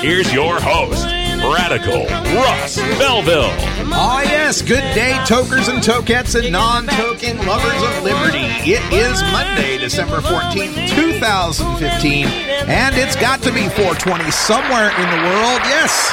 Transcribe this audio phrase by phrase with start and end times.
[0.00, 3.50] here's your host, Radical Russ Belville.
[3.90, 4.62] Oh, yes.
[4.62, 8.46] Good day, tokers and tokettes and non token lovers of liberty.
[8.70, 15.28] It is Monday, December 14th, 2015, and it's got to be 420 somewhere in the
[15.28, 15.60] world.
[15.64, 16.12] Yes.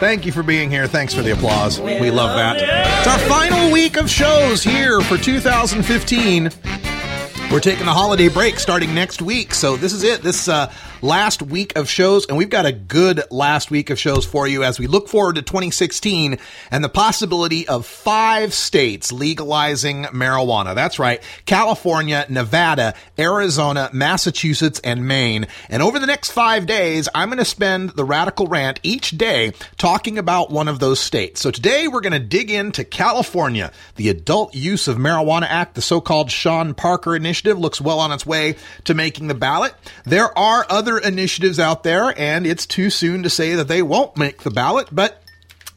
[0.00, 0.86] Thank you for being here.
[0.86, 1.80] Thanks for the applause.
[1.80, 2.56] We love that.
[2.58, 6.50] It's our final week of shows here for 2015.
[7.50, 9.54] We're taking a holiday break starting next week.
[9.54, 10.22] So this is it.
[10.22, 10.72] This uh,
[11.04, 14.64] last week of shows, and we've got a good last week of shows for you
[14.64, 16.38] as we look forward to 2016
[16.70, 20.74] and the possibility of five states legalizing marijuana.
[20.74, 21.22] That's right.
[21.44, 25.46] California, Nevada, Arizona, Massachusetts, and Maine.
[25.68, 29.52] And over the next five days, I'm going to spend the radical rant each day
[29.76, 31.42] talking about one of those states.
[31.42, 33.72] So today we're going to dig into California.
[33.96, 38.24] The Adult Use of Marijuana Act, the so-called Sean Parker Initiative, looks well on its
[38.24, 39.74] way to making the ballot.
[40.04, 44.16] There are other initiatives out there, and it's too soon to say that they won't
[44.16, 45.22] make the ballot, but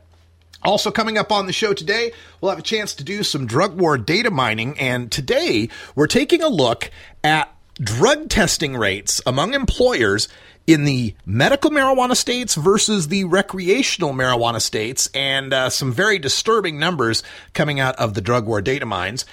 [0.63, 2.11] Also, coming up on the show today,
[2.41, 4.77] we'll have a chance to do some drug war data mining.
[4.77, 6.91] And today, we're taking a look
[7.23, 10.27] at drug testing rates among employers
[10.67, 16.77] in the medical marijuana states versus the recreational marijuana states, and uh, some very disturbing
[16.77, 17.23] numbers
[17.53, 19.25] coming out of the drug war data mines.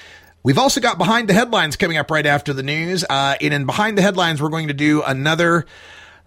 [0.47, 3.03] We've also got behind the headlines coming up right after the news.
[3.11, 5.67] Uh, and in behind the headlines, we're going to do another.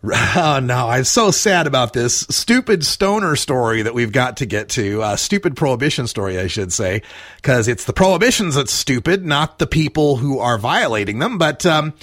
[0.01, 4.69] Oh no, I'm so sad about this stupid stoner story that we've got to get
[4.69, 5.03] to.
[5.03, 7.01] Uh, stupid prohibition story, I should say,
[7.35, 11.37] because it's the prohibitions that's stupid, not the people who are violating them.
[11.37, 11.93] But, um,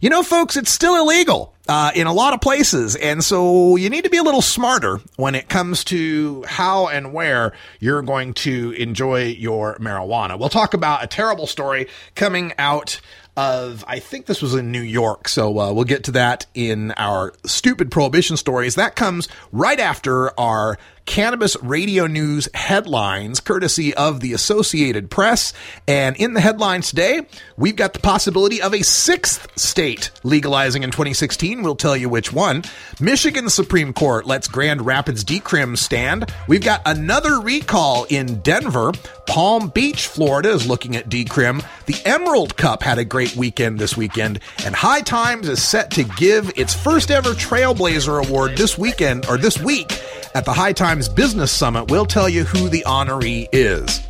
[0.00, 2.96] you know, folks, it's still illegal uh, in a lot of places.
[2.96, 7.12] And so you need to be a little smarter when it comes to how and
[7.12, 10.38] where you're going to enjoy your marijuana.
[10.38, 13.00] We'll talk about a terrible story coming out
[13.36, 15.28] of, I think this was in New York.
[15.28, 18.76] So uh, we'll get to that in our stupid prohibition stories.
[18.76, 25.52] That comes right after our cannabis radio news headlines, courtesy of the Associated Press.
[25.86, 27.26] And in the headlines today,
[27.56, 31.62] we've got the possibility of a sixth state legalizing in 2016.
[31.62, 32.64] We'll tell you which one.
[33.00, 36.32] Michigan Supreme Court lets Grand Rapids decrim stand.
[36.48, 38.92] We've got another recall in Denver.
[39.26, 41.64] Palm Beach, Florida is looking at decrim.
[41.86, 46.04] The Emerald Cup had a great weekend this weekend, and High Times is set to
[46.04, 50.02] give its first ever Trailblazer Award this weekend or this week
[50.34, 51.90] at the High Times Business Summit.
[51.90, 54.00] We'll tell you who the honoree is.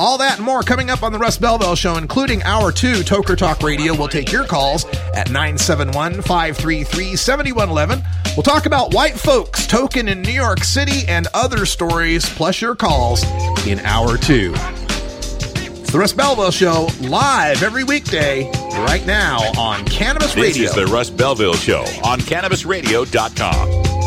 [0.00, 3.36] All that and more coming up on the Russ Belville Show, including Hour 2 Toker
[3.36, 3.94] Talk Radio.
[3.96, 4.84] We'll take your calls
[5.14, 8.02] at 971 533 7111.
[8.36, 12.74] We'll talk about white folks, token in New York City, and other stories, plus your
[12.74, 13.22] calls
[13.66, 14.52] in Hour 2.
[14.56, 20.68] It's the Russ Belville Show, live every weekday, right now on Cannabis This Radio.
[20.70, 24.01] is the Russ Belville Show on CannabisRadio.com.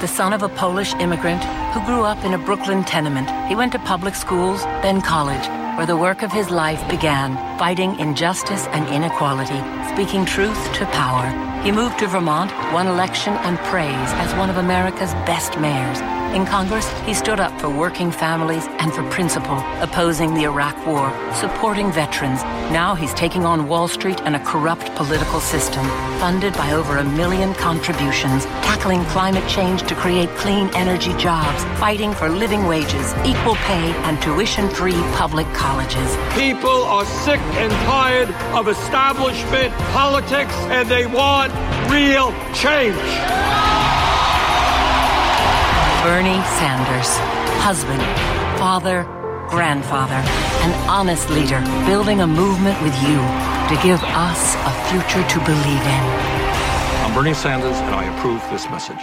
[0.00, 3.30] the son of a Polish immigrant who grew up in a Brooklyn tenement.
[3.48, 5.46] He went to public schools, then college,
[5.78, 9.60] where the work of his life began, fighting injustice and inequality,
[9.94, 11.26] speaking truth to power.
[11.62, 15.98] He moved to Vermont, won election and praise as one of America's best mayors.
[16.36, 21.10] In Congress, he stood up for working families and for principle, opposing the Iraq War,
[21.32, 22.42] supporting veterans.
[22.70, 25.86] Now he's taking on Wall Street and a corrupt political system,
[26.20, 32.12] funded by over a million contributions, tackling climate change to create clean energy jobs, fighting
[32.12, 36.18] for living wages, equal pay, and tuition-free public colleges.
[36.34, 41.50] People are sick and tired of establishment politics, and they want
[41.90, 43.75] real change.
[46.06, 47.08] Bernie Sanders,
[47.66, 48.00] husband,
[48.60, 49.02] father,
[49.50, 50.22] grandfather,
[50.62, 53.16] an honest leader, building a movement with you
[53.66, 56.04] to give us a future to believe in.
[57.02, 59.02] I'm Bernie Sanders, and I approve this message.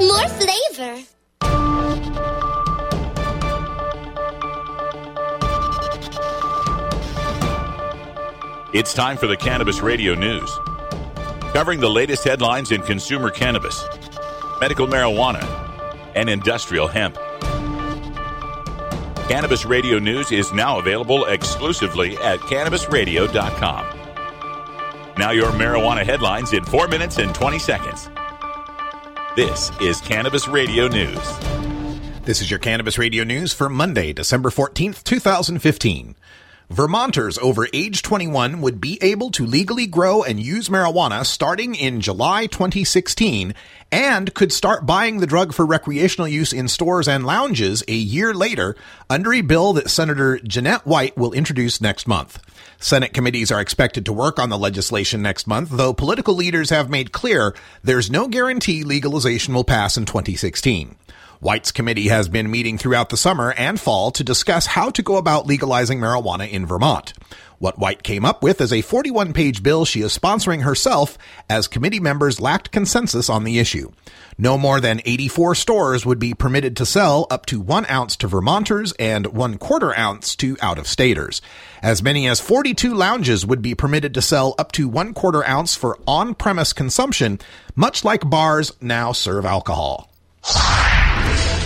[0.00, 1.02] more flavor.
[8.72, 10.50] It's time for the Cannabis Radio News.
[11.52, 13.82] Covering the latest headlines in consumer cannabis,
[14.60, 15.42] medical marijuana,
[16.14, 17.16] and industrial hemp.
[19.28, 23.86] Cannabis Radio News is now available exclusively at cannabisradio.com.
[25.16, 28.10] Now, your marijuana headlines in 4 minutes and 20 seconds.
[29.36, 31.20] This is Cannabis Radio News.
[32.22, 36.16] This is your Cannabis Radio News for Monday, December 14th, 2015.
[36.68, 42.00] Vermonters over age 21 would be able to legally grow and use marijuana starting in
[42.00, 43.54] July 2016
[43.92, 48.34] and could start buying the drug for recreational use in stores and lounges a year
[48.34, 48.74] later
[49.08, 52.42] under a bill that Senator Jeanette White will introduce next month.
[52.80, 56.90] Senate committees are expected to work on the legislation next month, though political leaders have
[56.90, 57.54] made clear
[57.84, 60.96] there's no guarantee legalization will pass in 2016.
[61.40, 65.16] White's committee has been meeting throughout the summer and fall to discuss how to go
[65.16, 67.12] about legalizing marijuana in Vermont.
[67.58, 71.16] What White came up with is a 41 page bill she is sponsoring herself
[71.48, 73.92] as committee members lacked consensus on the issue.
[74.36, 78.28] No more than 84 stores would be permitted to sell up to one ounce to
[78.28, 81.40] Vermonters and one quarter ounce to out of staters.
[81.82, 85.74] As many as 42 lounges would be permitted to sell up to one quarter ounce
[85.74, 87.38] for on premise consumption,
[87.74, 90.10] much like bars now serve alcohol.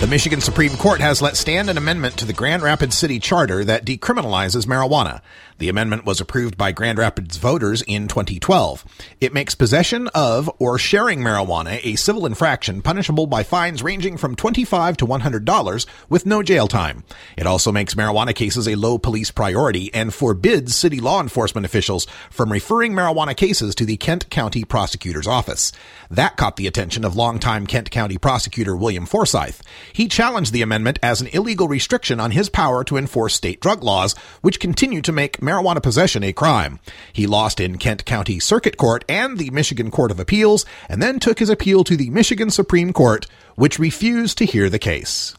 [0.00, 3.66] The Michigan Supreme Court has let stand an amendment to the Grand Rapids City Charter
[3.66, 5.20] that decriminalizes marijuana.
[5.60, 8.82] The amendment was approved by Grand Rapids voters in 2012.
[9.20, 14.36] It makes possession of or sharing marijuana a civil infraction punishable by fines ranging from
[14.36, 17.04] 25 to $100 with no jail time.
[17.36, 22.06] It also makes marijuana cases a low police priority and forbids city law enforcement officials
[22.30, 25.72] from referring marijuana cases to the Kent County Prosecutor's Office.
[26.10, 29.62] That caught the attention of longtime Kent County Prosecutor William Forsyth.
[29.92, 33.84] He challenged the amendment as an illegal restriction on his power to enforce state drug
[33.84, 36.78] laws, which continue to make marijuana possession a crime.
[37.12, 41.18] He lost in Kent County Circuit Court and the Michigan Court of Appeals, and then
[41.18, 43.26] took his appeal to the Michigan Supreme Court,
[43.56, 45.34] which refused to hear the case.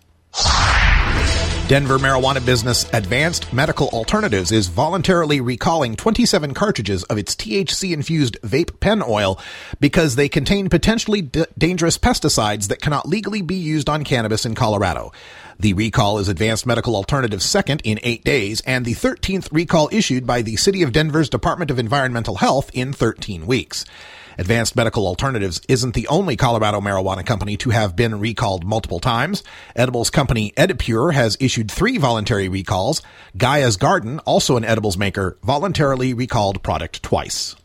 [1.67, 8.37] Denver marijuana business Advanced Medical Alternatives is voluntarily recalling 27 cartridges of its THC infused
[8.41, 9.39] vape pen oil
[9.79, 14.53] because they contain potentially d- dangerous pesticides that cannot legally be used on cannabis in
[14.53, 15.13] Colorado.
[15.61, 20.25] The recall is Advanced Medical Alternatives' second in eight days and the 13th recall issued
[20.25, 23.85] by the City of Denver's Department of Environmental Health in 13 weeks.
[24.39, 29.43] Advanced Medical Alternatives isn't the only Colorado marijuana company to have been recalled multiple times.
[29.75, 33.03] Edibles company Edipure has issued three voluntary recalls.
[33.37, 37.55] Gaia's Garden, also an edibles maker, voluntarily recalled product twice.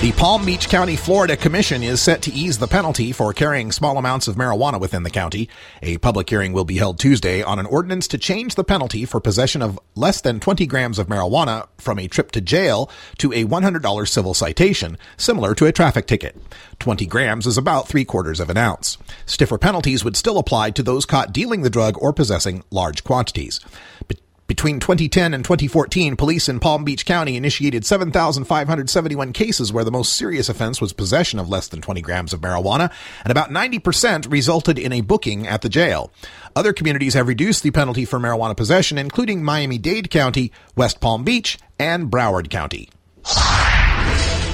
[0.00, 3.98] The Palm Beach County, Florida Commission is set to ease the penalty for carrying small
[3.98, 5.48] amounts of marijuana within the county.
[5.82, 9.20] A public hearing will be held Tuesday on an ordinance to change the penalty for
[9.20, 12.88] possession of less than 20 grams of marijuana from a trip to jail
[13.18, 16.40] to a $100 civil citation, similar to a traffic ticket.
[16.78, 18.98] 20 grams is about three quarters of an ounce.
[19.26, 23.58] Stiffer penalties would still apply to those caught dealing the drug or possessing large quantities.
[24.06, 29.90] But Between 2010 and 2014, police in Palm Beach County initiated 7,571 cases where the
[29.90, 32.90] most serious offense was possession of less than 20 grams of marijuana,
[33.24, 36.10] and about 90% resulted in a booking at the jail.
[36.56, 41.58] Other communities have reduced the penalty for marijuana possession, including Miami-Dade County, West Palm Beach,
[41.78, 42.88] and Broward County.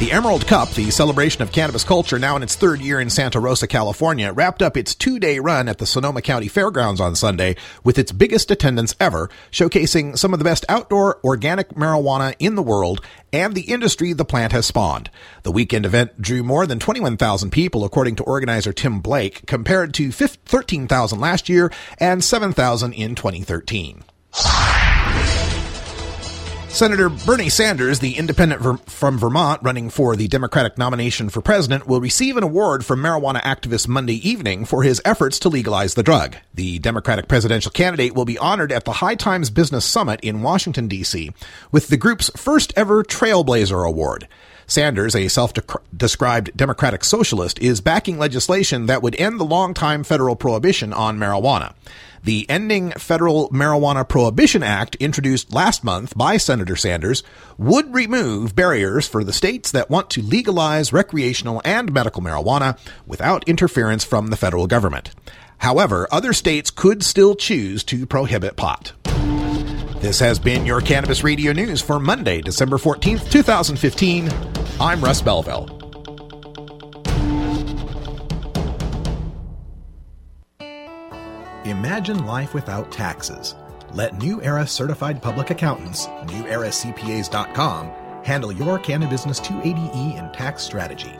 [0.01, 3.39] The Emerald Cup, the celebration of cannabis culture now in its third year in Santa
[3.39, 7.55] Rosa, California, wrapped up its two day run at the Sonoma County Fairgrounds on Sunday
[7.85, 12.63] with its biggest attendance ever, showcasing some of the best outdoor organic marijuana in the
[12.63, 15.11] world and the industry the plant has spawned.
[15.45, 20.11] The weekend event drew more than 21,000 people, according to organizer Tim Blake, compared to
[20.11, 24.03] 13,000 last year and 7,000 in 2013.
[26.75, 32.01] Senator Bernie Sanders, the independent from Vermont running for the Democratic nomination for president, will
[32.01, 36.35] receive an award from marijuana activists Monday evening for his efforts to legalize the drug.
[36.53, 40.89] The Democratic presidential candidate will be honored at the High Times Business Summit in Washington,
[40.89, 41.33] D.C.,
[41.71, 44.27] with the group's first ever Trailblazer Award.
[44.67, 50.93] Sanders, a self-described democratic socialist, is backing legislation that would end the long-time federal prohibition
[50.93, 51.75] on marijuana.
[52.23, 57.23] The Ending Federal Marijuana Prohibition Act, introduced last month by Senator Sanders,
[57.59, 63.47] would remove barriers for the states that want to legalize recreational and medical marijuana without
[63.47, 65.11] interference from the federal government.
[65.59, 68.93] However, other states could still choose to prohibit pot.
[70.05, 74.29] This has been your Cannabis Radio News for Monday, December 14th, 2015.
[74.79, 75.71] I'm Russ Belville.
[81.65, 83.55] Imagine life without taxes.
[83.95, 87.91] Let New Era certified public accountants, neweraCPAs.com,
[88.25, 91.17] handle your Cannabusiness 280E and tax strategy.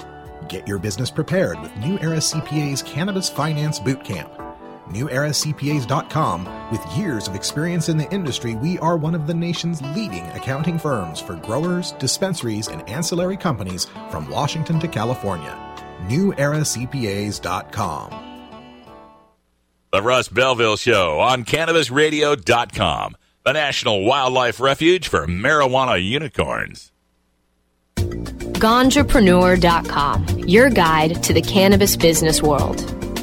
[0.51, 4.44] Get your business prepared with New Era CPA's Cannabis Finance Bootcamp.
[4.89, 10.27] NewEraCPAs.com, with years of experience in the industry, we are one of the nation's leading
[10.29, 15.59] accounting firms for growers, dispensaries, and ancillary companies from Washington to California.
[16.09, 18.21] NewEraCPAs.com.
[19.93, 26.91] The Russ Belville Show on CannabisRadio.com, the National Wildlife Refuge for Marijuana Unicorns.
[27.95, 32.81] Ganjapreneur.com, your guide to the cannabis business world.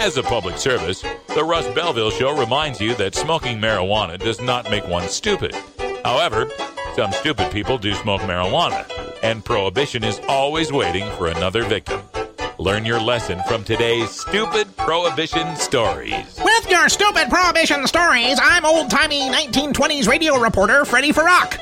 [0.00, 1.02] As a public service,
[1.34, 5.56] the Russ Belville Show reminds you that smoking marijuana does not make one stupid.
[6.04, 6.48] However,
[6.94, 8.88] some stupid people do smoke marijuana,
[9.24, 12.00] and prohibition is always waiting for another victim.
[12.58, 16.38] Learn your lesson from today's stupid prohibition stories.
[16.44, 21.58] With your stupid prohibition stories, I'm old timey 1920s radio reporter Freddie Farrock.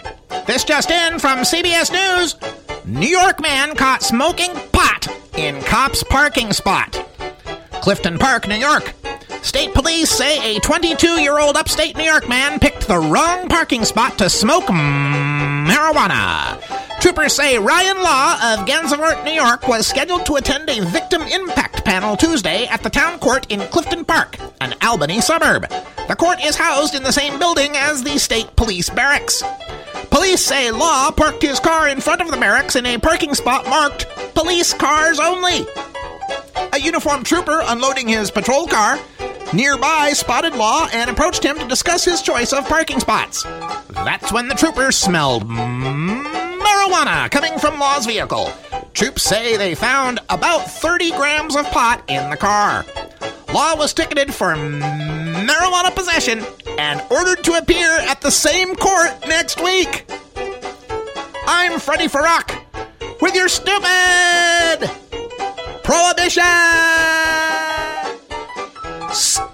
[0.47, 2.37] This just in from CBS News
[2.85, 7.03] New York man caught smoking pot in cop's parking spot.
[7.87, 8.95] Clifton Park, New York.
[9.43, 13.85] State police say a 22 year old upstate New York man picked the wrong parking
[13.85, 16.61] spot to smoke marijuana.
[17.01, 21.85] Troopers say Ryan Law of Gansevoort, New York, was scheduled to attend a victim impact
[21.85, 25.69] panel Tuesday at the town court in Clifton Park, an Albany suburb.
[26.09, 29.45] The court is housed in the same building as the state police barracks.
[30.11, 33.65] Police say Law parked his car in front of the barracks in a parking spot
[33.69, 35.65] marked Police Cars Only.
[36.73, 38.99] A uniformed trooper unloading his patrol car
[39.53, 43.45] nearby spotted Law and approached him to discuss his choice of parking spots.
[43.91, 48.53] That's when the trooper smelled marijuana coming from Law's vehicle.
[48.93, 52.85] Troops say they found about 30 grams of pot in the car.
[53.53, 56.45] Law was ticketed for marijuana possession
[56.79, 60.11] and ordered to appear at the same court next week.
[61.47, 62.53] I'm Freddie Farrock
[63.21, 64.91] with your stupid
[65.87, 66.43] prohibition
[69.13, 69.47] Story.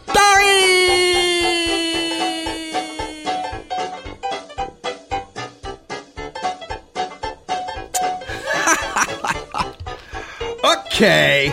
[10.65, 11.53] okay.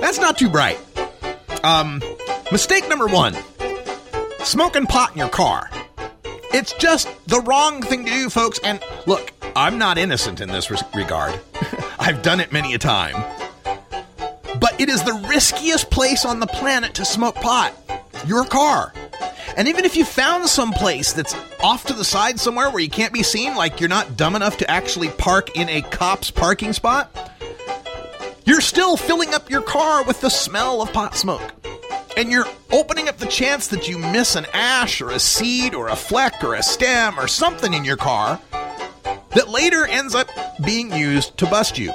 [0.00, 0.78] That's not too bright.
[1.62, 2.02] Um,
[2.50, 3.36] mistake number one
[4.42, 5.70] smoking pot in your car.
[6.52, 8.58] It's just the wrong thing to do, folks.
[8.64, 11.38] And look, I'm not innocent in this regard.
[12.00, 13.39] I've done it many a time.
[14.80, 17.74] It is the riskiest place on the planet to smoke pot.
[18.26, 18.94] Your car.
[19.54, 22.88] And even if you found some place that's off to the side somewhere where you
[22.88, 26.72] can't be seen, like you're not dumb enough to actually park in a cop's parking
[26.72, 27.14] spot,
[28.46, 31.52] you're still filling up your car with the smell of pot smoke.
[32.16, 35.88] And you're opening up the chance that you miss an ash or a seed or
[35.88, 38.40] a fleck or a stem or something in your car
[39.34, 40.30] that later ends up
[40.64, 41.92] being used to bust you.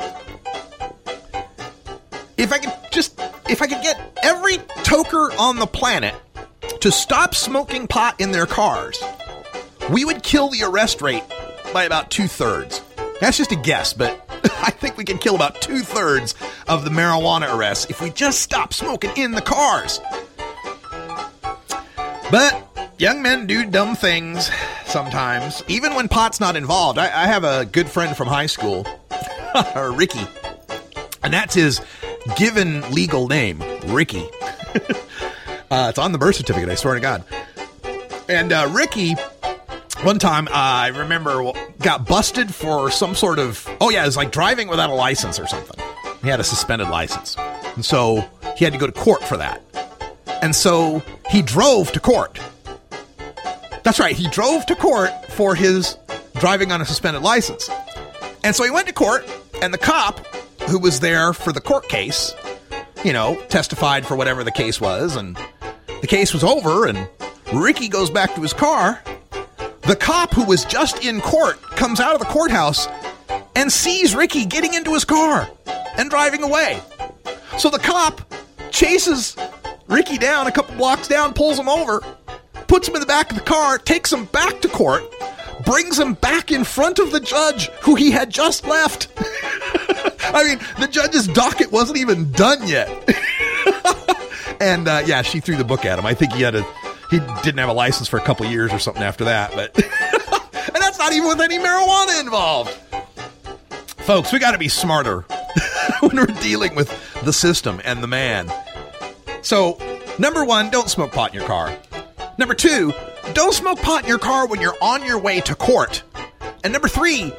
[2.38, 6.16] If I could just, if I could get every toker on the planet
[6.82, 9.02] to stop smoking pot in their cars,
[9.90, 11.24] we would kill the arrest rate
[11.74, 12.82] by about two thirds.
[13.22, 14.28] That's just a guess, but
[14.60, 16.36] I think we can kill about two thirds
[16.68, 20.02] of the marijuana arrests if we just stop smoking in the cars.
[22.32, 24.50] But young men do dumb things
[24.86, 26.98] sometimes, even when pot's not involved.
[26.98, 28.86] I, I have a good friend from high school,
[29.76, 30.28] Ricky,
[31.24, 31.80] and that's his
[32.38, 34.24] given legal name, Ricky.
[35.72, 37.24] uh, it's on the birth certificate, I swear to God.
[38.28, 39.14] And uh, Ricky,
[40.04, 44.18] one time uh, I remember got busted for some sort of oh yeah, it was
[44.18, 45.80] like driving without a license or something.
[46.22, 47.36] He had a suspended license,
[47.76, 48.24] and so
[48.58, 49.62] he had to go to court for that.
[50.42, 52.40] And so he drove to court.
[53.84, 55.98] That's right, he drove to court for his
[56.40, 57.70] driving on a suspended license.
[58.44, 59.28] And so he went to court,
[59.62, 60.26] and the cop
[60.68, 62.34] who was there for the court case,
[63.04, 65.38] you know, testified for whatever the case was, and
[66.02, 67.08] the case was over, and
[67.54, 69.02] Ricky goes back to his car.
[69.82, 72.88] The cop who was just in court comes out of the courthouse
[73.56, 75.50] and sees Ricky getting into his car
[75.98, 76.82] and driving away.
[77.58, 78.22] So the cop
[78.72, 79.38] chases
[79.88, 82.02] Ricky down a couple blocks down, pulls him over,
[82.68, 85.04] puts him in the back of the car, takes him back to court,
[85.64, 89.08] brings him back in front of the judge who he had just left.
[90.34, 92.90] I mean, the judge's docket wasn't even done yet.
[94.62, 96.06] and uh, yeah, she threw the book at him.
[96.06, 96.64] I think he had a
[97.10, 100.82] he didn't have a license for a couple years or something after that, but and
[100.82, 102.72] that's not even with any marijuana involved.
[104.06, 105.22] Folks, we got to be smarter
[106.02, 106.90] when we're dealing with
[107.24, 108.52] the system and the man.
[109.42, 109.80] So,
[110.20, 111.76] number 1, don't smoke pot in your car.
[112.38, 112.94] Number 2,
[113.34, 116.04] don't smoke pot in your car when you're on your way to court.
[116.64, 117.34] And number 3,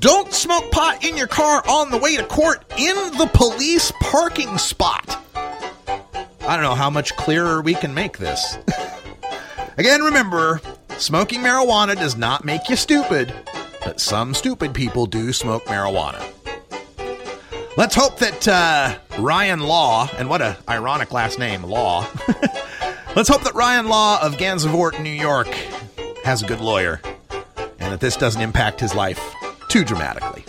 [0.00, 4.58] don't smoke pot in your car on the way to court in the police parking
[4.58, 5.18] spot.
[5.36, 8.58] I don't know how much clearer we can make this.
[9.78, 10.60] Again, remember,
[10.98, 13.32] smoking marijuana does not make you stupid,
[13.82, 16.22] but some stupid people do smoke marijuana.
[17.76, 22.06] Let's hope that uh, Ryan Law, and what a ironic last name, Law.
[23.16, 25.48] Let's hope that Ryan Law of Gansevoort, New York,
[26.24, 27.00] has a good lawyer,
[27.78, 29.20] and that this doesn't impact his life
[29.74, 30.44] too dramatically.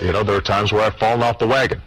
[0.00, 1.82] You know, there are times where I've fallen off the wagon.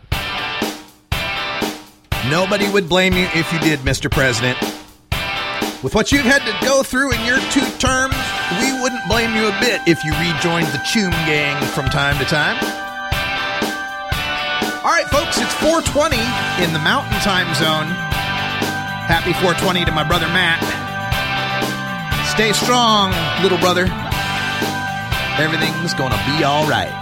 [2.29, 4.11] Nobody would blame you if you did, Mr.
[4.11, 4.59] President.
[5.81, 8.15] With what you've had to go through in your two terms,
[8.59, 12.25] we wouldn't blame you a bit if you rejoined the Choom Gang from time to
[12.25, 12.84] time.
[14.85, 16.15] All right, folks, it's 420
[16.63, 17.87] in the Mountain Time Zone.
[19.09, 20.61] Happy 420 to my brother Matt.
[22.29, 23.09] Stay strong,
[23.41, 23.87] little brother.
[25.41, 26.93] Everything's gonna be all right.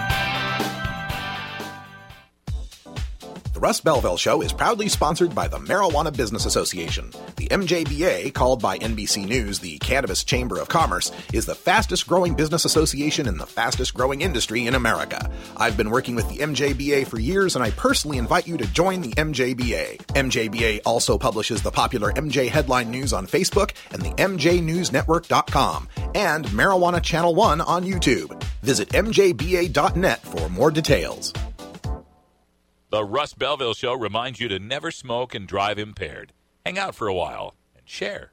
[3.53, 7.11] The Russ Belville Show is proudly sponsored by the Marijuana Business Association.
[7.53, 12.65] MJBA, called by NBC News the Cannabis Chamber of Commerce, is the fastest growing business
[12.65, 15.29] association in the fastest growing industry in America.
[15.55, 19.01] I've been working with the MJBA for years, and I personally invite you to join
[19.01, 19.97] the MJBA.
[19.97, 27.03] MJBA also publishes the popular MJ Headline News on Facebook and the MJNewsNetwork.com and Marijuana
[27.03, 28.41] Channel 1 on YouTube.
[28.63, 31.31] Visit MJBA.net for more details.
[32.89, 36.33] The Russ Belville Show reminds you to never smoke and drive impaired.
[36.65, 38.32] Hang out for a while and share.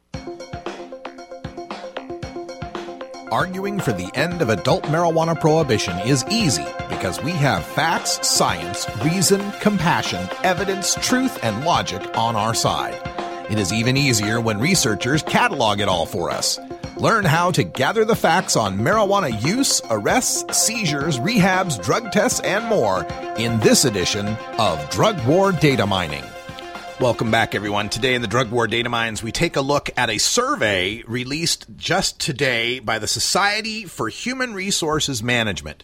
[3.31, 8.85] Arguing for the end of adult marijuana prohibition is easy because we have facts, science,
[9.05, 12.99] reason, compassion, evidence, truth, and logic on our side.
[13.49, 16.59] It is even easier when researchers catalog it all for us.
[16.97, 22.65] Learn how to gather the facts on marijuana use, arrests, seizures, rehabs, drug tests, and
[22.65, 23.05] more
[23.37, 24.27] in this edition
[24.59, 26.25] of Drug War Data Mining.
[27.01, 27.89] Welcome back, everyone.
[27.89, 31.65] Today in the Drug War Data Mines, we take a look at a survey released
[31.75, 35.83] just today by the Society for Human Resources Management.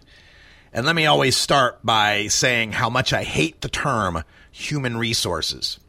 [0.71, 5.79] And let me always start by saying how much I hate the term human resources.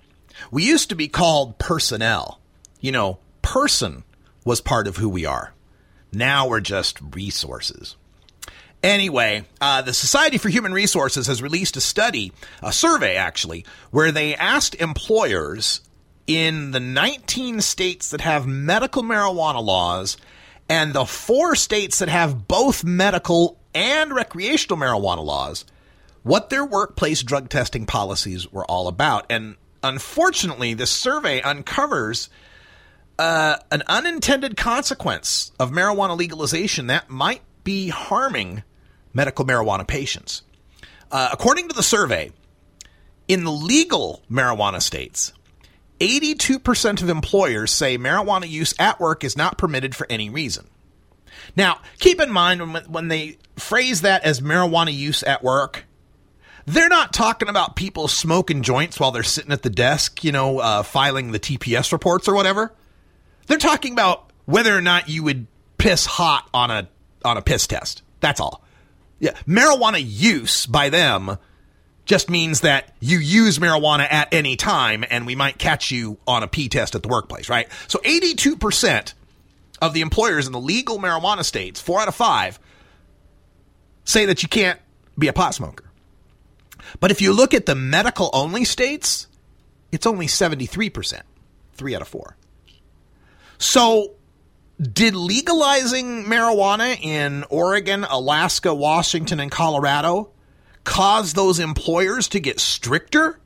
[0.51, 2.41] We used to be called personnel.
[2.81, 4.05] You know, person
[4.47, 5.53] was part of who we are.
[6.11, 7.97] Now we're just resources.
[8.83, 14.13] Anyway, uh, the Society for Human Resources has released a study, a survey actually, where
[14.13, 15.81] they asked employers
[16.27, 20.17] in the 19 states that have medical marijuana laws
[20.69, 25.65] and the four states that have both medical and recreational marijuana laws
[26.23, 29.27] what their workplace drug testing policies were all about.
[29.31, 32.29] And unfortunately, this survey uncovers
[33.19, 38.63] uh, an unintended consequence of marijuana legalization that might be harming
[39.13, 40.41] medical marijuana patients.
[41.13, 42.33] Uh, according to the survey,
[43.29, 45.35] in the legal marijuana states,
[46.01, 50.67] 82% of employers say marijuana use at work is not permitted for any reason.
[51.57, 55.85] Now, keep in mind when, when they phrase that as marijuana use at work,
[56.65, 60.59] they're not talking about people smoking joints while they're sitting at the desk, you know,
[60.61, 62.73] uh, filing the TPS reports or whatever.
[63.47, 66.89] They're talking about whether or not you would piss hot on a
[67.25, 68.03] on a piss test.
[68.21, 68.65] That's all.
[69.21, 71.39] Yeah, marijuana use by them
[72.05, 76.43] just means that you use marijuana at any time and we might catch you on
[76.43, 77.69] a pee test at the workplace, right?
[77.87, 79.13] So 82%
[79.83, 82.59] of the employers in the legal marijuana states, 4 out of 5
[84.05, 84.81] say that you can't
[85.19, 85.85] be a pot smoker.
[86.99, 89.27] But if you look at the medical only states,
[89.93, 91.21] it's only 73%,
[91.75, 92.37] 3 out of 4.
[93.59, 94.15] So
[94.81, 100.31] did legalizing marijuana in Oregon, Alaska, Washington, and Colorado
[100.85, 103.41] cause those employers to get stricter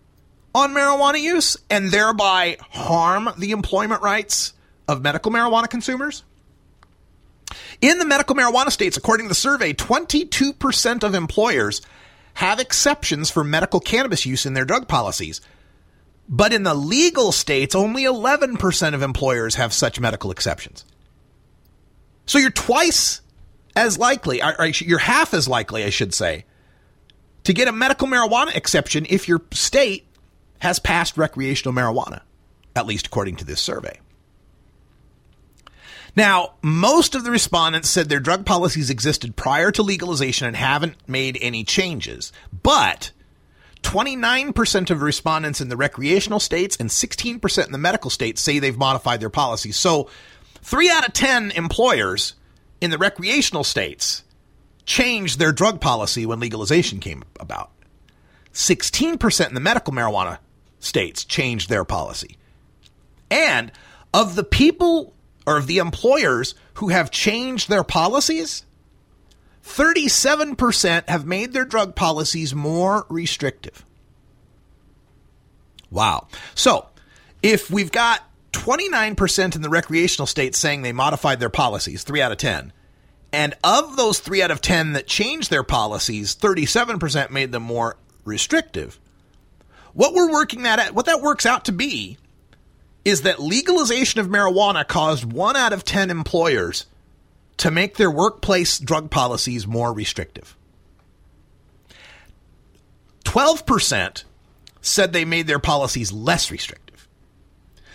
[0.54, 4.52] on marijuana use and thereby harm the employment rights
[4.86, 6.22] of medical marijuana consumers?
[7.80, 11.80] In the medical marijuana states, according to the survey, 22% of employers
[12.34, 15.40] have exceptions for medical cannabis use in their drug policies.
[16.28, 20.84] But in the legal states, only 11% of employers have such medical exceptions.
[22.26, 23.20] So you're twice
[23.74, 24.40] as likely,
[24.80, 26.44] you're half as likely, I should say,
[27.44, 30.06] to get a medical marijuana exception if your state
[30.60, 32.20] has passed recreational marijuana,
[32.76, 33.98] at least according to this survey.
[36.14, 40.96] Now, most of the respondents said their drug policies existed prior to legalization and haven't
[41.08, 42.32] made any changes.
[42.62, 43.12] But
[43.82, 48.76] 29% of respondents in the recreational states and 16% in the medical states say they've
[48.76, 49.76] modified their policies.
[49.76, 50.10] So
[50.62, 52.34] Three out of 10 employers
[52.80, 54.22] in the recreational states
[54.86, 57.70] changed their drug policy when legalization came about.
[58.52, 60.38] 16% in the medical marijuana
[60.78, 62.36] states changed their policy.
[63.30, 63.72] And
[64.12, 65.14] of the people
[65.46, 68.64] or of the employers who have changed their policies,
[69.64, 73.84] 37% have made their drug policies more restrictive.
[75.90, 76.28] Wow.
[76.54, 76.88] So,
[77.42, 78.22] if we've got
[78.52, 82.72] 29% in the recreational states saying they modified their policies, 3 out of 10.
[83.32, 87.96] And of those 3 out of 10 that changed their policies, 37% made them more
[88.24, 89.00] restrictive.
[89.94, 92.18] What we're working that at, what that works out to be
[93.04, 96.86] is that legalization of marijuana caused 1 out of 10 employers
[97.58, 100.56] to make their workplace drug policies more restrictive.
[103.24, 104.24] 12%
[104.80, 106.81] said they made their policies less restrictive.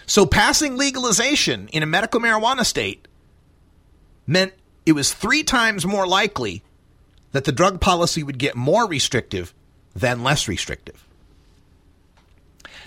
[0.07, 3.07] So passing legalization in a medical marijuana state
[4.25, 4.53] meant
[4.85, 6.63] it was three times more likely
[7.33, 9.53] that the drug policy would get more restrictive
[9.93, 11.05] than less restrictive.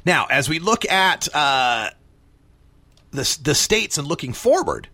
[0.07, 1.91] Now, as we look at uh,
[3.11, 4.89] the, the states and looking forward,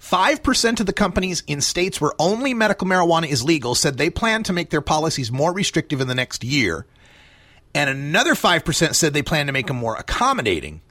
[0.00, 4.42] 5% of the companies in states where only medical marijuana is legal said they plan
[4.42, 6.84] to make their policies more restrictive in the next year.
[7.74, 10.82] And another 5% said they plan to make them more accommodating.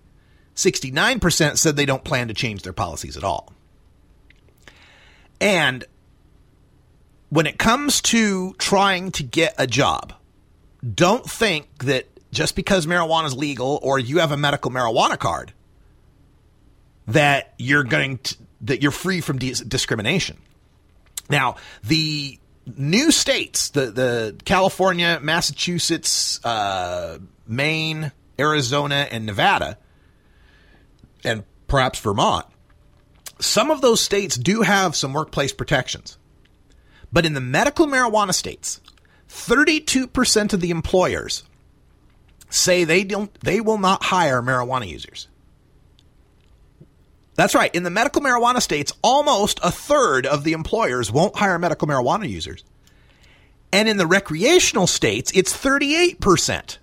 [0.55, 3.53] 69% said they don't plan to change their policies at all.
[5.41, 5.83] And
[7.29, 10.13] when it comes to trying to get a job,
[10.93, 15.53] don't think that just because marijuana is legal or you have a medical marijuana card
[17.07, 20.37] that you're going to, that you're free from dis- discrimination.
[21.29, 22.39] Now, the
[22.77, 29.77] new states, the the California, Massachusetts, uh, Maine, Arizona, and Nevada,
[31.23, 32.45] and perhaps Vermont,
[33.39, 36.17] some of those states do have some workplace protections.
[37.11, 38.81] But in the medical marijuana states,
[39.29, 41.43] 32% of the employers
[42.49, 45.27] say they don't they will not hire marijuana users.
[47.35, 47.73] That's right.
[47.73, 52.29] In the medical marijuana states, almost a third of the employers won't hire medical marijuana
[52.29, 52.63] users.
[53.71, 56.77] And in the recreational states, it's 38%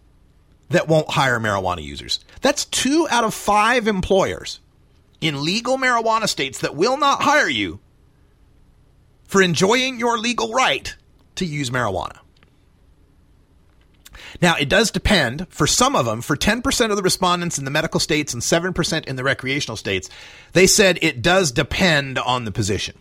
[0.70, 2.20] that won't hire marijuana users.
[2.40, 4.60] That's two out of five employers
[5.20, 7.80] in legal marijuana states that will not hire you
[9.24, 10.96] for enjoying your legal right
[11.36, 12.18] to use marijuana.
[14.40, 17.70] Now, it does depend for some of them, for 10% of the respondents in the
[17.70, 20.08] medical states and 7% in the recreational states,
[20.52, 22.96] they said it does depend on the position,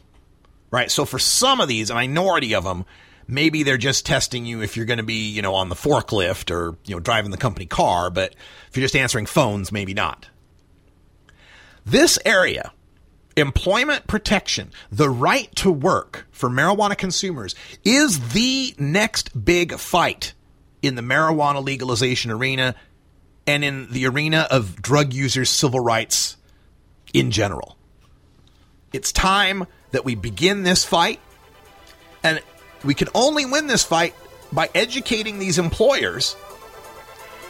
[0.72, 0.90] right?
[0.90, 2.86] So for some of these, a minority of them,
[3.30, 6.52] maybe they're just testing you if you're going to be, you know, on the forklift
[6.52, 8.36] or, you know, driving the company car, but
[8.68, 10.28] if you're just answering phones, maybe not.
[11.86, 12.74] This area,
[13.38, 20.34] employment protection, the right to work for marijuana consumers is the next big fight
[20.82, 22.76] in the marijuana legalization arena
[23.46, 26.38] and in the arena of drug users' civil rights
[27.14, 27.78] in general.
[28.92, 31.20] It's time that we begin this fight,
[32.24, 32.42] and
[32.84, 34.14] we can only win this fight
[34.52, 36.36] by educating these employers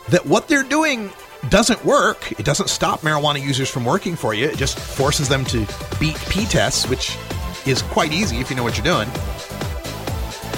[0.10, 1.12] that what they're doing
[1.50, 2.32] doesn't work.
[2.34, 4.48] It doesn't stop marijuana users from working for you.
[4.48, 5.66] It just forces them to
[6.00, 7.16] beat pee tests, which
[7.66, 9.10] is quite easy if you know what you're doing.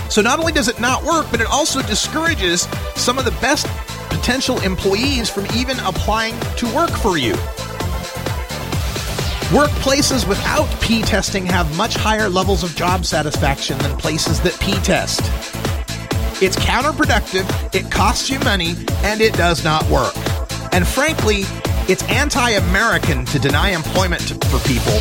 [0.10, 3.68] So not only does it not work, but it also discourages some of the best
[4.10, 7.36] potential employees from even applying to work for you.
[9.52, 14.76] Workplaces without pee testing have much higher levels of job satisfaction than places that pee
[14.76, 15.20] test.
[16.42, 20.16] It's counterproductive, it costs you money, and it does not work.
[20.72, 21.42] And frankly,
[21.90, 25.00] it's anti American to deny employment to, for people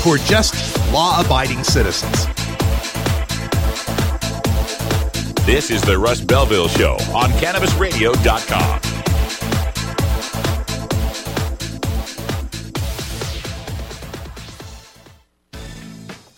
[0.00, 0.54] who are just
[0.90, 2.24] law abiding citizens.
[5.44, 8.99] This is the Russ Belville Show on CannabisRadio.com.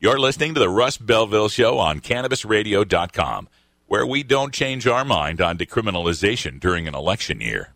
[0.00, 3.48] You're listening to the Russ Belville Show on CannabisRadio.com,
[3.88, 7.74] where we don't change our mind on decriminalization during an election year.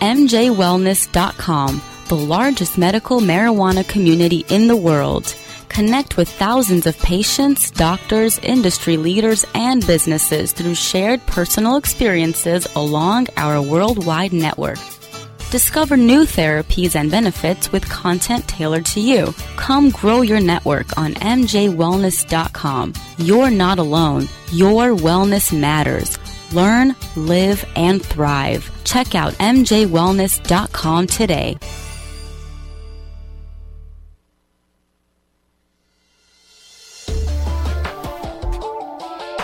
[0.00, 5.34] MJWellness.com, the largest medical marijuana community in the world.
[5.68, 13.26] Connect with thousands of patients, doctors, industry leaders, and businesses through shared personal experiences along
[13.36, 14.78] our worldwide network.
[15.50, 19.34] Discover new therapies and benefits with content tailored to you.
[19.56, 22.92] Come grow your network on MJWellness.com.
[23.18, 24.28] You're not alone.
[24.52, 26.16] Your wellness matters.
[26.52, 28.70] Learn, live, and thrive.
[28.84, 31.58] Check out MJWellness.com today.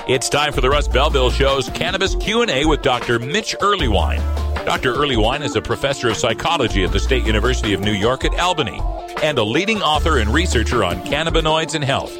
[0.09, 3.19] It's time for the Russ Belville Show's Cannabis Q&A with Dr.
[3.19, 4.45] Mitch Earleywine.
[4.66, 4.94] Dr.
[4.94, 8.83] Earleywine is a professor of psychology at the State University of New York at Albany
[9.22, 12.12] and a leading author and researcher on cannabinoids and health,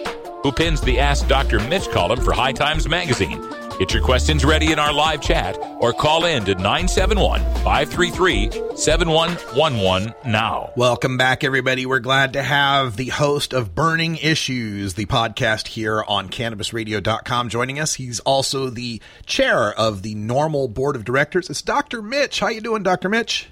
[0.45, 1.59] who pins the Ask Dr.
[1.69, 3.43] Mitch column for High Times Magazine.
[3.79, 10.15] Get your questions ready in our live chat or call in to 971 533 7111
[10.25, 10.73] now.
[10.77, 11.85] Welcome back, everybody.
[11.85, 17.79] We're glad to have the host of Burning Issues, the podcast here on CannabisRadio.com, joining
[17.79, 17.93] us.
[17.95, 21.51] He's also the chair of the NORML Board of Directors.
[21.51, 22.01] It's Dr.
[22.01, 22.41] Mitch.
[22.41, 23.11] How you doing, Dr.
[23.11, 23.49] Mitch?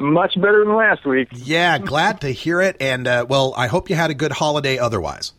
[0.00, 1.28] Much better than last week.
[1.32, 2.76] Yeah, glad to hear it.
[2.80, 5.34] And, uh, well, I hope you had a good holiday otherwise.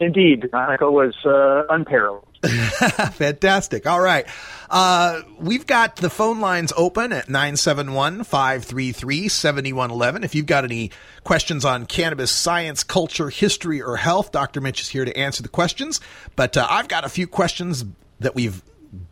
[0.00, 2.26] Indeed, Hanukkah was uh, unparalleled.
[3.12, 3.86] Fantastic.
[3.86, 4.26] All right.
[4.68, 10.24] Uh, we've got the phone lines open at 971 533 7111.
[10.24, 10.90] If you've got any
[11.22, 14.60] questions on cannabis science, culture, history, or health, Dr.
[14.60, 16.00] Mitch is here to answer the questions.
[16.34, 17.84] But uh, I've got a few questions
[18.18, 18.62] that we've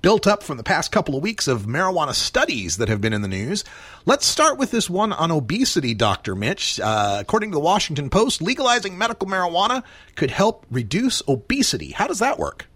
[0.03, 3.23] built up from the past couple of weeks of marijuana studies that have been in
[3.23, 3.65] the news.
[4.07, 6.35] Let's start with this one on obesity, Dr.
[6.35, 6.81] Mitch.
[6.81, 9.83] Uh, according to the Washington Post, legalizing medical marijuana
[10.17, 11.93] could help reduce obesity.
[11.93, 12.70] How does that work?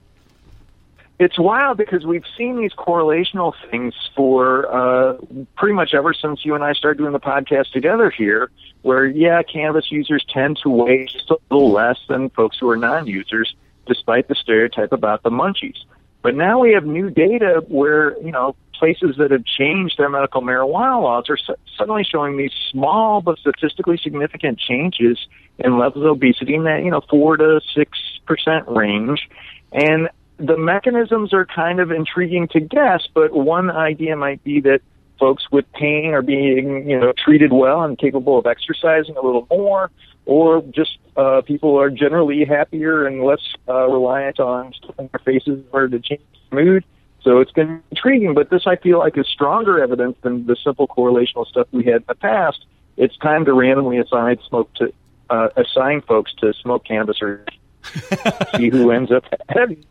[1.20, 5.16] It's wild because we've seen these correlational things for uh,
[5.56, 8.50] pretty much ever since you and I started doing the podcast together here,
[8.82, 12.76] where, yeah, cannabis users tend to weigh just a little less than folks who are
[12.76, 13.54] non users,
[13.86, 15.78] despite the stereotype about the munchies.
[16.22, 20.42] But now we have new data where, you know, places that have changed their medical
[20.42, 25.18] marijuana laws are su- suddenly showing these small but statistically significant changes
[25.58, 29.28] in levels of obesity in that, you know, four to six percent range.
[29.70, 34.80] And the mechanisms are kind of intriguing to guess, but one idea might be that
[35.18, 39.46] folks with pain are being, you know, treated well and capable of exercising a little
[39.50, 39.90] more,
[40.26, 45.60] or just uh, people are generally happier and less uh, reliant on stuffing their faces
[45.60, 46.84] in order to change their mood.
[47.22, 50.86] So it's been intriguing, but this I feel like is stronger evidence than the simple
[50.86, 52.66] correlational stuff we had in the past.
[52.96, 54.92] It's time to randomly assign smoke to
[55.30, 57.44] uh, assign folks to smoke cannabis or
[58.56, 59.84] see who ends up heavy.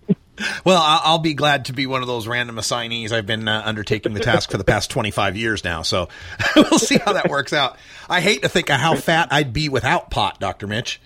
[0.66, 3.12] Well, I'll be glad to be one of those random assignees.
[3.12, 6.10] I've been uh, undertaking the task for the past 25 years now, so
[6.56, 7.78] we'll see how that works out.
[8.10, 10.68] I hate to think of how fat I'd be without pot, Dr.
[10.68, 11.00] Mitch.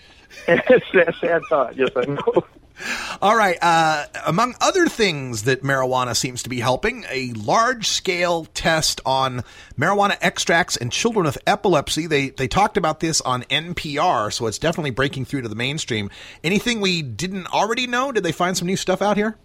[1.09, 1.75] a sad thought.
[1.75, 2.43] Yes, I know.
[3.21, 3.57] All right.
[3.61, 9.43] Uh, among other things that marijuana seems to be helping, a large scale test on
[9.77, 12.05] marijuana extracts in children with epilepsy.
[12.05, 16.09] They they talked about this on NPR, so it's definitely breaking through to the mainstream.
[16.43, 18.11] Anything we didn't already know?
[18.11, 19.37] Did they find some new stuff out here?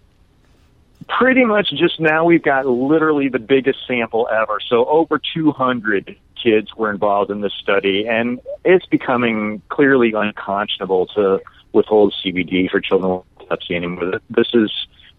[1.07, 4.59] Pretty much just now we've got literally the biggest sample ever.
[4.69, 11.41] So over 200 kids were involved in this study, and it's becoming clearly unconscionable to
[11.73, 14.21] withhold CBD for children with epilepsy anymore.
[14.29, 14.71] This is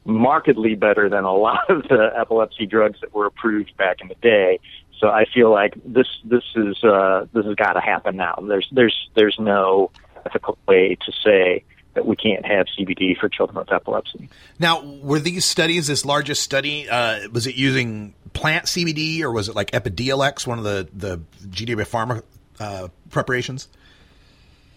[0.04, 4.14] markedly better than a lot of the epilepsy drugs that were approved back in the
[4.16, 4.60] day.
[5.00, 8.42] So I feel like this this is uh, this has got to happen now.
[8.46, 9.90] There's there's there's no
[10.24, 11.64] ethical way to say
[11.94, 14.28] that we can't have CBD for children with epilepsy.
[14.58, 16.88] Now, were these studies this largest study?
[16.88, 21.20] Uh, was it using plant CBD or was it like Epidiolex, one of the the
[21.46, 22.22] GW Pharma
[22.60, 23.68] uh, preparations?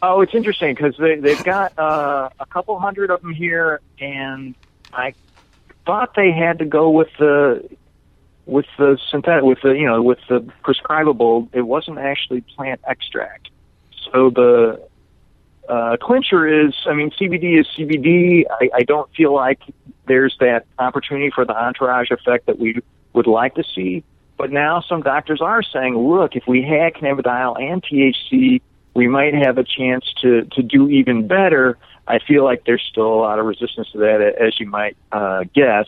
[0.01, 4.53] Oh, it's interesting because they they've got uh, a couple hundred of them here, and
[4.93, 5.13] I
[5.85, 7.67] thought they had to go with the
[8.45, 11.49] with the synthetic with the you know with the prescribable.
[11.51, 13.49] It wasn't actually plant extract.
[14.11, 14.87] So the
[15.67, 18.43] uh, clincher is, I mean, CBD is CBD.
[18.49, 19.59] I, I don't feel like
[20.07, 22.79] there's that opportunity for the entourage effect that we
[23.13, 24.03] would like to see.
[24.37, 28.61] But now some doctors are saying, look, if we had cannabidiol and THC,
[28.97, 31.77] we might have a chance to, to do even better.
[32.07, 35.43] I feel like there's still a lot of resistance to that, as you might uh,
[35.53, 35.87] guess.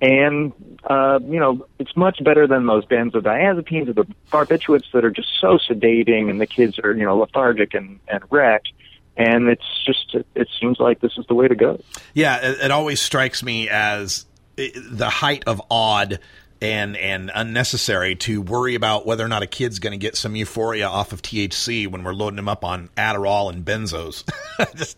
[0.00, 0.52] And,
[0.84, 5.28] uh, you know, it's much better than those benzodiazepines or the barbiturates that are just
[5.40, 8.68] so sedating and the kids are, you know, lethargic and, and wrecked.
[9.16, 11.80] And it's just, it, seems like this is the way to go.
[12.14, 16.20] Yeah, it, it always strikes me as the height of odd
[16.60, 20.36] and and unnecessary to worry about whether or not a kid's going to get some
[20.36, 24.24] euphoria off of THC when we're loading them up on Adderall and benzos.
[24.76, 24.96] Just,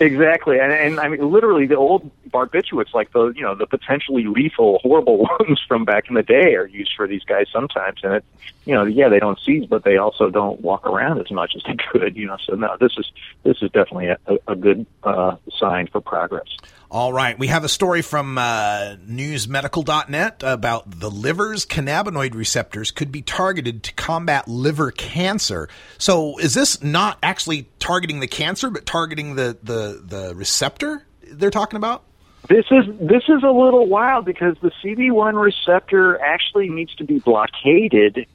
[0.00, 4.24] Exactly, and, and I mean, literally, the old barbiturates, like the you know the potentially
[4.24, 7.98] lethal, horrible ones from back in the day, are used for these guys sometimes.
[8.04, 8.24] And it,
[8.64, 11.62] you know, yeah, they don't seize, but they also don't walk around as much as
[11.64, 12.16] they could.
[12.16, 13.10] You know, so no, this is
[13.42, 16.46] this is definitely a, a good uh, sign for progress.
[16.90, 17.38] All right.
[17.38, 23.82] We have a story from uh, newsmedical.net about the liver's cannabinoid receptors could be targeted
[23.84, 25.68] to combat liver cancer.
[25.98, 31.50] So, is this not actually targeting the cancer, but targeting the, the, the receptor they're
[31.50, 32.04] talking about?
[32.48, 37.18] This is this is a little wild because the CB1 receptor actually needs to be
[37.18, 38.26] blockaded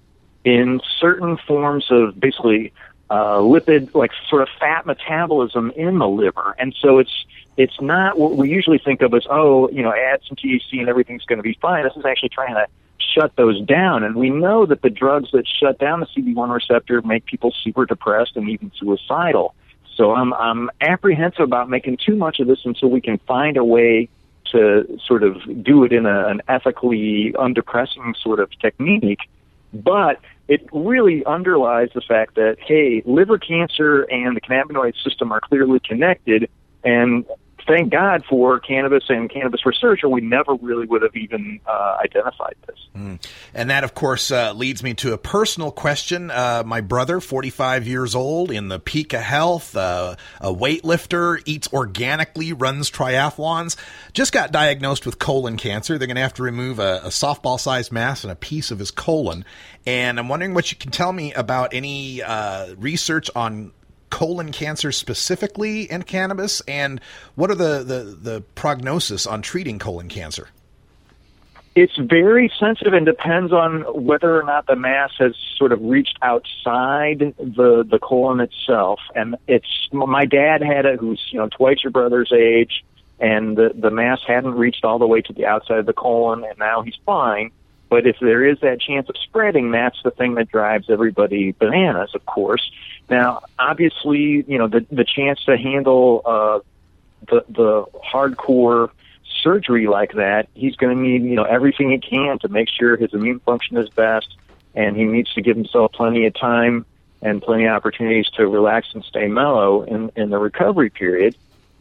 [0.45, 2.71] in certain forms of basically
[3.09, 7.25] uh, lipid, like sort of fat metabolism in the liver, and so it's
[7.57, 10.89] it's not what we usually think of as, oh, you know, add some THC and
[10.89, 11.83] everything's going to be fine.
[11.83, 12.67] This is actually trying to
[13.13, 14.03] shut those down.
[14.03, 17.85] And we know that the drugs that shut down the CB1 receptor make people super
[17.85, 19.53] depressed and even suicidal.
[19.95, 23.63] So I'm, I'm apprehensive about making too much of this until we can find a
[23.63, 24.09] way
[24.51, 29.21] to sort of do it in a, an ethically undepressing sort of technique.
[29.73, 35.39] but it really underlies the fact that hey, liver cancer and the cannabinoid system are
[35.39, 36.49] clearly connected,
[36.83, 37.25] and
[37.67, 41.97] thank God for cannabis and cannabis research, or we never really would have even uh,
[42.03, 42.77] identified this.
[42.95, 43.25] Mm.
[43.53, 46.31] And that, of course, uh, leads me to a personal question.
[46.31, 51.67] Uh, my brother, 45 years old, in the peak of health, uh, a weightlifter, eats
[51.73, 53.75] organically, runs triathlons,
[54.13, 55.97] just got diagnosed with colon cancer.
[55.97, 58.79] They're going to have to remove a, a softball sized mass and a piece of
[58.79, 59.45] his colon.
[59.85, 63.71] And I'm wondering what you can tell me about any uh, research on
[64.13, 67.01] colon cancer specifically and cannabis, and
[67.33, 70.49] what are the, the, the prognosis on treating colon cancer?
[71.75, 76.19] It's very sensitive and depends on whether or not the mass has sort of reached
[76.21, 78.99] outside the the colon itself.
[79.15, 82.85] And it's my dad had it, who's you know twice your brother's age,
[83.19, 86.43] and the the mass hadn't reached all the way to the outside of the colon,
[86.43, 87.49] and now he's fine.
[87.93, 92.15] But if there is that chance of spreading, that's the thing that drives everybody bananas,
[92.15, 92.71] of course.
[93.07, 96.59] Now, obviously, you know the the chance to handle uh,
[97.29, 98.89] the the hardcore
[99.43, 102.97] surgery like that, he's going to need you know everything he can to make sure
[102.97, 104.37] his immune function is best,
[104.73, 106.87] and he needs to give himself plenty of time
[107.21, 111.37] and plenty of opportunities to relax and stay mellow in in the recovery period.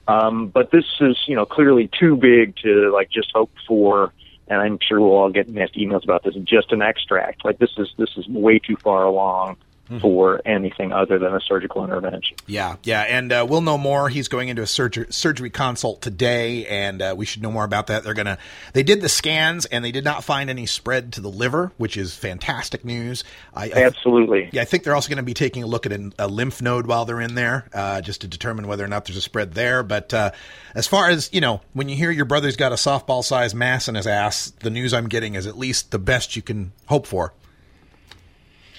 [0.07, 4.13] Um, but this is you know clearly too big to like just hope for.
[4.49, 6.35] And I'm sure we'll all get nasty emails about this.
[6.45, 9.57] Just an extract, like this is this is way too far along
[10.01, 12.37] for anything other than a surgical intervention.
[12.47, 14.09] Yeah, yeah, and uh, we'll know more.
[14.09, 17.89] He's going into a surgery surgery consult today, and uh, we should know more about
[17.89, 18.05] that.
[18.05, 18.39] They're gonna
[18.73, 21.97] they did the scans and they did not find any spread to the liver, which
[21.97, 23.25] is fantastic news.
[23.55, 24.49] I, I Absolutely.
[24.53, 26.63] yeah, I think they're also going to be taking a look at an, a lymph
[26.63, 29.55] node while they're in there, uh, just to determine whether or not there's a spread
[29.55, 29.83] there.
[29.83, 30.31] But uh,
[30.75, 33.89] as far as you know, when you hear your brother's got a softball sized mass
[33.89, 37.07] in his ass, the news I'm getting is at least the best you can hope
[37.07, 37.33] for.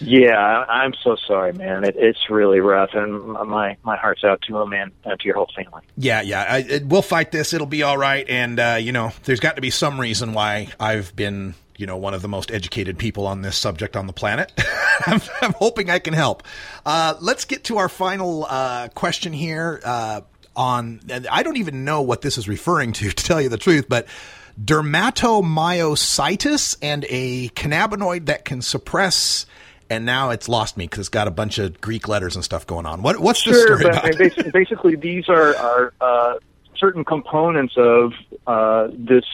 [0.04, 1.84] Yeah, I'm so sorry, man.
[1.84, 5.36] It, it's really rough, and my my heart's out to him and uh, to your
[5.36, 5.82] whole family.
[5.98, 6.46] Yeah, yeah.
[6.48, 7.54] I, it, we'll fight this.
[7.54, 8.28] It'll be all right.
[8.28, 11.98] And, uh, you know, there's got to be some reason why I've been, you know,
[11.98, 14.52] one of the most educated people on this subject on the planet.
[15.06, 16.44] I'm, I'm hoping I can help.
[16.86, 20.22] Uh, let's get to our final uh, question here uh,
[20.56, 23.88] on, I don't even know what this is referring to, to tell you the truth,
[23.90, 24.08] but
[24.64, 29.48] dermatomyositis and a cannabinoid that can suppress
[29.90, 32.66] and now it's lost me because it's got a bunch of Greek letters and stuff
[32.66, 33.02] going on.
[33.02, 34.52] What, what's the sure, story but about?
[34.54, 36.36] Basically, these are are uh,
[36.78, 38.14] certain components of
[38.48, 39.26] uh, this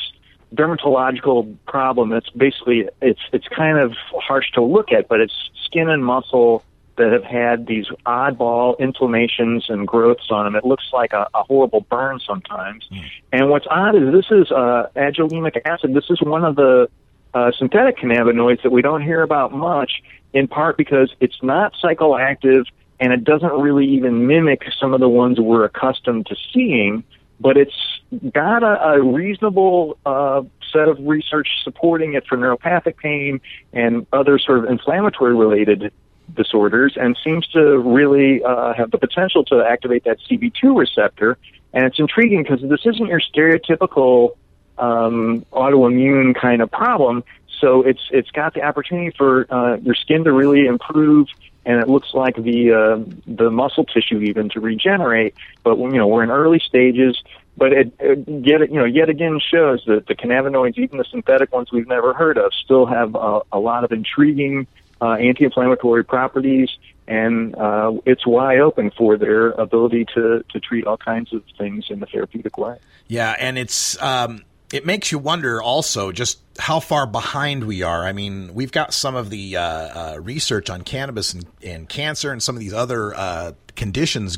[0.54, 2.12] dermatological problem.
[2.14, 6.64] It's basically it's it's kind of harsh to look at, but it's skin and muscle
[7.00, 10.56] that have had these oddball inflammations and growths on them.
[10.56, 12.88] It looks like a, a horrible burn sometimes.
[13.32, 15.93] And what's odd is this is uh, ajulemic acid.
[15.93, 16.89] This is one of the
[17.34, 20.04] uh, synthetic cannabinoids that we don't hear about much,
[20.34, 22.66] in part because it's not psychoactive
[23.00, 27.04] and it doesn't really even mimic some of the ones we're accustomed to seeing.
[27.40, 28.00] But it's
[28.34, 30.42] got a, a reasonable uh,
[30.74, 33.40] set of research supporting it for neuropathic pain
[33.72, 35.94] and other sort of inflammatory related
[36.36, 41.38] disorders, and seems to really uh, have the potential to activate that CB2 receptor.
[41.74, 44.36] And it's intriguing because this isn't your stereotypical
[44.80, 47.24] um, autoimmune kind of problem.
[47.60, 51.28] So it's it's got the opportunity for uh, your skin to really improve,
[51.66, 55.36] and it looks like the uh, the muscle tissue even to regenerate.
[55.64, 57.22] But you know we're in early stages.
[57.58, 61.52] But it, it yet you know yet again shows that the cannabinoids, even the synthetic
[61.52, 64.66] ones we've never heard of, still have a, a lot of intriguing
[65.02, 66.70] uh, anti-inflammatory properties,
[67.08, 71.88] and uh, it's wide open for their ability to to treat all kinds of things
[71.90, 72.78] in a therapeutic way.
[73.08, 78.06] Yeah, and it's um, it makes you wonder also just how far behind we are.
[78.06, 82.32] I mean, we've got some of the uh, uh, research on cannabis and, and cancer
[82.32, 84.38] and some of these other uh, conditions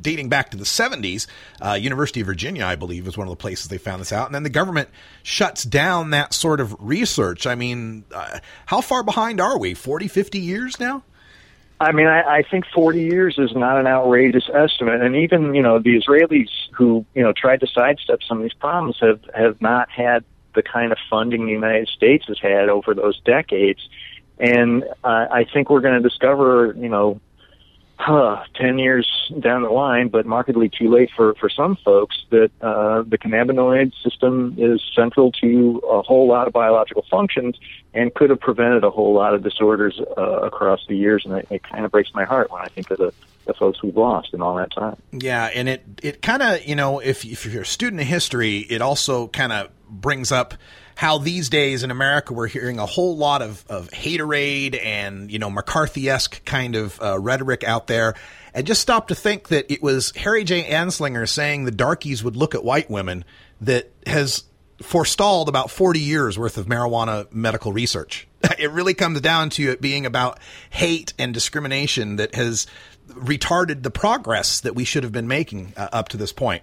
[0.00, 1.26] dating back to the 70s.
[1.60, 4.26] Uh, University of Virginia, I believe, is one of the places they found this out.
[4.26, 4.88] And then the government
[5.22, 7.46] shuts down that sort of research.
[7.46, 9.74] I mean, uh, how far behind are we?
[9.74, 11.04] 40, 50 years now?
[11.82, 15.62] I mean, I, I think 40 years is not an outrageous estimate, and even you
[15.62, 19.60] know the Israelis who you know tried to sidestep some of these problems have have
[19.60, 20.24] not had
[20.54, 23.80] the kind of funding the United States has had over those decades,
[24.38, 27.20] and uh, I think we're going to discover you know
[27.98, 32.50] huh, 10 years down the line, but markedly too late for, for some folks, that
[32.60, 37.56] uh, the cannabinoid system is central to a whole lot of biological functions
[37.94, 41.24] and could have prevented a whole lot of disorders uh, across the years.
[41.24, 43.12] And it, it kind of breaks my heart when I think of the,
[43.46, 44.96] the folks we've lost in all that time.
[45.12, 48.58] Yeah, and it it kind of you know if if you're a student of history,
[48.58, 50.54] it also kind of brings up
[50.94, 55.38] how these days in America we're hearing a whole lot of, of haterade and, you
[55.38, 58.14] know, McCarthy esque kind of uh, rhetoric out there.
[58.54, 60.64] And just stop to think that it was Harry J.
[60.64, 63.24] Anslinger saying the darkies would look at white women
[63.60, 64.44] that has
[64.82, 68.28] forestalled about 40 years worth of marijuana medical research.
[68.58, 70.38] It really comes down to it being about
[70.70, 72.66] hate and discrimination that has
[73.14, 76.62] retarded the progress that we should have been making uh, up to this point.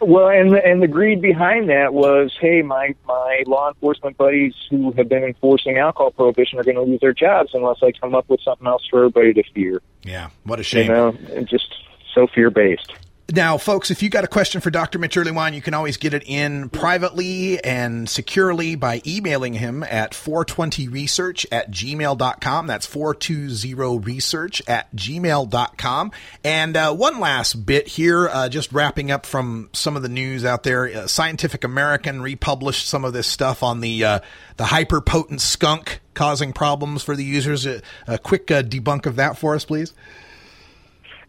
[0.00, 4.54] Well, and the, and the greed behind that was, hey, my my law enforcement buddies
[4.70, 8.14] who have been enforcing alcohol prohibition are going to lose their jobs unless I come
[8.14, 9.82] up with something else for everybody to fear.
[10.02, 10.86] Yeah, what a shame.
[10.86, 11.74] You know, and just
[12.14, 12.92] so fear based.
[13.30, 14.98] Now, folks, if you got a question for Dr.
[14.98, 20.12] Mitch Earleywine, you can always get it in privately and securely by emailing him at
[20.12, 22.66] 420research at gmail.com.
[22.66, 26.12] That's 420research at gmail.com.
[26.42, 30.46] And uh, one last bit here, uh, just wrapping up from some of the news
[30.46, 30.86] out there.
[30.86, 34.20] Uh, Scientific American republished some of this stuff on the, uh,
[34.56, 37.66] the hyperpotent skunk causing problems for the users.
[37.66, 39.92] A, a quick uh, debunk of that for us, please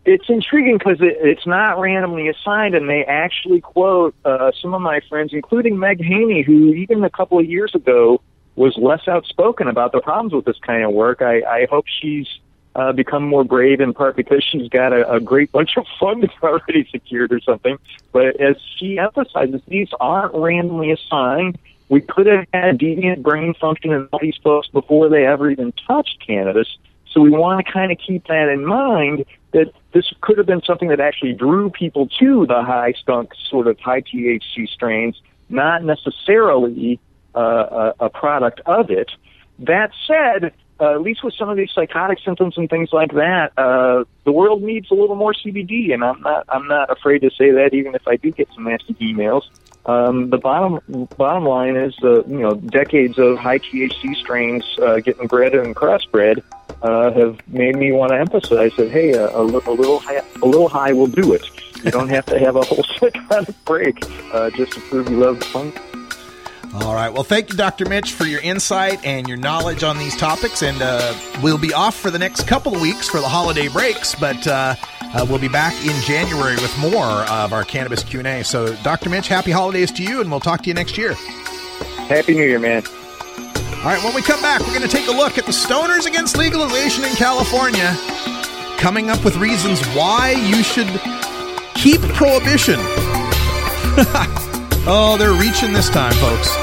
[0.06, 4.82] it's intriguing because it, it's not randomly assigned, and they actually quote uh, some of
[4.82, 8.22] my friends, including Meg Haney, who even a couple of years ago
[8.56, 11.22] was less outspoken about the problems with this kind of work.
[11.22, 12.28] I, I hope she's
[12.76, 16.30] uh, become more brave in part because she's got a, a great bunch of funding
[16.43, 17.78] already secured or something.
[18.12, 21.58] But as she emphasizes, these aren't randomly assigned.
[21.89, 25.74] We could have had deviant brain function in all these folks before they ever even
[25.88, 26.68] touched cannabis.
[27.12, 30.62] So we want to kind of keep that in mind that this could have been
[30.62, 35.20] something that actually drew people to the high skunk sort of high THC strains,
[35.50, 37.00] not necessarily
[37.36, 39.12] uh, a, a product of it.
[39.60, 43.52] That said, uh, at least with some of these psychotic symptoms and things like that,
[43.58, 47.32] uh, the world needs a little more CBD, and I'm not I'm not afraid to
[47.32, 49.44] say that, even if I do get some nasty emails.
[49.86, 55.00] Um, the bottom bottom line is, uh, you know, decades of high THC strains uh,
[55.00, 56.44] getting bred and crossbred
[56.82, 60.45] uh, have made me want to emphasize that hey, a, a, a little high, a
[60.45, 61.45] little high will do it.
[61.84, 63.97] You don't have to have a whole six psychotic break
[64.34, 65.73] uh, just to prove you love the fun.
[66.75, 67.11] All right.
[67.11, 67.89] Well, thank you, Dr.
[67.89, 70.61] Mitch, for your insight and your knowledge on these topics.
[70.61, 74.13] And uh, we'll be off for the next couple of weeks for the holiday breaks,
[74.13, 78.27] but uh, uh, we'll be back in January with more of our cannabis Q and
[78.27, 78.43] A.
[78.43, 79.09] So, Dr.
[79.09, 81.13] Mitch, happy holidays to you, and we'll talk to you next year.
[82.07, 82.84] Happy New Year, man.
[83.78, 84.03] All right.
[84.03, 87.03] When we come back, we're going to take a look at the stoners against legalization
[87.05, 87.95] in California,
[88.78, 90.89] coming up with reasons why you should
[91.76, 92.80] keep prohibition.
[94.91, 96.55] Oh, they're reaching this time, folks.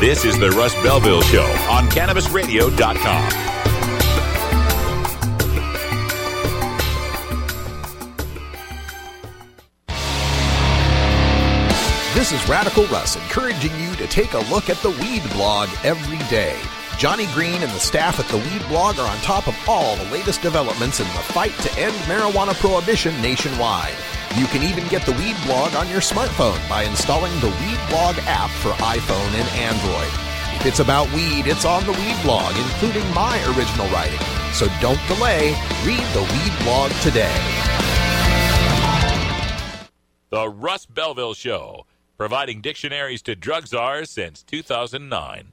[0.00, 3.49] This is the Russ Belville Show on CannabisRadio.com.
[12.12, 16.18] This is Radical Russ encouraging you to take a look at the Weed blog every
[16.28, 16.60] day.
[16.98, 20.10] Johnny Green and the staff at the Weed blog are on top of all the
[20.10, 23.94] latest developments in the fight to end marijuana prohibition nationwide.
[24.34, 28.16] You can even get the Weed blog on your smartphone by installing the Weed blog
[28.26, 30.10] app for iPhone and Android.
[30.58, 34.18] If it's about weed, it's on the Weed blog, including my original writing.
[34.52, 35.54] So don't delay.
[35.86, 37.30] Read the Weed blog today.
[40.30, 41.86] The Russ Belville Show,
[42.20, 45.52] providing dictionaries to drug czars since 2009.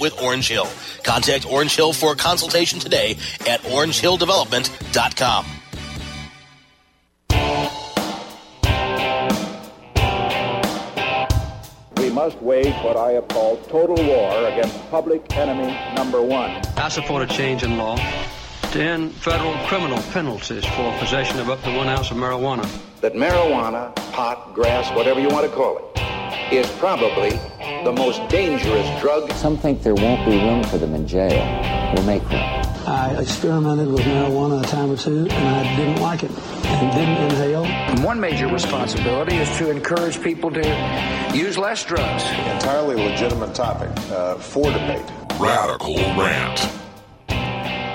[0.00, 0.68] with Orange Hill.
[1.02, 5.46] Contact Orange Hill for a consultation today at orangehilldevelopment.com.
[11.96, 16.50] We must wage what I have called total war against public enemy number one.
[16.76, 21.62] I support a change in law to end federal criminal penalties for possession of up
[21.62, 22.64] to one ounce of marijuana.
[23.00, 27.30] That marijuana, pot, grass, whatever you want to call it, is probably
[27.84, 29.30] the most dangerous drug.
[29.32, 31.42] Some think there won't be room for them in jail.
[31.94, 32.66] We'll make room.
[32.86, 37.16] I experimented with marijuana a time or two, and I didn't like it and didn't
[37.30, 38.04] inhale.
[38.04, 42.22] One major responsibility is to encourage people to use less drugs.
[42.54, 45.02] Entirely legitimate topic uh, for debate.
[45.40, 46.85] Radical Rant.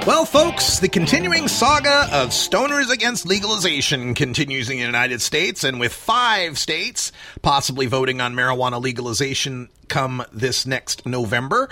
[0.07, 5.79] Well, folks, the continuing saga of stoners against legalization continues in the United States, and
[5.79, 7.11] with five states
[7.43, 11.69] possibly voting on marijuana legalization come this next November,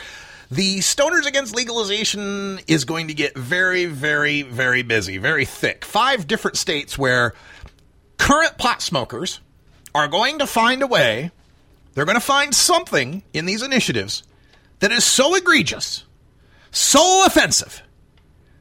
[0.51, 5.83] the stoners against legalization is going to get very, very, very busy, very thick.
[5.83, 7.33] Five different states where
[8.19, 9.39] current pot smokers
[9.95, 11.31] are going to find a way,
[11.95, 14.21] they're going to find something in these initiatives
[14.81, 16.03] that is so egregious,
[16.69, 17.81] so offensive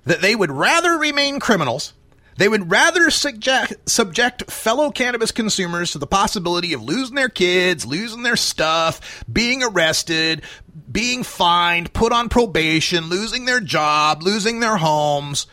[0.08, 1.92] that they would rather remain criminals.
[2.38, 7.84] They would rather subject, subject fellow cannabis consumers to the possibility of losing their kids,
[7.84, 10.42] losing their stuff, being arrested,
[10.90, 15.46] being fined, put on probation, losing their job, losing their homes.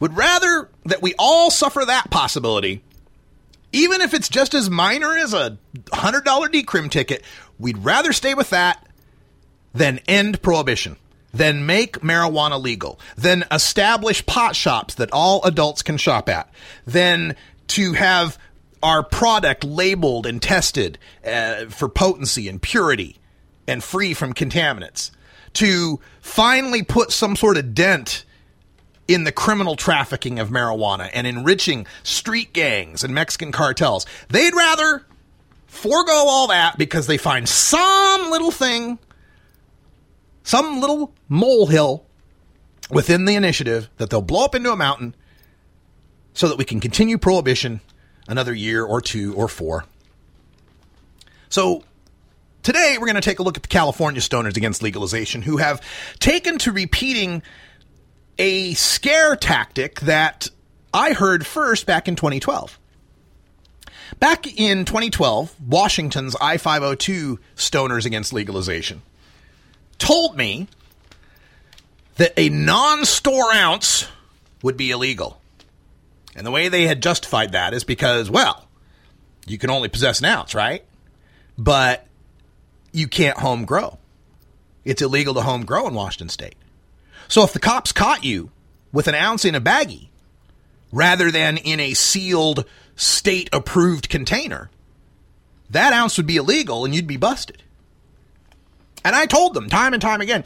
[0.00, 2.82] Would rather that we all suffer that possibility,
[3.72, 7.22] even if it's just as minor as a $100 decrim ticket.
[7.58, 8.88] We'd rather stay with that
[9.74, 10.96] than end prohibition
[11.38, 16.52] then make marijuana legal, then establish pot shops that all adults can shop at,
[16.86, 17.34] then
[17.68, 18.38] to have
[18.82, 23.16] our product labeled and tested uh, for potency and purity
[23.66, 25.10] and free from contaminants,
[25.54, 28.24] to finally put some sort of dent
[29.06, 34.06] in the criminal trafficking of marijuana and enriching street gangs and Mexican cartels.
[34.28, 35.04] They'd rather
[35.66, 38.98] forego all that because they find some little thing
[40.48, 42.06] some little molehill
[42.90, 45.14] within the initiative that they'll blow up into a mountain
[46.32, 47.82] so that we can continue prohibition
[48.28, 49.84] another year or two or four.
[51.50, 51.84] So
[52.62, 55.82] today we're going to take a look at the California stoners against legalization who have
[56.18, 57.42] taken to repeating
[58.38, 60.48] a scare tactic that
[60.94, 62.78] I heard first back in 2012.
[64.18, 69.02] Back in 2012, Washington's I 502 stoners against legalization
[69.98, 70.68] told me
[72.16, 74.08] that a non store ounce
[74.62, 75.40] would be illegal.
[76.36, 78.68] And the way they had justified that is because, well,
[79.46, 80.84] you can only possess an ounce, right?
[81.56, 82.06] But
[82.92, 83.98] you can't home grow.
[84.84, 86.54] It's illegal to home grow in Washington state.
[87.26, 88.50] So if the cops caught you
[88.92, 90.08] with an ounce in a baggie
[90.92, 92.64] rather than in a sealed
[92.96, 94.70] state approved container,
[95.70, 97.62] that ounce would be illegal and you'd be busted.
[99.04, 100.44] And I told them time and time again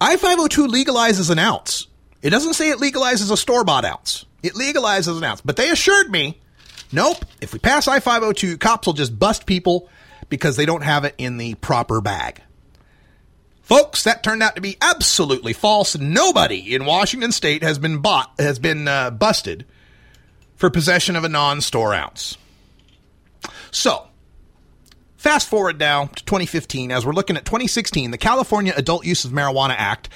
[0.00, 1.86] I 502 legalizes an ounce.
[2.22, 5.40] It doesn't say it legalizes a store bought ounce, it legalizes an ounce.
[5.40, 6.40] But they assured me
[6.92, 9.88] nope, if we pass I 502, cops will just bust people
[10.28, 12.40] because they don't have it in the proper bag.
[13.62, 15.96] Folks, that turned out to be absolutely false.
[15.96, 19.64] Nobody in Washington state has been bought has been uh, busted
[20.56, 22.36] for possession of a non-store ounce.
[23.70, 24.06] So,
[25.24, 29.30] Fast forward now to 2015, as we're looking at 2016, the California Adult Use of
[29.30, 30.10] Marijuana Act,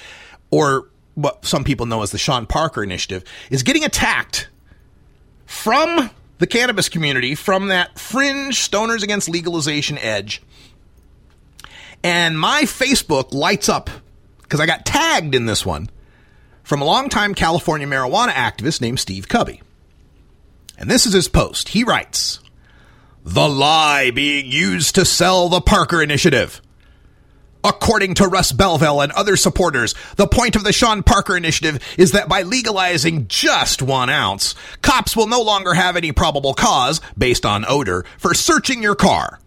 [0.51, 4.49] or what some people know as the Sean Parker Initiative, is getting attacked
[5.47, 10.43] from the cannabis community, from that fringe stoners against legalization edge.
[12.03, 13.89] And my Facebook lights up
[14.43, 15.89] because I got tagged in this one
[16.61, 19.61] from a longtime California marijuana activist named Steve Kubby.
[20.77, 21.69] And this is his post.
[21.69, 22.41] He writes,
[23.33, 26.61] the lie being used to sell the Parker Initiative.
[27.63, 32.13] According to Russ Belville and other supporters, the point of the Sean Parker Initiative is
[32.13, 37.45] that by legalizing just one ounce, cops will no longer have any probable cause, based
[37.45, 39.39] on odor, for searching your car.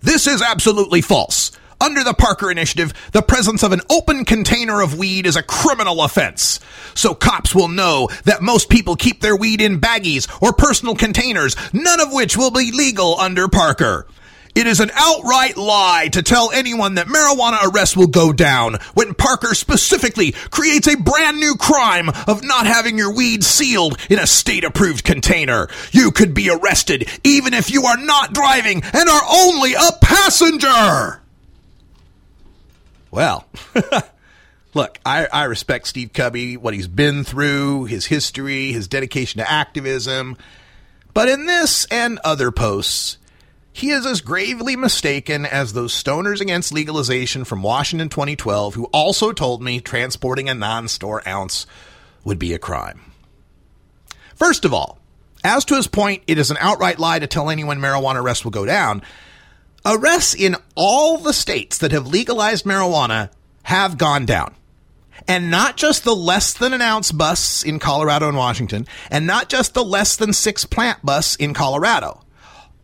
[0.00, 1.50] This is absolutely false.
[1.80, 6.02] Under the Parker Initiative, the presence of an open container of weed is a criminal
[6.02, 6.58] offense.
[6.94, 11.54] So cops will know that most people keep their weed in baggies or personal containers,
[11.72, 14.08] none of which will be legal under Parker.
[14.56, 19.14] It is an outright lie to tell anyone that marijuana arrests will go down when
[19.14, 24.26] Parker specifically creates a brand new crime of not having your weed sealed in a
[24.26, 25.68] state approved container.
[25.92, 31.20] You could be arrested even if you are not driving and are only a passenger.
[33.18, 33.46] Well,
[34.74, 39.50] look, I, I respect Steve Kubby, what he's been through, his history, his dedication to
[39.50, 40.36] activism.
[41.14, 43.18] But in this and other posts,
[43.72, 49.32] he is as gravely mistaken as those stoners against legalization from Washington 2012 who also
[49.32, 51.66] told me transporting a non store ounce
[52.22, 53.00] would be a crime.
[54.36, 55.00] First of all,
[55.42, 58.52] as to his point, it is an outright lie to tell anyone marijuana arrests will
[58.52, 59.02] go down.
[59.84, 63.30] Arrests in all the states that have legalized marijuana
[63.64, 64.54] have gone down.
[65.26, 69.48] And not just the less than an ounce busts in Colorado and Washington, and not
[69.48, 72.22] just the less than six plant busts in Colorado.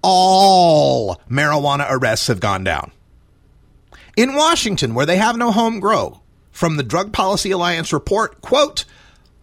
[0.02, 2.90] All marijuana arrests have gone down.
[4.16, 6.20] In Washington, where they have no home grow,
[6.50, 8.84] from the Drug Policy Alliance report, quote,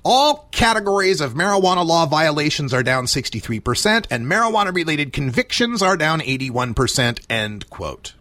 [0.04, 6.22] All categories of marijuana law violations are down 63%, and marijuana related convictions are down
[6.22, 7.20] 81%.
[7.30, 8.14] End quote.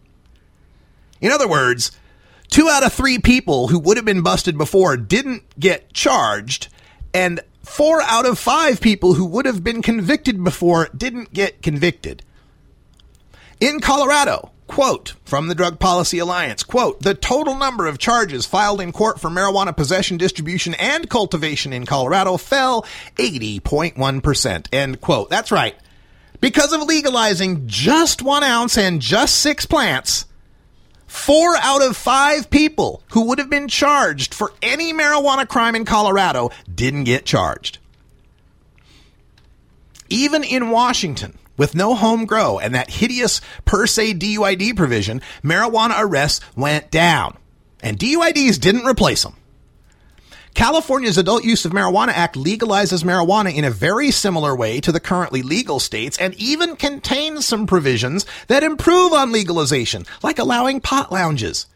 [1.19, 1.91] In other words,
[2.49, 6.67] two out of three people who would have been busted before didn't get charged,
[7.15, 12.23] and four out of five people who would have been convicted before didn't get convicted.
[13.61, 18.81] In Colorado, quote, from the Drug Policy Alliance, quote, the total number of charges filed
[18.81, 22.81] in court for marijuana possession, distribution, and cultivation in Colorado fell
[23.17, 25.29] 80.1%, end quote.
[25.29, 25.75] That's right.
[26.39, 30.25] Because of legalizing just one ounce and just six plants,
[31.05, 35.83] Four out of five people who would have been charged for any marijuana crime in
[35.83, 37.79] Colorado didn't get charged.
[40.07, 45.93] Even in Washington, with no home grow and that hideous per se DUID provision, marijuana
[45.95, 47.37] arrests went down.
[47.83, 49.35] And DUIDs didn't replace them.
[50.55, 54.99] California's Adult Use of Marijuana Act legalizes marijuana in a very similar way to the
[54.99, 61.11] currently legal states and even contains some provisions that improve on legalization, like allowing pot
[61.11, 61.67] lounges.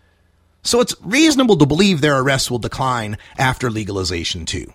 [0.63, 4.73] So it's reasonable to believe their arrests will decline after legalization too.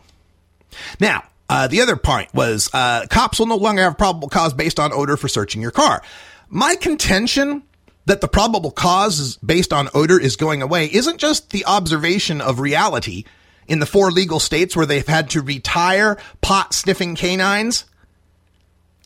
[1.00, 4.78] Now, uh, the other point was uh, cops will no longer have probable cause based
[4.78, 6.00] on odor for searching your car.
[6.48, 7.64] My contention
[8.06, 12.40] that the probable cause is based on odor is going away isn't just the observation
[12.40, 13.24] of reality
[13.66, 17.84] in the four legal states where they've had to retire pot sniffing canines.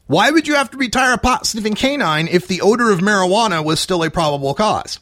[0.07, 3.65] Why would you have to retire a pot sniffing canine if the odor of marijuana
[3.65, 5.01] was still a probable cause?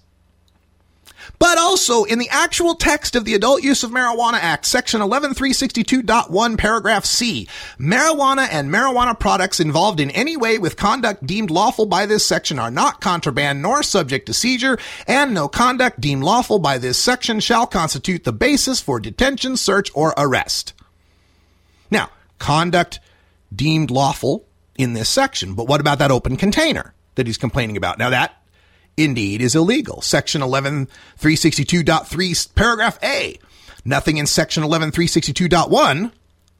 [1.38, 6.58] But also, in the actual text of the Adult Use of Marijuana Act, Section 11362.1,
[6.58, 7.48] paragraph C,
[7.78, 12.58] marijuana and marijuana products involved in any way with conduct deemed lawful by this section
[12.58, 17.40] are not contraband nor subject to seizure, and no conduct deemed lawful by this section
[17.40, 20.72] shall constitute the basis for detention, search, or arrest.
[21.90, 23.00] Now, conduct
[23.54, 24.46] deemed lawful
[24.76, 27.98] in this section, but what about that open container that he's complaining about?
[27.98, 28.41] Now, that
[28.96, 30.02] indeed is illegal.
[30.02, 33.38] Section 11362.3, paragraph A.
[33.84, 36.12] Nothing in section 11362.1,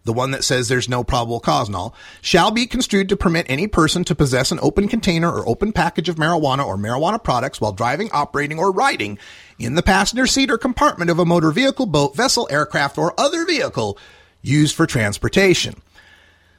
[0.05, 3.47] the one that says there's no probable cause and all, shall be construed to permit
[3.49, 7.61] any person to possess an open container or open package of marijuana or marijuana products
[7.61, 9.17] while driving, operating, or riding
[9.59, 13.47] in the passenger seat or compartment of a motor vehicle, boat, vessel, aircraft, or other
[13.47, 13.97] vehicle
[14.43, 15.81] used for transportation.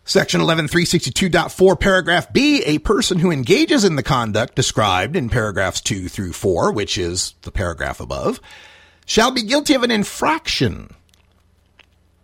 [0.06, 6.10] Section 11362.4 paragraph B, a person who engages in the conduct described in paragraphs 2
[6.10, 8.42] through 4, which is the paragraph above,
[9.06, 10.90] shall be guilty of an infraction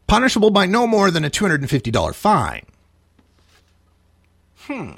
[0.07, 2.65] punishable by no more than a $250 fine.
[4.57, 4.91] Hmm.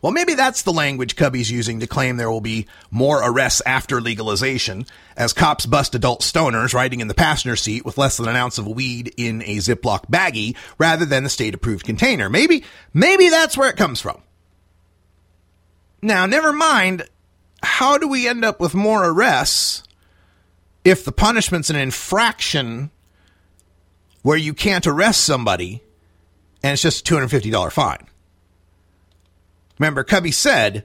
[0.00, 4.00] Well, maybe that's the language Kubby's using to claim there will be more arrests after
[4.00, 4.86] legalization
[5.16, 8.58] as cops bust adult stoners riding in the passenger seat with less than an ounce
[8.58, 12.28] of weed in a Ziploc baggie rather than the state approved container.
[12.28, 14.22] Maybe, maybe that's where it comes from.
[16.00, 17.08] Now, never mind,
[17.62, 19.82] how do we end up with more arrests
[20.84, 22.90] if the punishment's an infraction
[24.22, 25.82] where you can't arrest somebody
[26.62, 28.06] and it's just a $250 fine?
[29.78, 30.84] Remember, Kubby said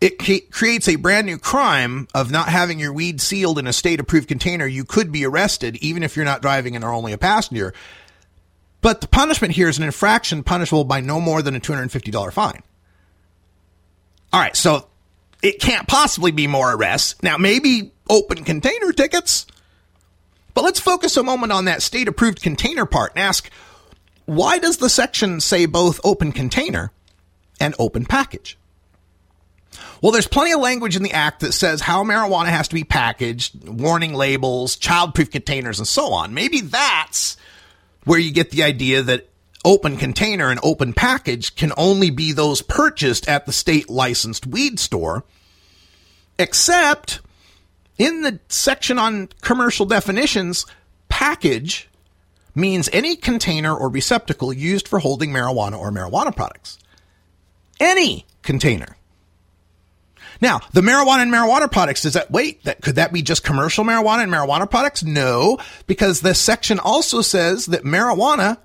[0.00, 0.18] it
[0.50, 4.26] creates a brand new crime of not having your weed sealed in a state approved
[4.26, 4.66] container.
[4.66, 7.72] You could be arrested even if you're not driving and are only a passenger.
[8.80, 12.62] But the punishment here is an infraction punishable by no more than a $250 fine.
[14.32, 14.88] All right, so
[15.40, 17.14] it can't possibly be more arrests.
[17.22, 19.46] Now, maybe open container tickets.
[20.52, 23.48] But let's focus a moment on that state approved container part and ask
[24.24, 26.90] why does the section say both open container
[27.60, 28.58] and open package.
[30.02, 32.84] Well, there's plenty of language in the act that says how marijuana has to be
[32.84, 36.34] packaged, warning labels, childproof containers, and so on.
[36.34, 37.36] Maybe that's
[38.04, 39.28] where you get the idea that
[39.64, 44.80] open container and open package can only be those purchased at the state licensed weed
[44.80, 45.24] store,
[46.38, 47.20] except
[47.96, 50.66] in the section on commercial definitions,
[51.08, 51.88] package
[52.54, 56.78] means any container or receptacle used for holding marijuana or marijuana products
[57.82, 58.96] any container.
[60.40, 63.84] Now, the marijuana and marijuana products, is that wait, that could that be just commercial
[63.84, 65.04] marijuana and marijuana products?
[65.04, 68.58] No, because this section also says that marijuana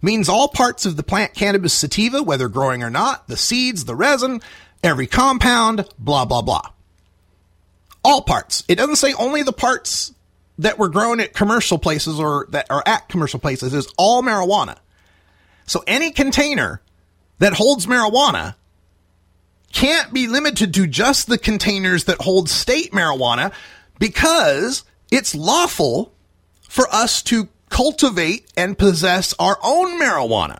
[0.00, 3.94] means all parts of the plant cannabis sativa, whether growing or not, the seeds, the
[3.94, 4.40] resin,
[4.82, 6.62] every compound, blah, blah, blah.
[8.04, 8.64] All parts.
[8.68, 10.14] It doesn't say only the parts
[10.58, 13.74] that were grown at commercial places or that are at commercial places.
[13.74, 14.76] It's all marijuana.
[15.66, 16.80] So any container
[17.38, 18.54] that holds marijuana
[19.72, 23.52] can't be limited to just the containers that hold state marijuana
[23.98, 26.12] because it's lawful
[26.68, 30.58] for us to cultivate and possess our own marijuana.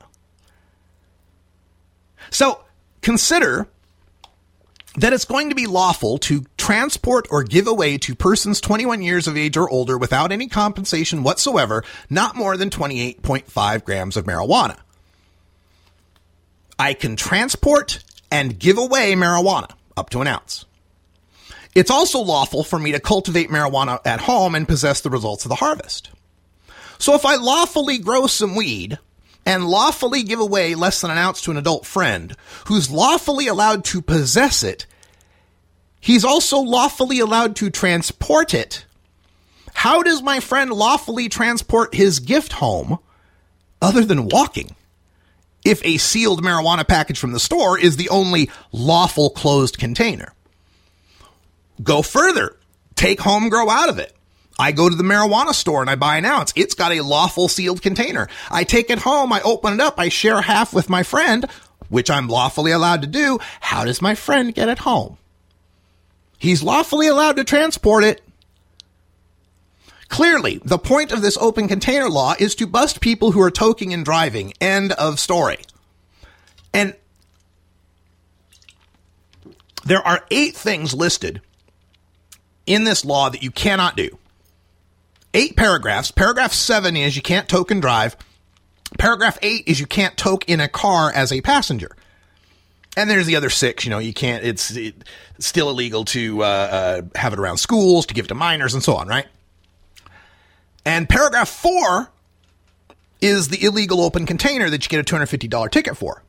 [2.30, 2.64] So
[3.00, 3.68] consider
[4.96, 9.26] that it's going to be lawful to transport or give away to persons 21 years
[9.26, 14.78] of age or older without any compensation whatsoever not more than 28.5 grams of marijuana.
[16.78, 20.64] I can transport and give away marijuana up to an ounce.
[21.74, 25.48] It's also lawful for me to cultivate marijuana at home and possess the results of
[25.48, 26.10] the harvest.
[26.98, 28.98] So if I lawfully grow some weed
[29.46, 32.34] and lawfully give away less than an ounce to an adult friend
[32.66, 34.86] who's lawfully allowed to possess it,
[36.00, 38.84] he's also lawfully allowed to transport it.
[39.74, 42.98] How does my friend lawfully transport his gift home
[43.80, 44.74] other than walking?
[45.64, 50.32] If a sealed marijuana package from the store is the only lawful closed container.
[51.82, 52.56] Go further.
[52.94, 54.14] Take home grow out of it.
[54.58, 56.52] I go to the marijuana store and I buy an ounce.
[56.56, 58.28] It's got a lawful sealed container.
[58.50, 59.32] I take it home.
[59.32, 60.00] I open it up.
[60.00, 61.46] I share half with my friend,
[61.88, 63.38] which I'm lawfully allowed to do.
[63.60, 65.16] How does my friend get it home?
[66.38, 68.20] He's lawfully allowed to transport it.
[70.08, 73.92] Clearly, the point of this open container law is to bust people who are toking
[73.92, 74.52] and driving.
[74.60, 75.58] End of story.
[76.72, 76.94] And
[79.84, 81.40] there are eight things listed
[82.66, 84.18] in this law that you cannot do
[85.34, 86.10] eight paragraphs.
[86.10, 88.16] Paragraph seven is you can't toke and drive.
[88.98, 91.94] Paragraph eight is you can't toke in a car as a passenger.
[92.96, 95.04] And there's the other six, you know, you can't, it's, it's
[95.38, 98.96] still illegal to uh, uh, have it around schools, to give to minors, and so
[98.96, 99.26] on, right?
[100.88, 102.10] And paragraph four
[103.20, 106.22] is the illegal open container that you get a $250 ticket for.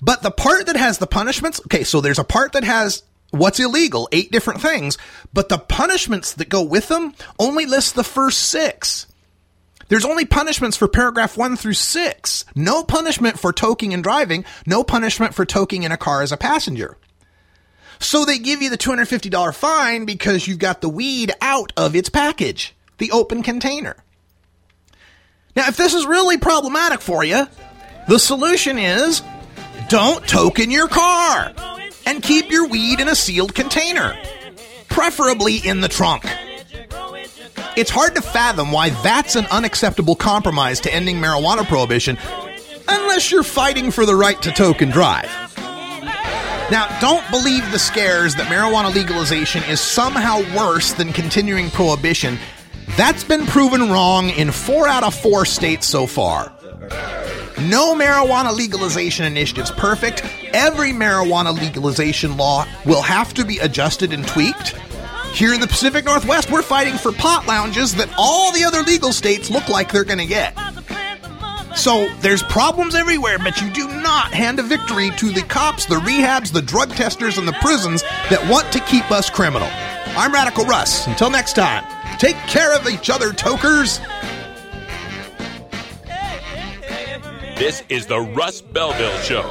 [0.00, 3.58] But the part that has the punishments, okay, so there's a part that has what's
[3.58, 4.98] illegal, eight different things,
[5.32, 9.08] but the punishments that go with them only list the first six.
[9.88, 12.44] There's only punishments for paragraph one through six.
[12.54, 16.36] No punishment for toking and driving, no punishment for toking in a car as a
[16.36, 16.96] passenger.
[17.98, 22.08] So they give you the $250 fine because you've got the weed out of its
[22.08, 23.96] package, the open container.
[25.56, 27.46] Now, if this is really problematic for you,
[28.06, 29.22] the solution is
[29.88, 31.52] don't token your car
[32.06, 34.16] and keep your weed in a sealed container,
[34.88, 36.24] preferably in the trunk.
[37.76, 42.18] It's hard to fathom why that's an unacceptable compromise to ending marijuana prohibition
[42.88, 45.30] unless you're fighting for the right to toke and drive.
[46.70, 52.38] Now, don't believe the scares that marijuana legalization is somehow worse than continuing prohibition.
[52.96, 56.52] That's been proven wrong in four out of four states so far.
[57.60, 60.24] No marijuana legalization initiative is perfect.
[60.52, 64.76] Every marijuana legalization law will have to be adjusted and tweaked.
[65.32, 69.12] Here in the Pacific Northwest, we're fighting for pot lounges that all the other legal
[69.12, 70.58] states look like they're going to get.
[71.76, 75.96] So there's problems everywhere, but you do not hand a victory to the cops, the
[75.96, 79.68] rehabs, the drug testers, and the prisons that want to keep us criminal.
[80.16, 81.06] I'm Radical Russ.
[81.06, 81.84] Until next time,
[82.20, 83.98] take care of each other, tokers.
[87.56, 89.50] This is the Russ Belville Show.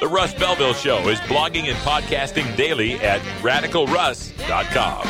[0.00, 5.06] The Russ Belville Show is blogging and podcasting daily at radicalruss.com.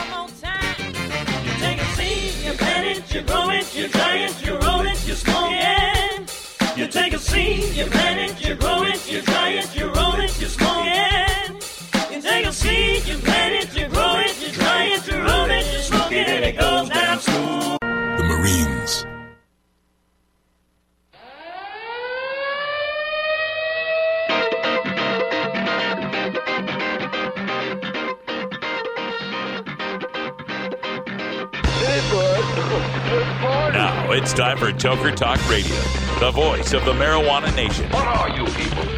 [1.44, 4.80] You take a seed, you plant it, you grow it, you dry it, you roll
[4.80, 6.76] it, you smoke it.
[6.76, 10.14] You take a seed, you plant it, you grow it, you dry it, you roll
[10.14, 12.12] it, you smoke it.
[12.12, 13.38] You take a seed, you plant
[16.48, 17.78] it, and it goes down smooth.
[17.80, 19.04] The Marines.
[33.72, 35.74] Now it's time for Toker Talk Radio,
[36.20, 37.88] the voice of the marijuana nation.
[37.90, 38.97] What are you people?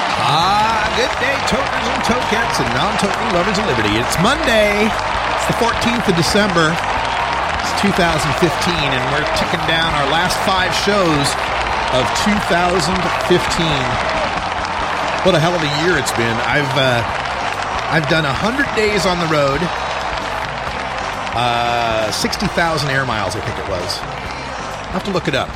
[0.31, 3.99] Ah, good day, toters and tokettes and non-toting lovers of liberty.
[3.99, 4.87] It's Monday.
[4.87, 6.71] It's the 14th of December.
[7.59, 8.39] It's 2015,
[8.95, 11.27] and we're ticking down our last five shows
[11.91, 12.87] of 2015.
[15.27, 16.37] What a hell of a year it's been.
[16.47, 17.03] I've uh,
[17.91, 19.59] I've done 100 days on the road.
[21.35, 23.99] Uh, 60,000 air miles, I think it was.
[23.99, 25.51] I'll have to look it up.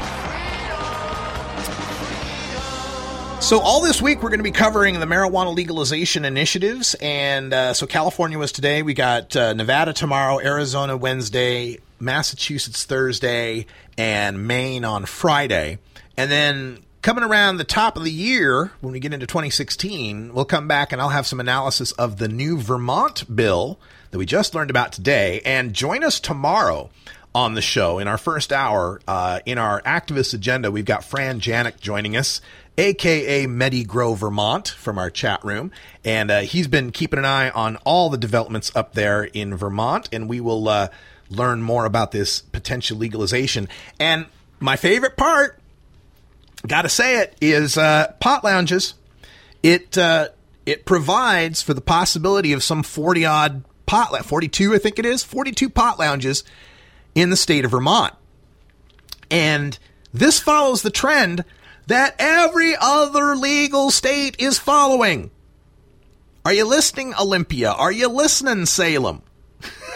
[3.45, 6.95] So, all this week, we're going to be covering the marijuana legalization initiatives.
[6.99, 8.81] And uh, so, California was today.
[8.81, 13.67] We got uh, Nevada tomorrow, Arizona Wednesday, Massachusetts Thursday,
[13.99, 15.77] and Maine on Friday.
[16.17, 20.45] And then coming around the top of the year, when we get into 2016, we'll
[20.45, 23.77] come back and I'll have some analysis of the new Vermont bill
[24.09, 25.41] that we just learned about today.
[25.45, 26.89] And join us tomorrow
[27.35, 29.01] on the show in our first hour.
[29.05, 32.39] Uh, in our activist agenda, we've got Fran Janik joining us,
[32.77, 35.69] aka MediGrow Vermont, from our chat room.
[36.05, 40.07] And uh, he's been keeping an eye on all the developments up there in Vermont.
[40.13, 40.87] And we will uh,
[41.29, 43.67] learn more about this potential legalization.
[43.99, 44.27] And
[44.61, 45.59] my favorite part,
[46.65, 48.93] gotta say it, is uh, pot lounges.
[49.61, 50.29] It uh,
[50.65, 55.05] it provides for the possibility of some forty odd pot, forty two, I think it
[55.05, 56.45] is, forty two pot lounges
[57.15, 58.13] in the state of Vermont,
[59.31, 59.79] and
[60.13, 61.43] this follows the trend
[61.87, 65.31] that every other legal state is following.
[66.43, 67.71] Are you listening, Olympia?
[67.71, 69.23] Are you listening, Salem?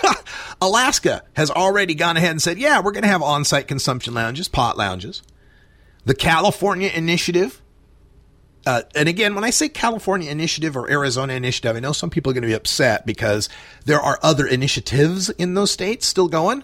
[0.61, 4.13] Alaska has already gone ahead and said, yeah, we're going to have on site consumption
[4.13, 5.21] lounges, pot lounges.
[6.05, 7.61] The California initiative,
[8.65, 12.31] uh, and again, when I say California initiative or Arizona initiative, I know some people
[12.31, 13.47] are going to be upset because
[13.85, 16.63] there are other initiatives in those states still going.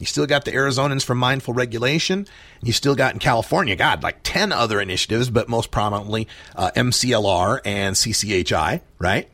[0.00, 2.26] You still got the Arizonans for Mindful Regulation.
[2.62, 6.26] You still got in California, God, like 10 other initiatives, but most prominently
[6.56, 9.28] uh, MCLR and CCHI, right?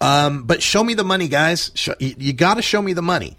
[0.00, 1.72] Um, but show me the money, guys.
[1.74, 3.36] Show, you, you got to show me the money.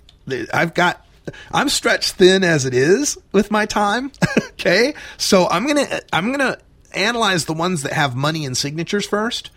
[0.53, 1.05] I've got,
[1.49, 4.11] I'm stretched thin as it is with my time.
[4.49, 4.95] okay.
[5.17, 6.59] So I'm going to, I'm going to
[6.93, 9.49] analyze the ones that have money and signatures first.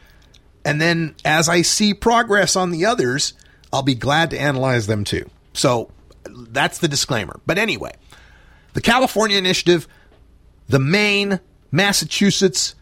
[0.65, 3.33] And then as I see progress on the others,
[3.73, 5.29] I'll be glad to analyze them too.
[5.53, 5.91] So
[6.51, 7.41] that's the disclaimer.
[7.47, 7.93] But anyway,
[8.75, 9.89] the California initiative,
[10.69, 12.75] the Maine, Massachusetts,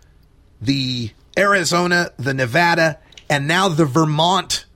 [0.60, 2.98] the Arizona, the Nevada,
[3.28, 4.66] and now the Vermont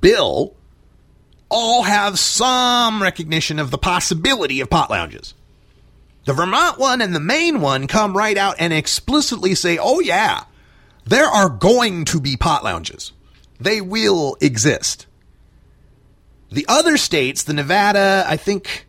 [0.00, 0.54] bill
[1.48, 5.34] all have some recognition of the possibility of pot lounges.
[6.24, 10.44] The Vermont one and the Maine one come right out and explicitly say, oh, yeah,
[11.04, 13.12] there are going to be pot lounges.
[13.60, 15.06] They will exist.
[16.50, 18.86] The other states, the Nevada, I think,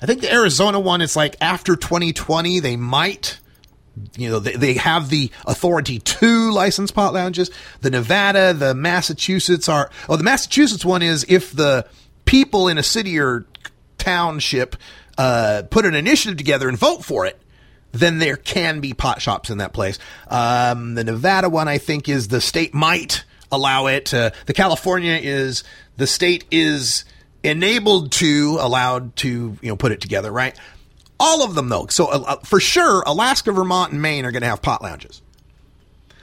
[0.00, 3.38] I think the Arizona one, it's like after 2020, they might,
[4.16, 7.50] you know, they, they have the authority to license pot lounges.
[7.80, 11.86] The Nevada, the Massachusetts are, oh, the Massachusetts one is if the
[12.24, 13.46] people in a city or
[13.98, 14.76] township
[15.18, 17.40] uh, put an initiative together and vote for it,
[17.92, 19.98] then there can be pot shops in that place.
[20.28, 24.14] Um, the Nevada one, I think, is the state might allow it.
[24.14, 25.64] Uh, the California is
[26.00, 27.04] the state is
[27.42, 30.58] enabled to, allowed to, you know, put it together, right?
[31.18, 31.86] All of them, though.
[31.88, 35.20] So uh, for sure, Alaska, Vermont, and Maine are going to have pot lounges.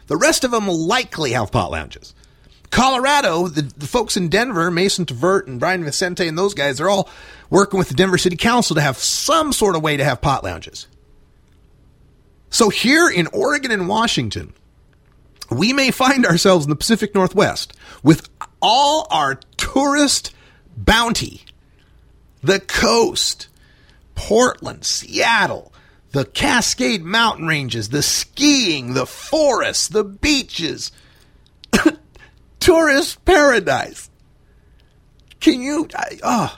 [0.08, 2.16] The rest of them will likely have pot lounges.
[2.72, 6.90] Colorado, the, the folks in Denver, Mason Tvert and Brian Vicente and those guys, they're
[6.90, 7.10] all
[7.50, 10.44] working with the Denver City Council to have some sort of way to have pot
[10.44, 10.88] lounges.
[12.50, 14.54] So here in Oregon and Washington,
[15.50, 17.74] we may find ourselves in the Pacific Northwest
[18.04, 18.28] with
[18.62, 20.34] all our tourist
[20.76, 21.44] bounty,
[22.44, 23.48] the coast,
[24.16, 25.74] Portland, Seattle,
[26.12, 30.92] the Cascade Mountain ranges, the skiing, the forests, the beaches,
[32.60, 34.10] tourist paradise.
[35.40, 35.88] Can you,
[36.24, 36.58] oh,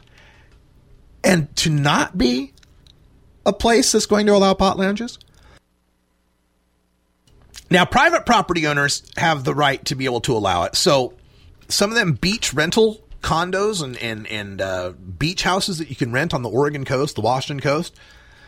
[1.23, 2.53] and to not be
[3.45, 5.19] a place that's going to allow pot lounges?
[7.71, 10.75] Now, private property owners have the right to be able to allow it.
[10.75, 11.13] So,
[11.69, 16.11] some of them beach rental condos and and and uh, beach houses that you can
[16.11, 17.95] rent on the Oregon coast, the Washington coast.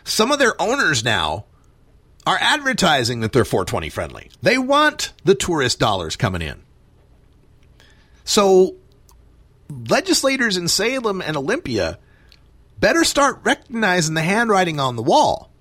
[0.03, 1.45] Some of their owners now
[2.25, 4.31] are advertising that they're 420 friendly.
[4.41, 6.61] They want the tourist dollars coming in.
[8.23, 8.75] So
[9.87, 11.99] legislators in Salem and Olympia
[12.79, 15.51] better start recognizing the handwriting on the wall.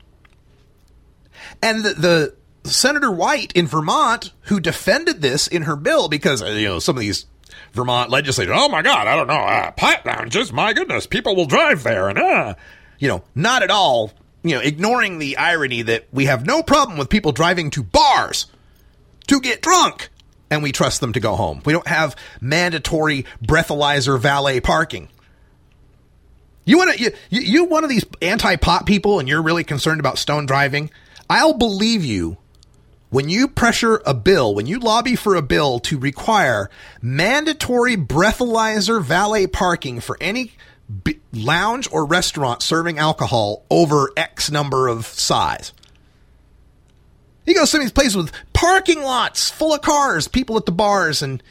[1.62, 2.34] And the, the
[2.70, 6.96] Senator White in Vermont, who defended this in her bill because, uh, you know, some
[6.96, 7.26] of these
[7.72, 11.46] Vermont legislators, oh my God, I don't know, uh, pipe lounges, my goodness, people will
[11.46, 12.08] drive there.
[12.08, 12.54] And, uh,
[12.98, 16.98] you know, not at all, you know, ignoring the irony that we have no problem
[16.98, 18.46] with people driving to bars
[19.26, 20.08] to get drunk
[20.50, 21.62] and we trust them to go home.
[21.64, 25.08] We don't have mandatory breathalyzer valet parking.
[26.64, 30.18] You want to you, you one of these anti-pot people and you're really concerned about
[30.18, 30.90] stone driving?
[31.28, 32.36] I'll believe you
[33.10, 36.70] when you pressure a bill, when you lobby for a bill to require
[37.02, 40.52] mandatory breathalyzer valet parking for any
[41.04, 45.72] b- lounge or restaurant serving alcohol over X number of size.
[47.44, 50.66] You go to some of these places with parking lots full of cars, people at
[50.66, 51.42] the bars, and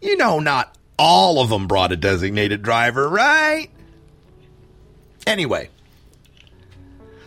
[0.00, 3.68] you know, not all of them brought a designated driver, right?
[5.26, 5.70] Anyway,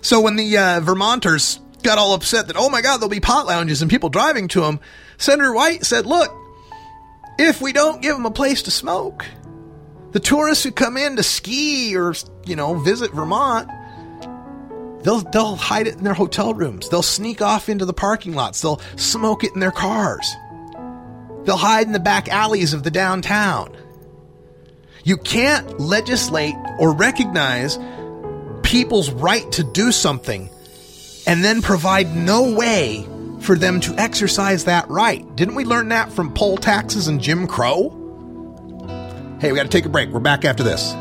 [0.01, 3.45] so when the uh, Vermonters got all upset that, oh my God, there'll be pot
[3.45, 4.79] lounges and people driving to them,
[5.17, 6.33] Senator White said, look,
[7.39, 9.25] if we don't give them a place to smoke,
[10.11, 12.13] the tourists who come in to ski or,
[12.45, 13.69] you know, visit Vermont,
[15.03, 16.89] they'll, they'll hide it in their hotel rooms.
[16.89, 18.61] They'll sneak off into the parking lots.
[18.61, 20.27] They'll smoke it in their cars.
[21.43, 23.75] They'll hide in the back alleys of the downtown.
[25.03, 27.79] You can't legislate or recognize
[28.63, 30.49] people's right to do something
[31.27, 33.05] and then provide no way
[33.41, 35.23] for them to exercise that right.
[35.35, 37.89] Didn't we learn that from poll taxes and Jim Crow?
[39.39, 40.09] Hey, we got to take a break.
[40.09, 40.93] We're back after this.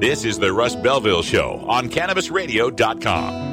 [0.00, 3.52] This is the Russ Belville Show on CannabisRadio.com.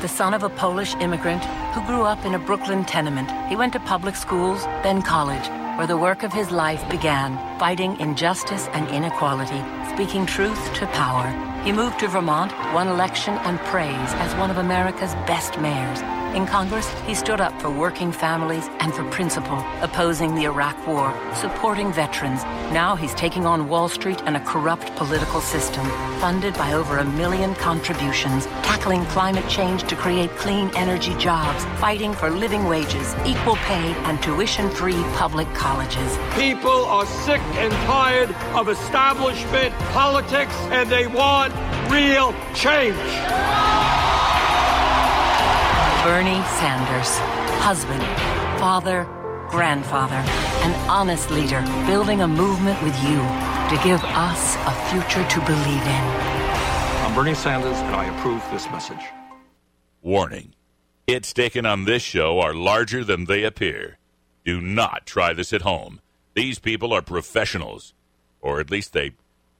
[0.00, 1.44] The son of a Polish immigrant
[1.74, 5.86] who grew up in a Brooklyn tenement, he went to public schools, then college, where
[5.86, 9.62] the work of his life began, fighting injustice and inequality,
[9.94, 11.28] speaking truth to power.
[11.64, 16.00] He moved to Vermont, won election and praise as one of America's best mayors.
[16.36, 21.10] In Congress, he stood up for working families and for principle, opposing the Iraq War,
[21.34, 22.42] supporting veterans.
[22.74, 25.86] Now he's taking on Wall Street and a corrupt political system,
[26.20, 32.12] funded by over a million contributions, tackling climate change to create clean energy jobs, fighting
[32.12, 36.18] for living wages, equal pay, and tuition-free public colleges.
[36.34, 41.54] People are sick and tired of establishment politics and they want
[41.90, 44.15] real change.
[46.06, 47.18] Bernie Sanders,
[47.64, 48.00] husband,
[48.60, 49.08] father,
[49.50, 50.14] grandfather,
[50.62, 55.82] an honest leader, building a movement with you to give us a future to believe
[55.82, 56.04] in.
[57.02, 59.04] I'm Bernie Sanders and I approve this message.
[60.00, 60.54] Warning
[61.08, 63.98] hits taken on this show are larger than they appear.
[64.44, 66.00] Do not try this at home.
[66.34, 67.94] These people are professionals,
[68.40, 69.10] or at least they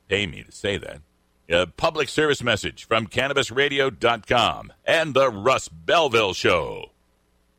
[0.06, 1.00] pay me to say that.
[1.48, 6.90] A public service message from CannabisRadio.com and the Russ Belville Show.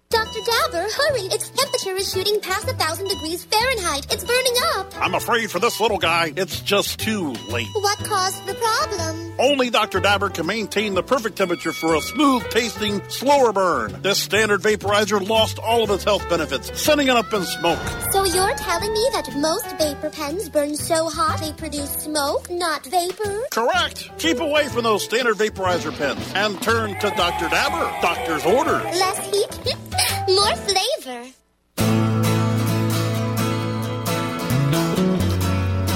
[0.09, 0.39] Dr.
[0.39, 1.21] Dabber, hurry!
[1.23, 4.07] Its temperature is shooting past a thousand degrees Fahrenheit.
[4.11, 4.93] It's burning up.
[5.01, 7.67] I'm afraid for this little guy, it's just too late.
[7.73, 9.33] What caused the problem?
[9.37, 9.99] Only Dr.
[9.99, 14.01] Dabber can maintain the perfect temperature for a smooth tasting, slower burn.
[14.01, 17.79] This standard vaporizer lost all of its health benefits, sending it up in smoke.
[18.11, 22.85] So you're telling me that most vapor pens burn so hot they produce smoke, not
[22.85, 23.41] vapor?
[23.51, 24.09] Correct.
[24.19, 27.49] Keep away from those standard vaporizer pens and turn to Dr.
[27.49, 28.01] Dabber.
[28.01, 28.83] Doctor's orders.
[28.83, 29.75] Less heat,
[30.27, 31.31] more flavor.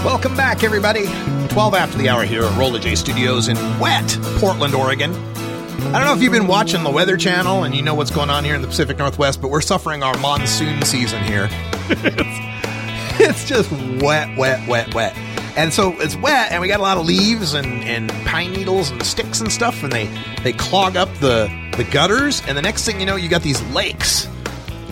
[0.04, 1.06] Welcome back, everybody.
[1.50, 5.14] 12 after the hour here at Rolla J Studios in wet Portland, Oregon.
[5.14, 8.30] I don't know if you've been watching the Weather Channel and you know what's going
[8.30, 11.50] on here in the Pacific Northwest, but we're suffering our monsoon season here.
[11.90, 13.72] it's, it's just
[14.02, 15.31] wet, wet, wet, wet.
[15.56, 18.90] And so it's wet, and we got a lot of leaves and, and pine needles
[18.90, 20.08] and sticks and stuff, and they,
[20.44, 22.42] they clog up the, the gutters.
[22.48, 24.28] And the next thing you know, you got these lakes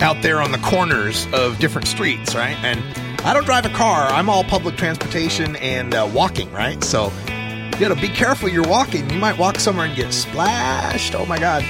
[0.00, 2.56] out there on the corners of different streets, right?
[2.62, 2.82] And
[3.20, 4.06] I don't drive a car.
[4.08, 6.82] I'm all public transportation and uh, walking, right?
[6.82, 9.08] So you gotta be careful you're walking.
[9.10, 11.14] You might walk somewhere and get splashed.
[11.14, 11.62] Oh my God.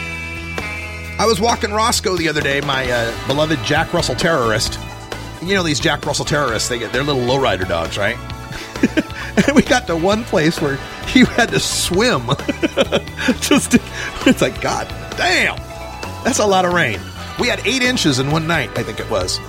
[1.18, 4.78] I was walking Roscoe the other day, my uh, beloved Jack Russell terrorist.
[5.42, 8.16] You know these Jack Russell terrorists, they get their little lowrider dogs, right?
[9.46, 12.26] And we got to one place where he had to swim.
[13.40, 13.76] Just
[14.26, 15.56] it's like, God damn.
[16.24, 17.00] That's a lot of rain.
[17.38, 19.40] We had eight inches in one night, I think it was.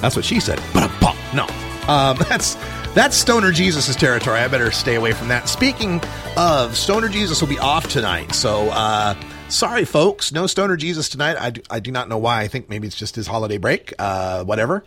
[0.00, 0.60] That's what she said.
[0.74, 0.90] But
[1.34, 1.46] no,
[1.88, 2.56] um, that's
[2.94, 4.40] that's Stoner Jesus' territory.
[4.40, 5.48] I better stay away from that.
[5.48, 6.02] Speaking
[6.36, 9.14] of Stoner Jesus, will be off tonight, so uh,
[9.48, 10.32] sorry, folks.
[10.32, 11.36] No Stoner Jesus tonight.
[11.38, 12.42] I do, I do not know why.
[12.42, 13.92] I think maybe it's just his holiday break.
[13.98, 14.84] Uh, whatever.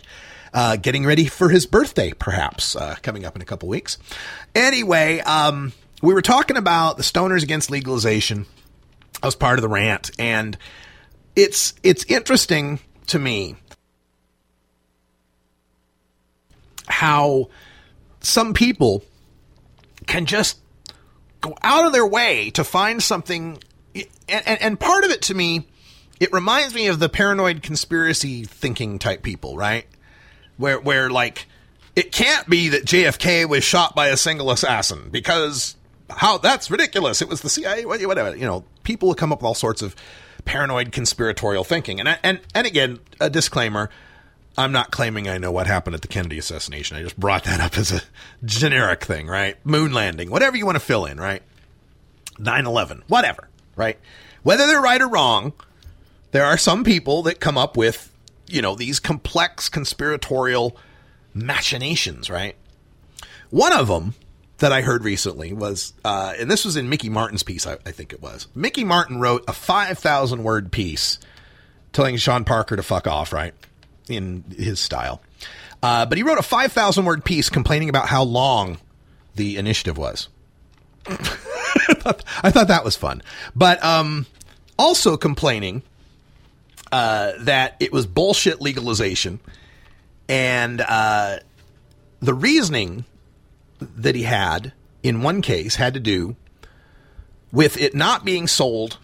[0.53, 3.97] Uh, getting ready for his birthday, perhaps uh, coming up in a couple weeks.
[4.53, 5.73] Anyway, um,
[6.03, 8.45] we were talking about the stoners against legalization.
[9.23, 10.55] I was part of the rant, and
[11.35, 13.55] it's it's interesting to me
[16.87, 17.49] how
[18.19, 19.03] some people
[20.05, 20.59] can just
[21.41, 23.57] go out of their way to find something
[23.95, 24.07] and,
[24.47, 25.67] and, and, part of it to me
[26.19, 29.85] it reminds me of the paranoid conspiracy thinking type people right
[30.57, 31.47] where where like
[31.95, 35.75] it can't be that JFK was shot by a single assassin because
[36.09, 39.55] how that's ridiculous it was the CIA whatever you know people come up with all
[39.55, 39.95] sorts of
[40.45, 43.89] paranoid conspiratorial thinking and and and again a disclaimer
[44.57, 46.95] I'm not claiming I know what happened at the Kennedy assassination.
[46.95, 48.01] I just brought that up as a
[48.45, 49.57] generic thing, right?
[49.65, 51.41] Moon landing, whatever you want to fill in, right?
[52.37, 53.97] 9 11, whatever, right?
[54.43, 55.53] Whether they're right or wrong,
[56.31, 58.11] there are some people that come up with,
[58.47, 60.77] you know, these complex conspiratorial
[61.33, 62.55] machinations, right?
[63.49, 64.15] One of them
[64.57, 67.91] that I heard recently was, uh, and this was in Mickey Martin's piece, I, I
[67.91, 68.47] think it was.
[68.55, 71.19] Mickey Martin wrote a 5,000 word piece
[71.91, 73.53] telling Sean Parker to fuck off, right?
[74.09, 75.21] in his style.
[75.81, 78.77] Uh, but he wrote a 5,000 word piece complaining about how long
[79.35, 80.29] the initiative was.
[81.07, 83.21] I, thought, that was fun.
[83.55, 84.25] But um,
[84.77, 85.83] also complaining
[86.93, 89.39] uh, that it was bullshit legalization.
[90.29, 91.39] And uh,
[92.19, 93.05] the reasoning
[93.79, 96.35] that he had in one case had to do
[97.51, 98.99] with it not being sold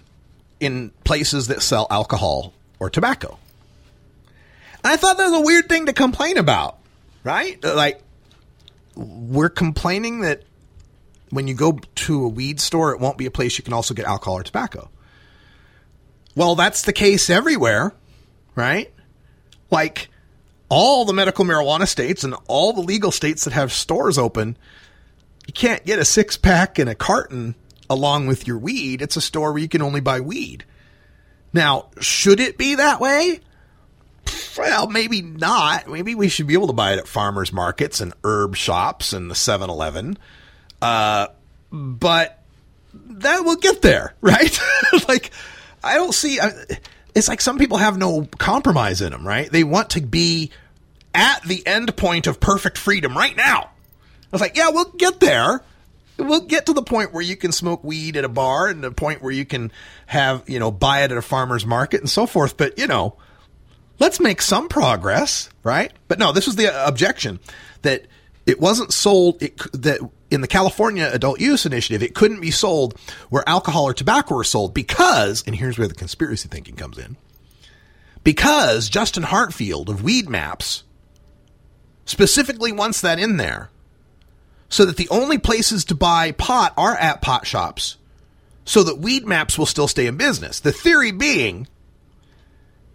[0.59, 3.39] in places that sell alcohol or tobacco.
[4.83, 6.77] I thought that was a weird thing to complain about,
[7.23, 7.57] right?
[7.63, 8.03] Like,
[8.95, 10.43] we're complaining that
[11.31, 13.95] when you go to a weed store, it won't be a place you can also
[13.95, 14.91] get alcohol or tobacco.
[16.39, 17.93] Well, that's the case everywhere,
[18.55, 18.93] right?
[19.69, 20.07] Like,
[20.69, 24.55] all the medical marijuana states and all the legal states that have stores open,
[25.47, 27.55] you can't get a six pack and a carton
[27.89, 29.01] along with your weed.
[29.01, 30.63] It's a store where you can only buy weed.
[31.51, 33.41] Now, should it be that way?
[34.57, 35.89] well, maybe not.
[35.89, 39.29] Maybe we should be able to buy it at farmers markets and herb shops and
[39.29, 40.17] the 7 Eleven.
[40.81, 41.27] Uh,
[41.69, 42.41] but
[42.93, 44.57] that will get there, right?
[45.09, 45.31] like,
[45.83, 46.39] I don't see.
[47.15, 49.51] It's like some people have no compromise in them, right?
[49.51, 50.51] They want to be
[51.13, 53.61] at the end point of perfect freedom right now.
[53.61, 55.61] I was like, yeah, we'll get there.
[56.17, 58.91] We'll get to the point where you can smoke weed at a bar and the
[58.91, 59.71] point where you can
[60.05, 62.57] have, you know, buy it at a farmer's market and so forth.
[62.57, 63.15] But, you know,
[63.99, 65.93] let's make some progress, right?
[66.07, 67.39] But no, this was the objection
[67.81, 68.05] that
[68.45, 70.01] it wasn't sold it, that
[70.31, 72.97] in the California adult use initiative, it couldn't be sold
[73.29, 77.17] where alcohol or tobacco were sold because, and here's where the conspiracy thinking comes in,
[78.23, 80.83] because Justin Hartfield of Weedmaps
[82.05, 83.69] specifically wants that in there
[84.67, 87.97] so that the only places to buy pot are at pot shops
[88.65, 90.59] so that Weedmaps will still stay in business.
[90.59, 91.67] The theory being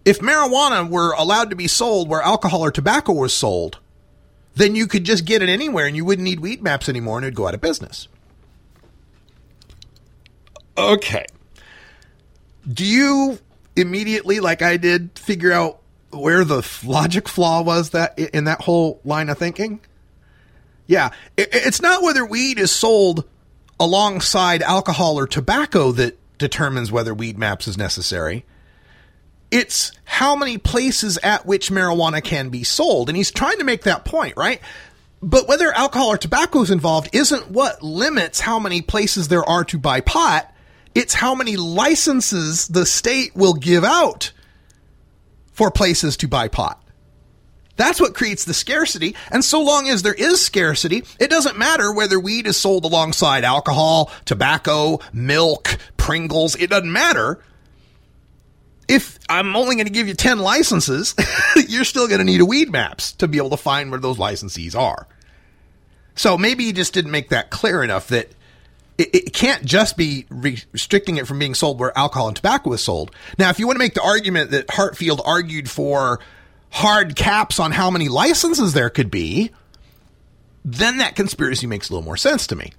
[0.05, 3.79] if marijuana were allowed to be sold where alcohol or tobacco was sold,
[4.55, 7.35] then you could just get it anywhere and you wouldn't need Weedmaps anymore and it'd
[7.35, 8.07] go out of business.
[10.77, 11.25] Okay.
[12.71, 13.39] Do you
[13.75, 18.99] immediately, like I did, figure out where the logic flaw was that in that whole
[19.03, 19.79] line of thinking?
[20.87, 23.25] Yeah, it's not whether weed is sold
[23.79, 28.45] alongside alcohol or tobacco that determines whether Weedmaps is necessary.
[29.51, 33.09] It's how many places at which marijuana can be sold.
[33.09, 34.61] And he's trying to make that point, right?
[35.21, 39.63] But whether alcohol or tobacco is involved isn't what limits how many places there are
[39.65, 40.53] to buy pot.
[40.93, 44.31] It's how many licenses the state will give out
[45.51, 46.81] for places to buy pot.
[47.77, 49.15] That's what creates the scarcity.
[49.31, 53.43] And so long as there is scarcity, it doesn't matter whether weed is sold alongside
[53.43, 56.55] alcohol, tobacco, milk, Pringles.
[56.55, 57.43] It doesn't matter
[58.87, 61.15] if I'm only going to give you 10 licenses,
[61.67, 64.75] you're still going to need a Weedmaps to be able to find where those licensees
[64.75, 65.07] are.
[66.15, 68.31] So maybe you just didn't make that clear enough that
[68.97, 72.81] it, it, can't just be restricting it from being sold where alcohol and tobacco is
[72.81, 73.11] sold.
[73.37, 76.21] Now, if you want to make the argument that Hartfield argued for
[76.71, 79.51] hard caps on how many licenses there could be,
[80.63, 82.71] then that conspiracy makes a little more sense to me.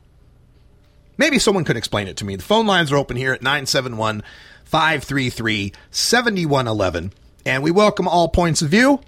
[1.19, 2.37] Maybe someone could explain it to me.
[2.37, 4.23] The phone lines are open here at 971
[4.67, 7.13] 533 7111.
[7.45, 9.01] And we welcome all points of view.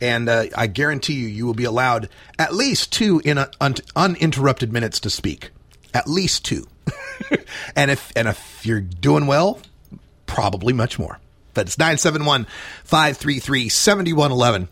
[0.00, 2.08] And uh, I guarantee you, you will be allowed
[2.38, 5.50] at least two in a, un- uninterrupted minutes to speak.
[5.94, 6.66] At least two.
[7.76, 9.60] and if and if you're doing well,
[10.26, 11.20] probably much more.
[11.54, 12.46] But it's 971
[12.82, 14.68] 533 7111.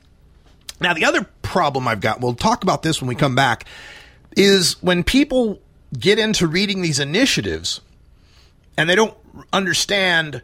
[0.81, 3.66] Now, the other problem I've got, we'll talk about this when we come back,
[4.36, 5.60] is when people
[5.97, 7.81] get into reading these initiatives
[8.77, 9.16] and they don't
[9.53, 10.43] understand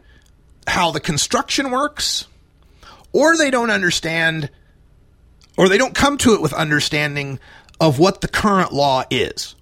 [0.67, 2.27] how the construction works,
[3.11, 4.49] or they don't understand,
[5.57, 7.39] or they don't come to it with understanding
[7.79, 9.55] of what the current law is.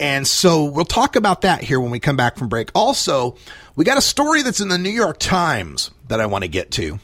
[0.00, 2.70] And so we'll talk about that here when we come back from break.
[2.74, 3.36] Also,
[3.74, 6.70] we got a story that's in the New York Times that I want to get
[6.72, 7.00] to.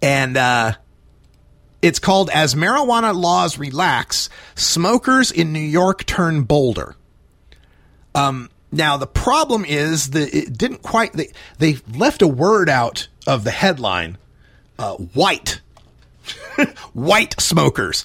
[0.00, 0.72] And uh,
[1.82, 6.96] it's called As Marijuana Laws Relax, Smokers in New York Turn Bolder.
[8.14, 11.28] Um, now, the problem is that it didn't quite, they,
[11.58, 14.18] they left a word out of the headline
[14.78, 15.60] uh, white.
[16.92, 18.04] white smokers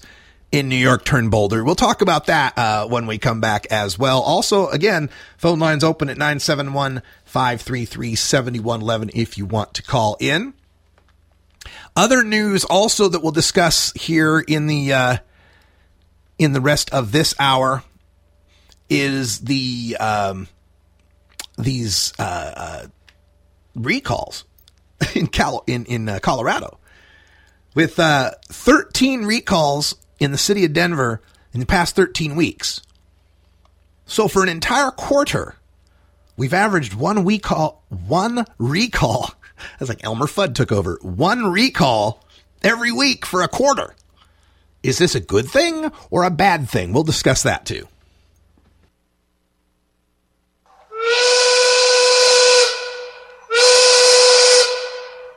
[0.51, 1.63] in New York turn Bolder.
[1.63, 4.21] We'll talk about that uh, when we come back as well.
[4.21, 10.53] Also, again, phone lines open at 971 533 7111 if you want to call in.
[11.95, 15.17] Other news also that we'll discuss here in the uh,
[16.37, 17.83] in the rest of this hour
[18.91, 20.49] is the um,
[21.57, 22.87] these uh, uh,
[23.73, 24.43] recalls
[25.15, 26.77] in Cal in in uh, Colorado
[27.73, 31.21] with uh, 13 recalls in the city of Denver
[31.53, 32.81] in the past 13 weeks.
[34.05, 35.55] So for an entire quarter,
[36.35, 39.31] we've averaged one recall, one recall.
[39.79, 40.99] That's like Elmer Fudd took over.
[41.01, 42.25] One recall
[42.61, 43.95] every week for a quarter.
[44.83, 46.91] Is this a good thing or a bad thing?
[46.91, 47.87] We'll discuss that too.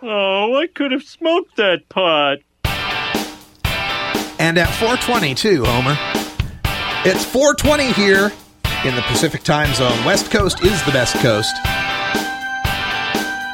[0.07, 2.39] Oh, I could have smoked that pot.
[4.39, 5.97] And at 420 too, Homer.
[7.07, 8.33] It's 420 here
[8.85, 10.05] in the Pacific time zone.
[10.05, 11.55] West Coast is the best coast.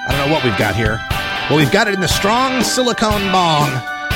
[0.01, 1.01] I don't know what we've got here.
[1.49, 3.71] Well, we've got it in the strong silicone bong,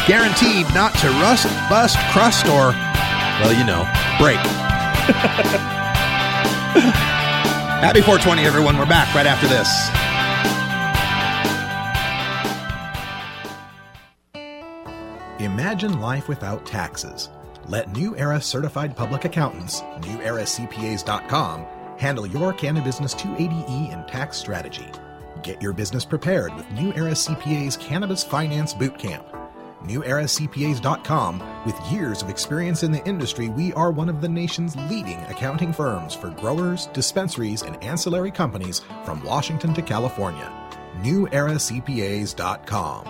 [0.06, 2.72] guaranteed not to rust, bust, crust, or,
[3.40, 3.86] well, you know,
[4.18, 4.40] break.
[7.84, 8.78] Happy 420, everyone.
[8.78, 9.68] We're back right after this.
[15.38, 17.28] Imagine life without taxes.
[17.68, 21.66] Let New Era certified public accountants, neweraCPAs.com,
[21.98, 24.88] handle your Cannabis 280E and tax strategy.
[25.42, 29.26] Get your business prepared with New Era CPA's Cannabis Finance Bootcamp.
[29.82, 35.18] NewEraCPAs.com, with years of experience in the industry, we are one of the nation's leading
[35.24, 40.52] accounting firms for growers, dispensaries, and ancillary companies from Washington to California.
[41.02, 43.08] NewEraCPAs.com.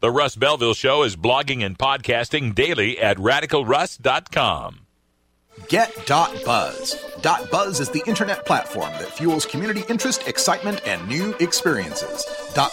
[0.00, 4.87] The Russ Belville Show is blogging and podcasting daily at radicalruss.com.
[5.68, 6.96] Get.buzz.
[7.50, 12.24] .buzz is the internet platform that fuels community interest, excitement, and new experiences.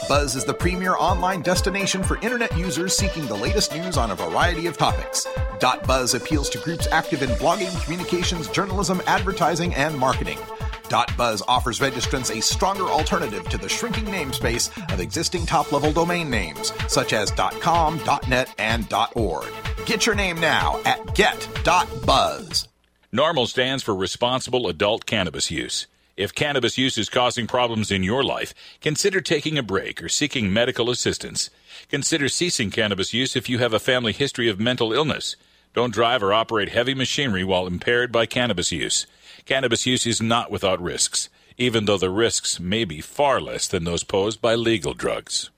[0.08, 4.16] .buzz is the premier online destination for internet users seeking the latest news on a
[4.16, 5.28] variety of topics.
[5.88, 10.38] .buzz appeals to groups active in blogging, communications, journalism, advertising, and marketing.
[11.18, 16.72] .buzz offers registrants a stronger alternative to the shrinking namespace of existing top-level domain names
[16.88, 19.48] such as .com, .net, and .org.
[19.86, 22.68] Get your name now at get.buzz.
[23.14, 25.88] NORML stands for responsible adult cannabis use.
[26.18, 30.52] If cannabis use is causing problems in your life, consider taking a break or seeking
[30.52, 31.50] medical assistance.
[31.90, 35.36] Consider ceasing cannabis use if you have a family history of mental illness.
[35.74, 39.06] Don't drive or operate heavy machinery while impaired by cannabis use.
[39.44, 43.84] Cannabis use is not without risks, even though the risks may be far less than
[43.84, 45.52] those posed by legal drugs.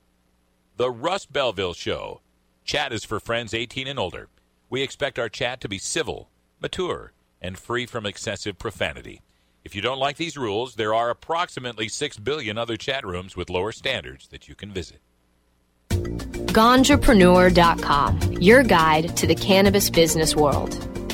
[0.76, 2.22] The Russ Belville Show.
[2.66, 4.28] Chat is for friends 18 and older.
[4.70, 6.30] We expect our chat to be civil,
[6.60, 9.22] mature, and free from excessive profanity.
[9.64, 13.50] If you don't like these rules, there are approximately 6 billion other chat rooms with
[13.50, 15.00] lower standards that you can visit.
[15.90, 20.72] Ganjapreneur.com, your guide to the cannabis business world.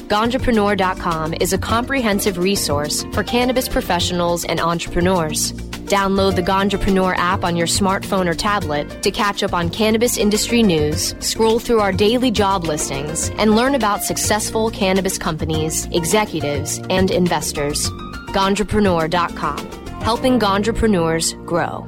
[0.08, 5.54] Ganjapreneur.com is a comprehensive resource for cannabis professionals and entrepreneurs.
[5.94, 10.64] Download the Ganjapreneur app on your smartphone or tablet to catch up on cannabis industry
[10.64, 17.12] news, scroll through our daily job listings, and learn about successful cannabis companies, executives, and
[17.12, 17.92] investors.
[18.34, 19.60] Ganjapreneur.com,
[20.02, 21.86] helping Ganjapreneurs grow.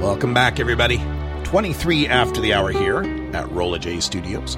[0.00, 1.02] Welcome back, everybody.
[1.50, 3.02] 23 after the hour here
[3.34, 4.56] at Rolla J Studios.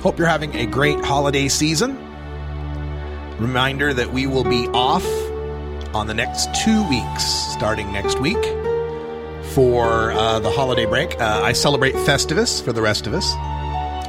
[0.00, 1.98] Hope you're having a great holiday season.
[3.38, 5.04] Reminder that we will be off
[5.94, 8.42] on the next two weeks, starting next week
[9.52, 11.20] for uh, the holiday break.
[11.20, 13.28] Uh, I celebrate Festivus for the rest of us.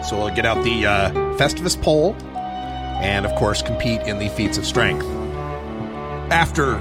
[0.10, 2.16] So we'll get out the uh, Festivus pole
[3.02, 5.06] and, of course, compete in the feats of strength
[6.32, 6.76] after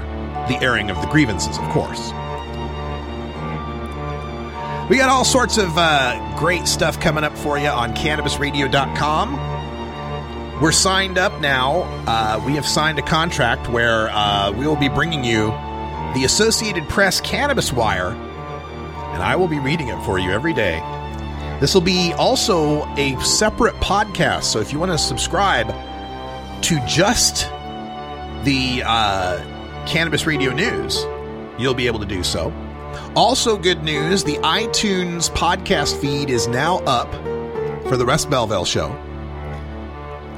[0.47, 2.13] the airing of the grievances, of course.
[4.91, 10.61] We got all sorts of uh, great stuff coming up for you on CannabisRadio.com.
[10.61, 11.83] We're signed up now.
[12.05, 15.45] Uh, we have signed a contract where uh, we will be bringing you
[16.13, 20.81] the Associated Press Cannabis Wire, and I will be reading it for you every day.
[21.61, 25.67] This will be also a separate podcast, so if you want to subscribe
[26.63, 27.43] to just
[28.43, 31.05] the uh, Cannabis Radio News,
[31.57, 32.51] you'll be able to do so.
[33.15, 37.11] Also, good news the iTunes podcast feed is now up
[37.89, 38.89] for the Russ Belville Show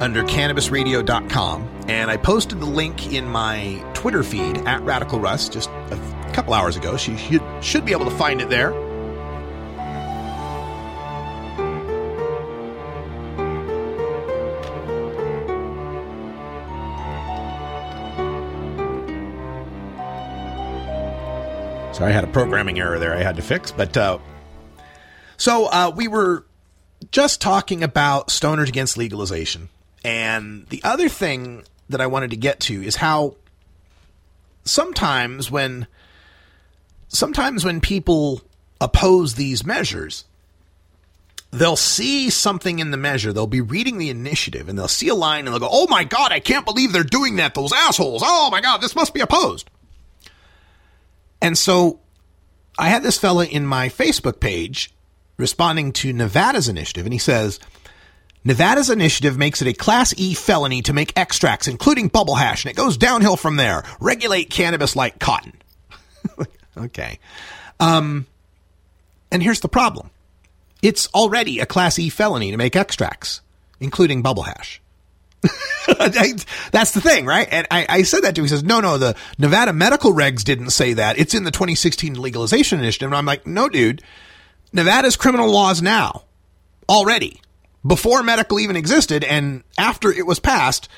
[0.00, 1.68] under cannabisradio.com.
[1.86, 6.52] And I posted the link in my Twitter feed at Radical Russ just a couple
[6.52, 6.92] hours ago.
[6.92, 8.72] You should, should be able to find it there.
[21.94, 23.70] Sorry, I had a programming error there I had to fix.
[23.70, 24.18] But uh,
[25.36, 26.44] so uh, we were
[27.12, 29.68] just talking about stoners against legalization.
[30.04, 33.36] And the other thing that I wanted to get to is how
[34.64, 35.86] sometimes when
[37.06, 38.42] sometimes when people
[38.80, 40.24] oppose these measures,
[41.52, 45.14] they'll see something in the measure, they'll be reading the initiative, and they'll see a
[45.14, 48.24] line and they'll go, Oh my God, I can't believe they're doing that, those assholes.
[48.24, 49.70] Oh my God, this must be opposed.
[51.40, 52.00] And so
[52.78, 54.92] I had this fella in my Facebook page
[55.36, 57.60] responding to Nevada's initiative, and he says,
[58.44, 62.70] Nevada's initiative makes it a Class E felony to make extracts, including bubble hash, and
[62.70, 63.84] it goes downhill from there.
[64.00, 65.54] Regulate cannabis like cotton.
[66.76, 67.18] okay.
[67.80, 68.26] Um,
[69.30, 70.10] and here's the problem
[70.82, 73.40] it's already a Class E felony to make extracts,
[73.80, 74.80] including bubble hash.
[76.72, 77.48] That's the thing, right?
[77.50, 78.44] And I, I, said that to him.
[78.44, 81.18] He says, no, no, the Nevada medical regs didn't say that.
[81.18, 83.08] It's in the 2016 legalization initiative.
[83.08, 84.02] And I'm like, no, dude.
[84.72, 86.24] Nevada's criminal laws now,
[86.88, 87.40] already,
[87.86, 90.88] before medical even existed and after it was passed,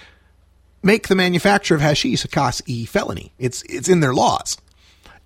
[0.83, 3.33] make the manufacture of hashish a Class E felony.
[3.39, 4.57] It's, it's in their laws.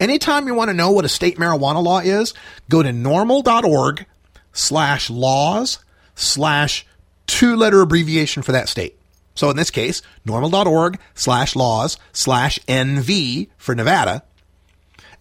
[0.01, 2.33] Anytime you want to know what a state marijuana law is,
[2.71, 4.07] go to norml.org
[4.53, 5.79] slash laws
[6.15, 6.87] slash
[7.27, 8.97] two letter abbreviation for that state.
[9.41, 14.23] So in this case, norml.org slash laws slash NV for Nevada.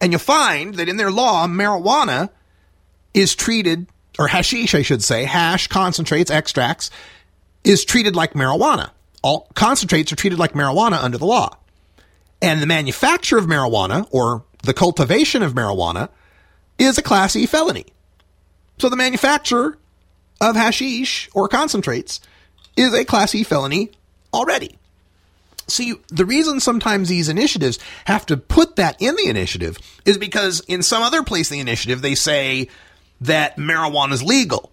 [0.02, 2.30] And you'll find that in their law, marijuana
[3.14, 3.88] is treated,
[4.20, 6.92] or hashish, I should say, hash, concentrates, extracts,
[7.64, 8.90] is treated like marijuana.
[9.24, 11.56] All concentrates are treated like marijuana under the law.
[12.42, 16.10] And the manufacture of marijuana, or the cultivation of marijuana,
[16.78, 17.86] is a Class E felony.
[18.80, 19.78] So the manufacture
[20.42, 22.20] of hashish or concentrates
[22.76, 23.92] is a Class E felony
[24.34, 24.78] already.
[25.68, 30.62] See, the reason sometimes these initiatives have to put that in the initiative is because
[30.62, 32.70] in some other place in the initiative, they say
[33.22, 34.72] that marijuana is legal.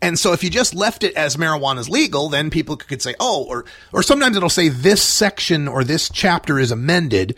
[0.00, 3.14] And so if you just left it as marijuana is legal, then people could say,
[3.18, 7.34] oh, or, or sometimes it'll say this section or this chapter is amended.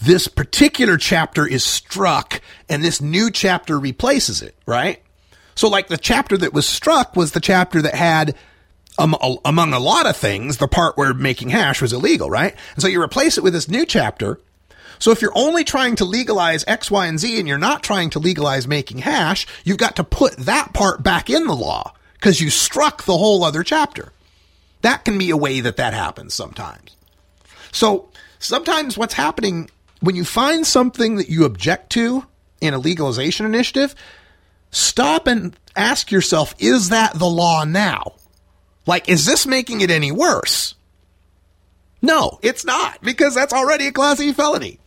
[0.00, 5.02] This particular chapter is struck and this new chapter replaces it, right?
[5.54, 8.34] So like the chapter that was struck was the chapter that had
[8.98, 12.54] um, among a lot of things, the part where making hash was illegal, right?
[12.74, 14.38] And so you replace it with this new chapter.
[14.98, 18.10] So if you're only trying to legalize X, Y, and Z and you're not trying
[18.10, 22.40] to legalize making hash, you've got to put that part back in the law because
[22.40, 24.12] you struck the whole other chapter.
[24.82, 26.96] That can be a way that that happens sometimes.
[27.72, 28.08] So
[28.38, 29.68] sometimes what's happening
[30.00, 32.26] when you find something that you object to
[32.60, 33.94] in a legalization initiative,
[34.70, 38.12] stop and ask yourself, is that the law now?
[38.86, 40.74] Like, is this making it any worse?
[42.02, 44.78] No, it's not, because that's already a Class E felony.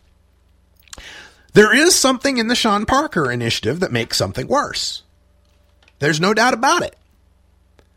[1.52, 5.02] There is something in the Sean Parker initiative that makes something worse.
[5.98, 6.96] There's no doubt about it.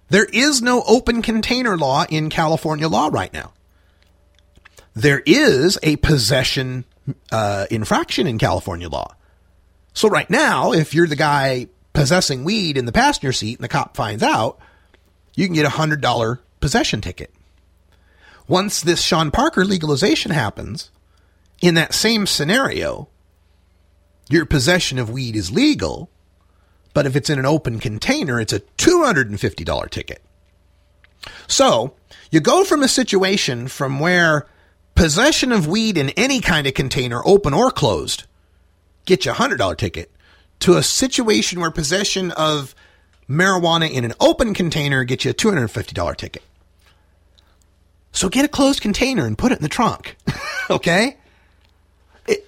[0.10, 3.53] There is no open container law in California law right now.
[4.94, 6.86] There is a possession
[7.32, 9.15] uh, infraction in California law.
[9.94, 13.69] So, right now, if you're the guy possessing weed in the passenger seat and the
[13.69, 14.60] cop finds out,
[15.36, 17.34] you can get a $100 possession ticket.
[18.48, 20.91] Once this Sean Parker legalization happens,
[21.62, 23.08] in that same scenario,
[24.30, 26.10] your possession of weed is legal,
[26.94, 30.22] but if it's in an open container, it's a $250 ticket.
[31.48, 31.95] So
[32.32, 34.48] you go from a situation from where
[34.95, 38.24] possession of weed in any kind of container, open or closed,
[39.06, 40.12] get you a $100 ticket,
[40.60, 42.76] to a situation where possession of
[43.32, 46.44] marijuana in an open container gets you a $250 ticket.
[48.12, 50.18] So get a closed container and put it in the trunk.
[50.70, 51.18] okay?
[52.28, 52.48] It,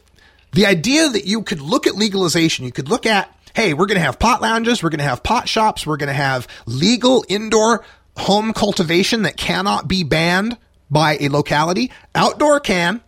[0.51, 3.97] the idea that you could look at legalization, you could look at, hey, we're going
[3.97, 7.23] to have pot lounges, we're going to have pot shops, we're going to have legal
[7.29, 7.85] indoor
[8.17, 10.57] home cultivation that cannot be banned
[10.91, 11.91] by a locality.
[12.13, 13.01] Outdoor can,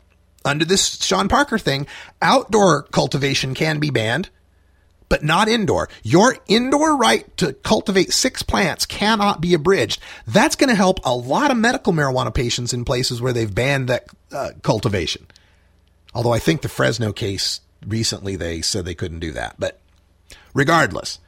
[0.44, 1.88] under this Sean Parker thing,
[2.22, 4.30] outdoor cultivation can be banned,
[5.10, 5.90] but not indoor.
[6.04, 10.02] Your indoor right to cultivate six plants cannot be abridged.
[10.28, 13.90] That's going to help a lot of medical marijuana patients in places where they've banned
[13.90, 15.28] that uh, cultivation.
[16.14, 19.56] Although I think the Fresno case recently they said they couldn't do that.
[19.60, 19.80] But
[20.54, 21.20] regardless,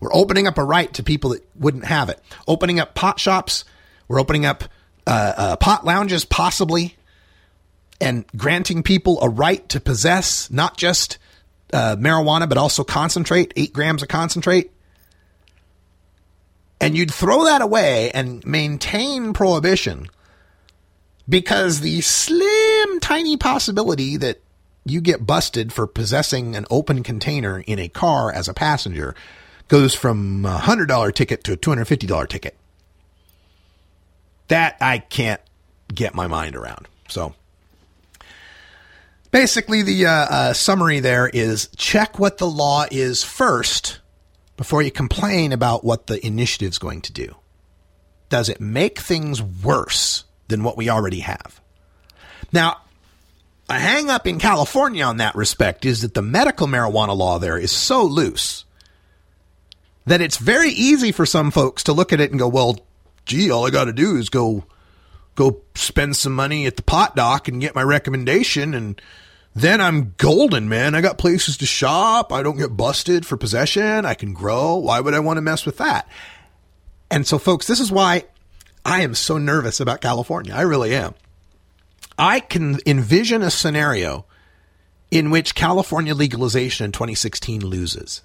[0.00, 2.20] we're opening up a right to people that wouldn't have it.
[2.46, 3.64] Opening up pot shops.
[4.06, 4.64] We're opening up
[5.06, 6.96] uh, uh, pot lounges, possibly,
[8.00, 11.18] and granting people a right to possess not just
[11.74, 14.70] uh, marijuana, but also concentrate, eight grams of concentrate.
[16.80, 20.08] And you'd throw that away and maintain prohibition
[21.28, 24.40] because the slim, tiny possibility that
[24.84, 29.14] you get busted for possessing an open container in a car as a passenger
[29.68, 32.56] goes from a $100 ticket to a $250 ticket.
[34.48, 35.40] That I can't
[35.92, 36.86] get my mind around.
[37.08, 37.34] So
[39.34, 43.98] basically, the uh, uh, summary there is check what the law is first
[44.56, 47.34] before you complain about what the initiative's going to do.
[48.28, 51.60] Does it make things worse than what we already have?
[52.52, 52.76] Now,
[53.68, 57.58] a hang up in California on that respect is that the medical marijuana law there
[57.58, 58.64] is so loose
[60.06, 62.78] that it's very easy for some folks to look at it and go, well,
[63.26, 64.64] gee, all I got to do is go
[65.34, 69.00] go spend some money at the pot doc and get my recommendation and
[69.54, 70.94] then I'm golden, man.
[70.94, 72.32] I got places to shop.
[72.32, 74.04] I don't get busted for possession.
[74.04, 74.76] I can grow.
[74.76, 76.08] Why would I want to mess with that?
[77.10, 78.24] And so folks, this is why
[78.84, 80.52] I am so nervous about California.
[80.54, 81.14] I really am.
[82.18, 84.24] I can envision a scenario
[85.10, 88.22] in which California legalization in 2016 loses.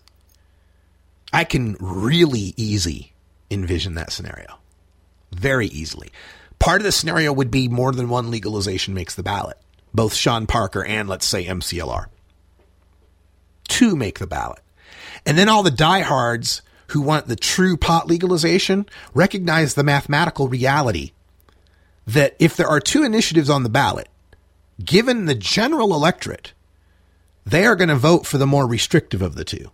[1.32, 3.14] I can really easy
[3.52, 4.58] envision that scenario.
[5.32, 6.10] Very easily.
[6.58, 9.58] Part of the scenario would be more than one legalization makes the ballot.
[9.94, 12.08] Both Sean Parker and let's say MCLR.
[13.68, 14.60] Two make the ballot.
[15.26, 21.12] And then all the diehards who want the true pot legalization recognize the mathematical reality
[22.08, 24.10] that if there are two initiatives on the ballot,
[24.84, 26.54] given the general electorate,
[27.46, 29.72] they are going to vote for the more restrictive of the two.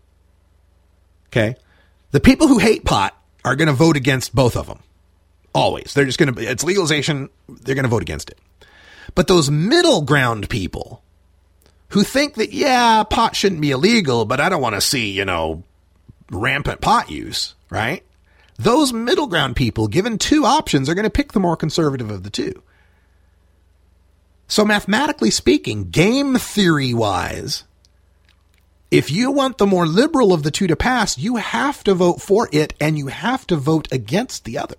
[1.27, 1.55] Okay.
[2.11, 4.79] The people who hate pot are going to vote against both of them.
[5.53, 5.93] Always.
[5.93, 7.29] They're just going to, it's legalization.
[7.47, 8.39] They're going to vote against it.
[9.14, 11.03] But those middle ground people
[11.90, 15.26] who think that, yeah, pot shouldn't be illegal, but I don't want to see, you
[15.26, 15.64] know,
[16.32, 18.03] rampant pot use, right?
[18.57, 22.23] Those middle ground people, given two options, are going to pick the more conservative of
[22.23, 22.61] the two.
[24.48, 27.64] So, mathematically speaking, game theory wise,
[28.91, 32.22] if you want the more liberal of the two to pass, you have to vote
[32.22, 34.77] for it and you have to vote against the other.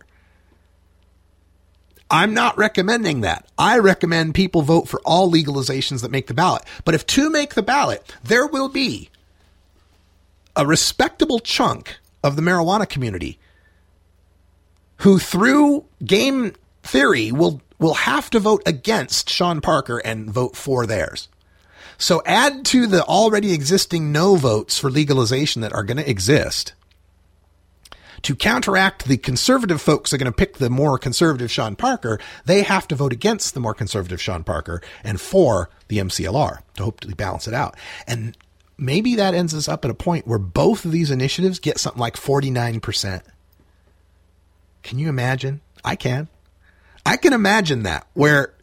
[2.11, 3.47] I'm not recommending that.
[3.59, 6.63] I recommend people vote for all legalizations that make the ballot.
[6.85, 9.11] But if two make the ballot, there will be
[10.55, 13.39] a respectable chunk of the marijuana community
[14.99, 20.87] who, through game theory, will will have to vote against Sean Parker and vote for
[20.87, 21.29] theirs.
[21.99, 26.73] So add to the already existing no votes for legalization that are going to exist.
[28.27, 32.65] To counteract the conservative folks are going to pick the more conservative Sean Parker, they
[32.65, 37.15] have to vote against the more conservative Sean Parker and for the MCLR to hopefully
[37.15, 37.77] balance it out.
[38.05, 38.37] And
[38.77, 42.01] maybe that ends us up at a point where both of these initiatives get something
[42.01, 43.23] like 49%.
[44.83, 45.61] Can you imagine?
[45.85, 46.27] I can.
[47.05, 48.55] I can imagine that where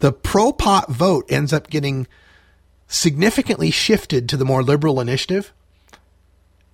[0.00, 2.06] the pro pot vote ends up getting
[2.88, 5.54] significantly shifted to the more liberal initiative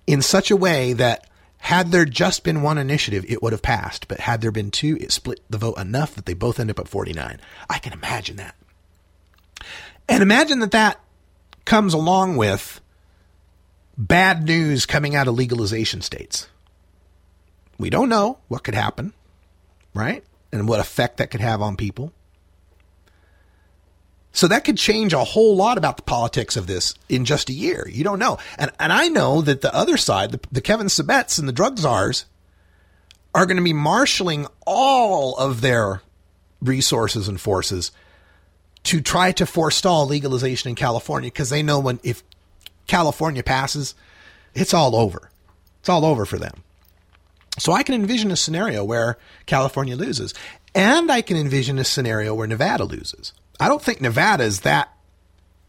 [0.05, 1.29] in such a way that
[1.59, 4.07] had there just been one initiative, it would have passed.
[4.07, 6.79] But had there been two, it split the vote enough that they both end up
[6.79, 7.39] at 49.
[7.69, 8.55] I can imagine that.
[10.07, 10.99] And imagine that that
[11.65, 12.81] comes along with
[13.97, 16.47] bad news coming out of legalization states.
[17.77, 19.13] We don't know what could happen,
[19.93, 20.23] right?
[20.51, 22.13] And what effect that could have on people.
[24.35, 27.53] So that could change a whole lot about the politics of this in just a
[27.53, 27.87] year.
[27.89, 28.37] You don't know.
[28.57, 31.79] And, and I know that the other side, the, the Kevin Sabets and the drug
[31.79, 32.25] czars,
[33.33, 36.01] are going to be marshaling all of their
[36.61, 37.93] resources and forces
[38.83, 42.21] to try to forestall legalization in California because they know when if
[42.87, 43.95] California passes,
[44.53, 45.31] it's all over.
[45.79, 46.61] It's all over for them.
[47.57, 50.33] So I can envision a scenario where California loses,
[50.75, 53.31] and I can envision a scenario where Nevada loses.
[53.59, 54.91] I don't think Nevada is that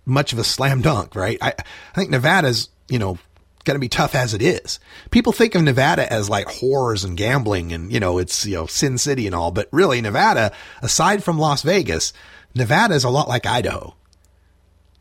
[0.05, 1.39] much of a slam dunk, right?
[1.41, 3.19] I, I think Nevada's, you know,
[3.65, 4.79] going to be tough as it is.
[5.11, 8.67] People think of Nevada as like whores and gambling and, you know, it's, you know,
[8.67, 12.13] Sin City and all, but really Nevada, aside from Las Vegas,
[12.55, 13.95] Nevada is a lot like Idaho.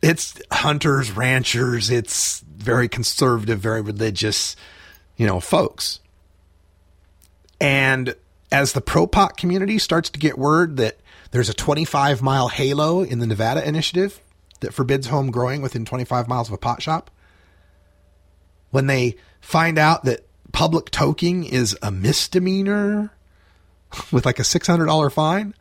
[0.02, 4.56] It's hunters, ranchers, it's very conservative, very religious,
[5.16, 6.00] you know, folks.
[7.62, 8.16] And
[8.52, 10.98] as the pro pot community starts to get word that
[11.36, 14.22] there's a 25 mile halo in the Nevada initiative
[14.62, 17.12] that forbids home growing within 25 miles of a pot shop,
[18.72, 23.12] when they find out that public toking is a misdemeanor
[24.14, 25.54] with like a $600 fine,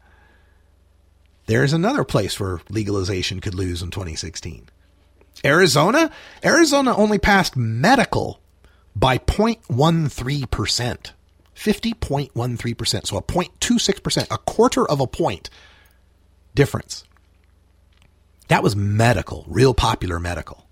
[1.47, 4.69] there's another place where legalization could lose in 2016.
[5.45, 6.13] Arizona?
[6.45, 8.39] Arizona only passed medical
[8.95, 11.11] by 0.13%.
[11.55, 13.07] 50.13%.
[13.07, 15.51] So a 0.26%, a quarter of a point
[16.55, 17.05] difference.
[18.49, 20.67] That was medical, real popular medical.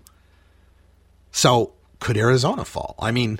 [1.31, 2.95] So could Arizona fall?
[2.99, 3.39] I mean,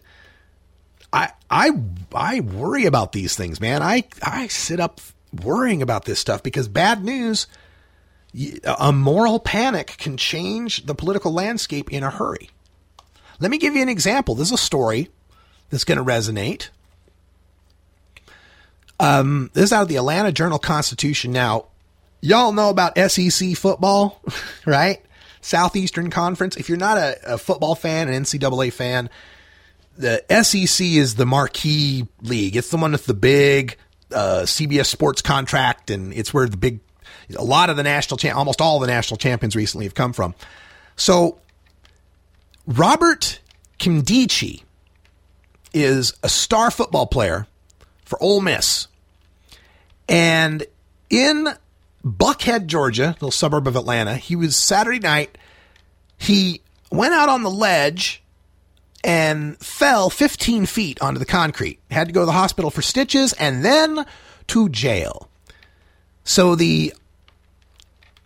[1.11, 1.71] I I
[2.13, 3.83] I worry about these things, man.
[3.83, 4.99] I I sit up
[5.43, 7.45] worrying about this stuff because bad news,
[8.63, 12.49] a moral panic can change the political landscape in a hurry.
[13.39, 14.33] Let me give you an example.
[14.35, 15.09] This is a story
[15.69, 16.69] that's going to resonate.
[18.99, 21.31] Um, this is out of the Atlanta Journal Constitution.
[21.31, 21.65] Now,
[22.21, 24.21] y'all know about SEC football,
[24.65, 25.01] right?
[25.41, 26.55] Southeastern Conference.
[26.55, 29.09] If you're not a, a football fan, an NCAA fan,
[29.97, 32.55] the SEC is the marquee league.
[32.55, 33.77] It's the one with the big
[34.11, 36.79] uh, CBS Sports contract, and it's where the big,
[37.35, 40.33] a lot of the national, cha- almost all the national champions recently have come from.
[40.95, 41.39] So,
[42.65, 43.39] Robert
[43.79, 44.63] Nkemdiche
[45.73, 47.47] is a star football player
[48.13, 48.87] for Ole Miss,
[50.07, 50.67] and
[51.09, 51.47] in
[52.05, 55.35] Buckhead, Georgia, little suburb of Atlanta, he was Saturday night.
[56.15, 56.61] He
[56.91, 58.21] went out on the ledge
[59.03, 61.79] and fell 15 feet onto the concrete.
[61.89, 64.05] Had to go to the hospital for stitches and then
[64.47, 65.27] to jail.
[66.23, 66.93] So the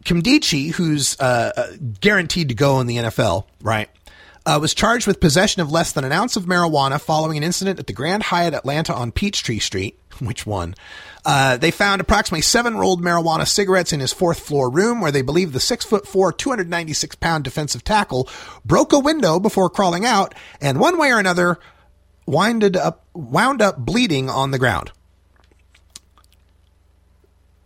[0.03, 3.89] Nkemdiche, who's uh, guaranteed to go in the NFL, right,
[4.47, 7.79] uh, was charged with possession of less than an ounce of marijuana following an incident
[7.79, 9.99] at the Grand Hyatt Atlanta on Peachtree Street.
[10.19, 10.73] Which one?
[11.25, 15.21] Uh, they found approximately seven rolled marijuana cigarettes in his fourth floor room, where they
[15.21, 18.29] believe the six foot four, 296 pound defensive tackle
[18.63, 21.59] broke a window before crawling out, and one way or another,
[22.25, 24.91] winded up, wound up bleeding on the ground.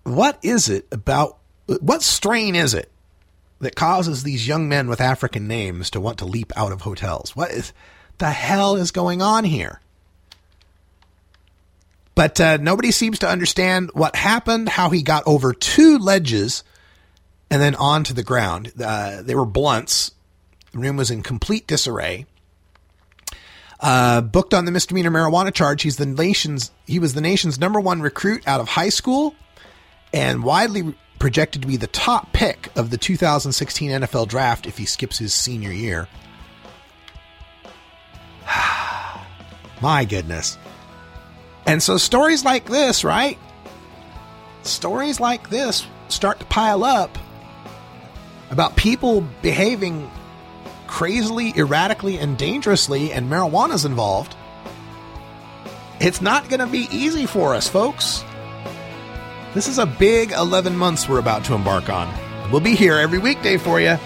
[0.01, 1.37] What is it about?
[1.67, 2.90] What strain is it
[3.61, 7.35] that causes these young men with African names to want to leap out of hotels?
[7.35, 7.71] What is
[8.17, 9.79] the hell is going on here?
[12.13, 16.63] But uh, nobody seems to understand what happened, how he got over two ledges
[17.49, 18.73] and then onto the ground.
[18.81, 20.11] Uh, they were blunts.
[20.71, 22.25] The room was in complete disarray.
[23.79, 27.79] Uh, booked on the misdemeanor marijuana charge, he's the nation's he was the nation's number
[27.79, 29.33] one recruit out of high school,
[30.13, 34.85] and widely projected to be the top pick of the 2016 NFL draft if he
[34.85, 36.07] skips his senior year.
[39.81, 40.57] My goodness.
[41.67, 43.37] And so stories like this, right?
[44.63, 47.15] Stories like this start to pile up
[48.49, 50.09] about people behaving
[50.87, 54.35] crazily, erratically, and dangerously, and marijuana's involved.
[55.99, 58.25] It's not going to be easy for us, folks.
[59.53, 62.09] This is a big 11 months we're about to embark on.
[62.51, 63.97] We'll be here every weekday for you,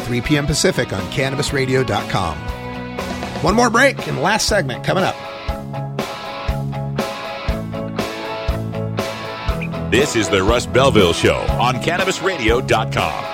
[0.00, 0.46] 3 p.m.
[0.46, 2.36] Pacific on CannabisRadio.com.
[3.42, 5.16] One more break and last segment coming up.
[9.90, 13.33] This is the Russ Belville Show on CannabisRadio.com.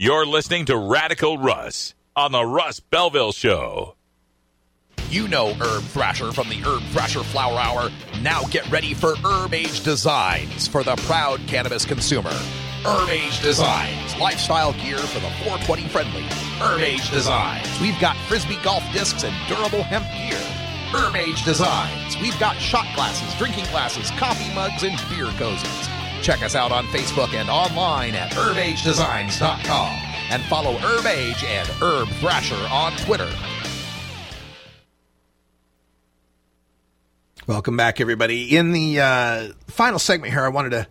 [0.00, 3.96] You're listening to Radical Russ on the Russ Belville Show.
[5.10, 7.90] You know Herb Thrasher from the Herb Thrasher Flower Hour.
[8.22, 12.30] Now get ready for Herb Age Designs for the proud cannabis consumer.
[12.84, 16.22] Herb Age Designs, lifestyle gear for the 420 friendly.
[16.60, 20.38] Herb Age Designs, we've got frisbee golf discs and durable hemp gear.
[20.92, 25.97] Herb Age Designs, we've got shot glasses, drinking glasses, coffee mugs, and beer cozies.
[26.22, 29.98] Check us out on Facebook and online at herbagedesigns.com
[30.30, 33.30] and follow Herb Age and Herb Thrasher on Twitter.
[37.46, 38.54] Welcome back, everybody.
[38.56, 40.86] In the uh, final segment here, I wanted to.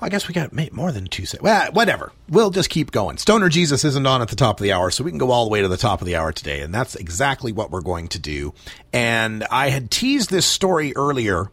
[0.00, 1.24] I guess we got more than two.
[1.24, 2.10] Se- well, whatever.
[2.28, 3.16] We'll just keep going.
[3.16, 5.44] Stoner Jesus isn't on at the top of the hour, so we can go all
[5.44, 8.08] the way to the top of the hour today, and that's exactly what we're going
[8.08, 8.54] to do.
[8.92, 11.48] And I had teased this story earlier,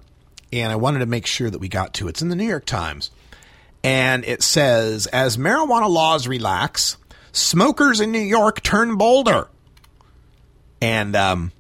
[0.52, 2.12] and I wanted to make sure that we got to it.
[2.12, 3.12] It's in the New York Times,
[3.84, 6.98] and it says as marijuana laws relax,
[7.32, 9.50] smokers in New York turn bolder.
[10.82, 11.52] And um,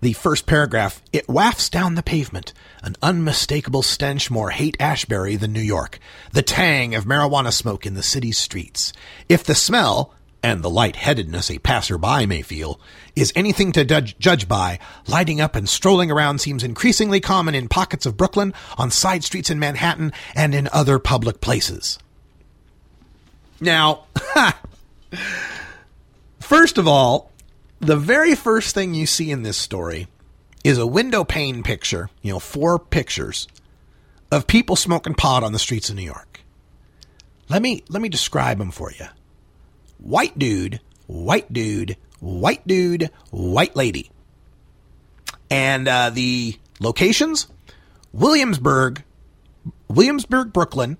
[0.00, 2.52] the first paragraph, it wafts down the pavement,
[2.82, 5.98] an unmistakable stench more Haight-Ashbury than New York,
[6.32, 8.92] the tang of marijuana smoke in the city's streets.
[9.28, 10.12] If the smell,
[10.44, 12.78] and the lightheadedness a passerby may feel,
[13.16, 18.04] is anything to judge, by, lighting up and strolling around seems increasingly common in pockets
[18.04, 21.98] of Brooklyn, on side streets in Manhattan, and in other public places.
[23.58, 24.04] Now,
[26.40, 27.32] first of all,
[27.80, 30.08] the very first thing you see in this story
[30.62, 33.48] is a window pane picture, you know, four pictures
[34.30, 36.40] of people smoking pot on the streets of New York.
[37.48, 39.06] Let me let me describe them for you.
[39.98, 44.10] White dude, white dude, white dude, white lady.
[45.50, 47.48] And uh, the locations:
[48.12, 49.02] Williamsburg,
[49.88, 50.98] Williamsburg, Brooklyn,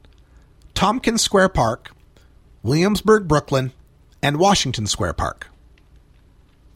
[0.75, 1.91] Tompkins Square Park,
[2.63, 3.73] Williamsburg, Brooklyn,
[4.23, 5.49] and Washington Square Park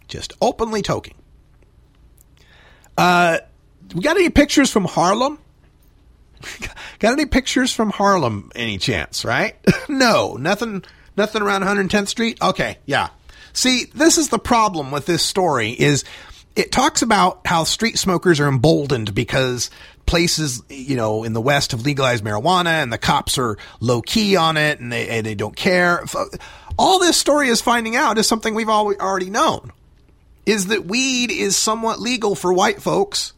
[0.09, 1.15] just openly toking.
[2.97, 3.39] Uh,
[3.95, 5.39] we got any pictures from Harlem?
[6.99, 8.51] got any pictures from Harlem?
[8.57, 9.25] Any chance?
[9.25, 9.57] Right?
[9.89, 10.83] no, nothing.
[11.19, 12.41] Nothing around 110th Street.
[12.41, 13.09] Okay, yeah.
[13.53, 15.73] See, this is the problem with this story.
[15.73, 16.05] Is
[16.55, 19.69] it talks about how street smokers are emboldened because
[20.07, 24.37] places, you know, in the West have legalized marijuana and the cops are low key
[24.37, 26.05] on it and they, and they don't care.
[26.79, 29.73] All this story is finding out is something we've already known
[30.47, 33.33] is that weed is somewhat legal for white folks.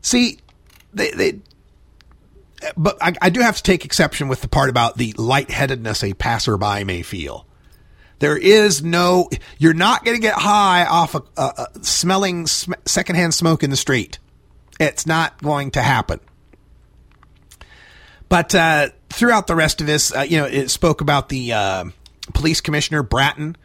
[0.00, 0.38] See,
[0.94, 1.40] they, they
[2.76, 6.14] but I, I, do have to take exception with the part about the lightheadedness a
[6.14, 7.46] passerby may feel.
[8.18, 9.28] There is no,
[9.58, 13.76] you're not going to get high off of uh, smelling sm- secondhand smoke in the
[13.76, 14.18] street.
[14.78, 16.20] It's not going to happen.
[18.28, 21.84] But uh, throughout the rest of this, uh, you know, it spoke about the uh,
[22.32, 23.56] police commissioner Bratton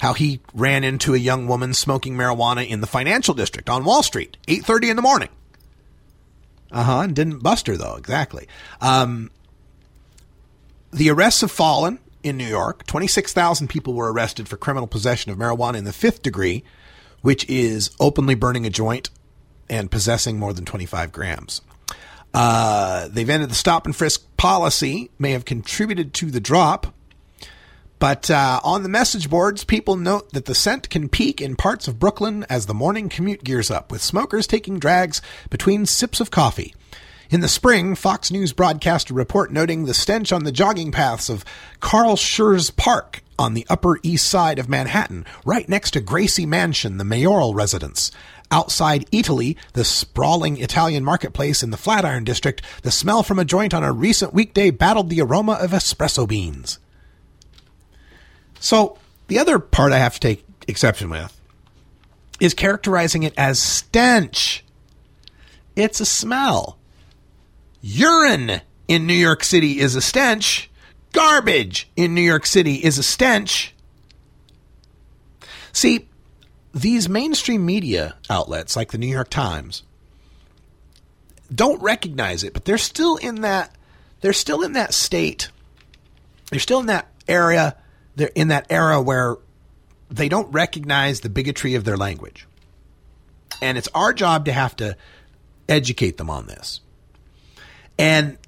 [0.00, 4.02] how he ran into a young woman smoking marijuana in the financial district on Wall
[4.02, 5.28] Street, 8:30 in the morning.
[6.74, 8.48] Uh-huh, and didn't bust her though, exactly.
[8.80, 9.30] Um,
[10.92, 12.84] the arrests have fallen in New York.
[12.86, 16.64] 26,000 people were arrested for criminal possession of marijuana in the 5th degree,
[17.22, 19.10] which is openly burning a joint
[19.70, 21.62] and possessing more than 25 grams.
[22.34, 26.92] Uh, they've ended the stop and frisk policy, may have contributed to the drop.
[28.04, 31.88] But uh, on the message boards, people note that the scent can peak in parts
[31.88, 36.30] of Brooklyn as the morning commute gears up, with smokers taking drags between sips of
[36.30, 36.74] coffee.
[37.30, 41.30] In the spring, Fox News broadcast a report noting the stench on the jogging paths
[41.30, 41.46] of
[41.80, 46.98] Carl Schurz Park on the Upper East Side of Manhattan, right next to Gracie Mansion,
[46.98, 48.10] the mayoral residence.
[48.50, 53.72] Outside Eataly, the sprawling Italian marketplace in the Flatiron District, the smell from a joint
[53.72, 56.78] on a recent weekday battled the aroma of espresso beans.
[58.64, 58.96] So
[59.26, 61.38] the other part I have to take exception with
[62.40, 64.64] is characterizing it as stench.
[65.76, 66.78] It's a smell.
[67.82, 70.70] Urine in New York City is a stench.
[71.12, 73.74] Garbage in New York City is a stench.
[75.72, 76.08] See,
[76.72, 79.82] these mainstream media outlets like the New York Times
[81.54, 83.76] don't recognize it, but they're still in that
[84.22, 85.50] they're still in that state
[86.50, 87.76] they're still in that area.
[88.16, 89.36] They're in that era where
[90.10, 92.46] they don't recognize the bigotry of their language,
[93.60, 94.96] and it's our job to have to
[95.68, 96.80] educate them on this.
[97.96, 98.38] And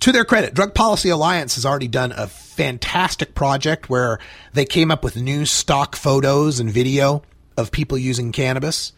[0.00, 4.18] to their credit, Drug Policy Alliance has already done a fantastic project where
[4.52, 7.22] they came up with new stock photos and video
[7.56, 8.92] of people using cannabis.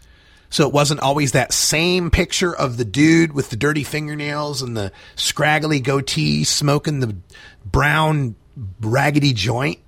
[0.49, 4.77] So it wasn't always that same picture of the dude with the dirty fingernails and
[4.77, 7.17] the scraggly goatee smoking the
[7.65, 8.35] brown
[8.81, 9.81] raggedy joint.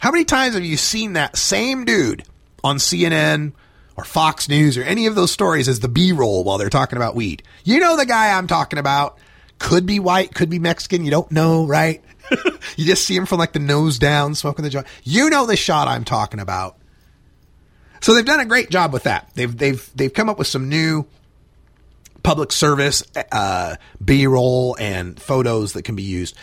[0.00, 2.24] How many times have you seen that same dude
[2.64, 3.52] on CNN
[3.96, 6.96] or Fox News or any of those stories as the B roll while they're talking
[6.96, 7.42] about weed?
[7.64, 9.18] You know the guy I'm talking about.
[9.58, 11.04] Could be white, could be Mexican.
[11.04, 12.02] You don't know, right?
[12.76, 14.86] you just see him from like the nose down smoking the joint.
[15.04, 16.78] You know the shot I'm talking about.
[18.00, 19.30] So they've done a great job with that.
[19.34, 21.04] They've they've they've come up with some new
[22.22, 26.34] public service uh, B-roll and photos that can be used.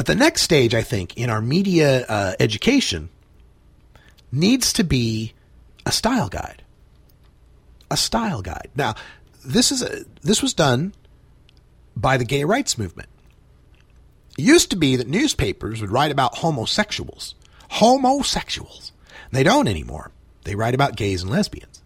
[0.00, 3.10] But the next stage, I think, in our media uh, education
[4.32, 5.34] needs to be
[5.84, 6.62] a style guide.
[7.90, 8.70] A style guide.
[8.74, 8.94] Now,
[9.44, 10.94] this is a, this was done
[11.94, 13.10] by the gay rights movement.
[14.38, 17.34] It used to be that newspapers would write about homosexuals.
[17.72, 18.92] Homosexuals.
[19.32, 20.12] They don't anymore.
[20.44, 21.82] They write about gays and lesbians.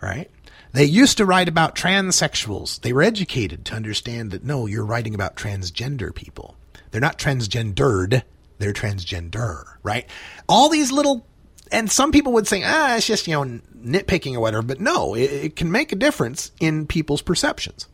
[0.00, 0.30] Right?
[0.72, 2.80] They used to write about transsexuals.
[2.80, 6.56] They were educated to understand that no, you're writing about transgender people.
[6.90, 8.22] They're not transgendered,
[8.58, 10.08] they're transgender, right?
[10.48, 11.26] All these little,
[11.70, 15.14] and some people would say, ah, it's just, you know, nitpicking or whatever, but no,
[15.14, 17.86] it, it can make a difference in people's perceptions.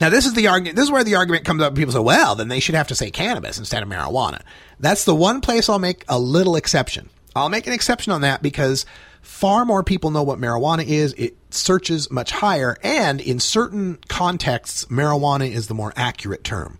[0.00, 0.76] Now, this is the argument.
[0.76, 1.74] This is where the argument comes up.
[1.74, 4.42] People say, "Well, then they should have to say cannabis instead of marijuana."
[4.80, 7.10] That's the one place I'll make a little exception.
[7.36, 8.86] I'll make an exception on that because
[9.22, 11.14] far more people know what marijuana is.
[11.14, 16.78] It searches much higher, and in certain contexts, marijuana is the more accurate term.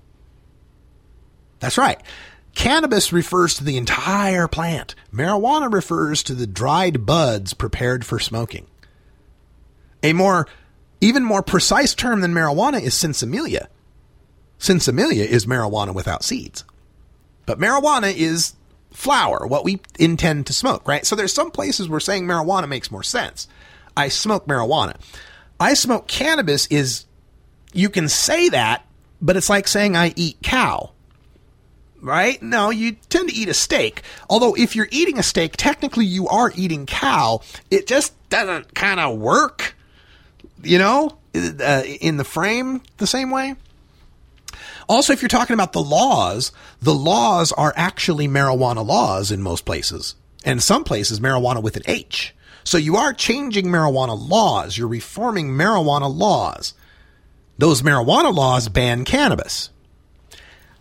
[1.65, 1.99] That's right.
[2.55, 4.95] Cannabis refers to the entire plant.
[5.11, 8.67] Marijuana refers to the dried buds prepared for smoking.
[10.03, 10.47] A more
[11.01, 13.69] even more precise term than marijuana is sinsemilla.
[14.59, 16.65] Sinsemilla is marijuana without seeds.
[17.47, 18.53] But marijuana is
[18.91, 21.07] flower, what we intend to smoke, right?
[21.07, 23.49] So there's some places where saying marijuana makes more sense.
[23.97, 24.97] I smoke marijuana.
[25.59, 27.07] I smoke cannabis is
[27.73, 28.85] you can say that,
[29.23, 30.91] but it's like saying I eat cow
[32.05, 32.41] right?
[32.43, 34.03] No, you tend to eat a steak.
[34.29, 37.41] Although if you're eating a steak, technically you are eating cow.
[37.71, 39.75] It just doesn't kind of work,
[40.63, 43.57] you know, uh, in the frame the same way.
[44.87, 46.53] Also, if you're talking about the laws,
[46.83, 50.15] the laws are actually marijuana laws in most places.
[50.45, 52.35] And some places, marijuana with an H.
[52.65, 54.77] So you are changing marijuana laws.
[54.77, 56.75] You're reforming marijuana laws.
[57.57, 59.71] Those marijuana laws ban cannabis.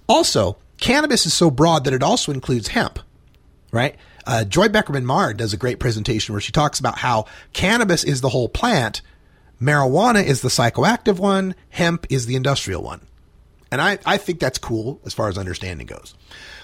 [0.07, 2.99] Also, cannabis is so broad that it also includes hemp,
[3.71, 3.95] right?
[4.25, 8.21] Uh, Joy Beckerman Mard does a great presentation where she talks about how cannabis is
[8.21, 9.01] the whole plant,
[9.61, 13.01] marijuana is the psychoactive one, hemp is the industrial one.
[13.71, 16.13] And I, I think that's cool as far as understanding goes.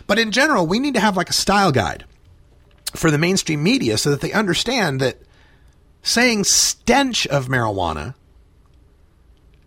[0.06, 2.06] But in general, we need to have like a style guide
[2.96, 5.18] for the mainstream media so that they understand that
[6.02, 8.16] saying stench of marijuana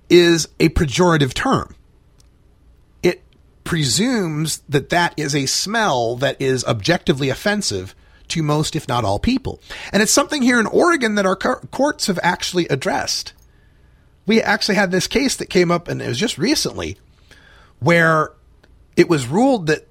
[0.09, 1.75] is a pejorative term
[3.65, 7.95] presumes that that is a smell that is objectively offensive
[8.29, 9.61] to most, if not all, people.
[9.93, 13.33] And it's something here in Oregon that our courts have actually addressed.
[14.27, 16.97] We actually had this case that came up, and it was just recently,
[17.81, 18.33] where
[18.97, 19.87] it was ruled that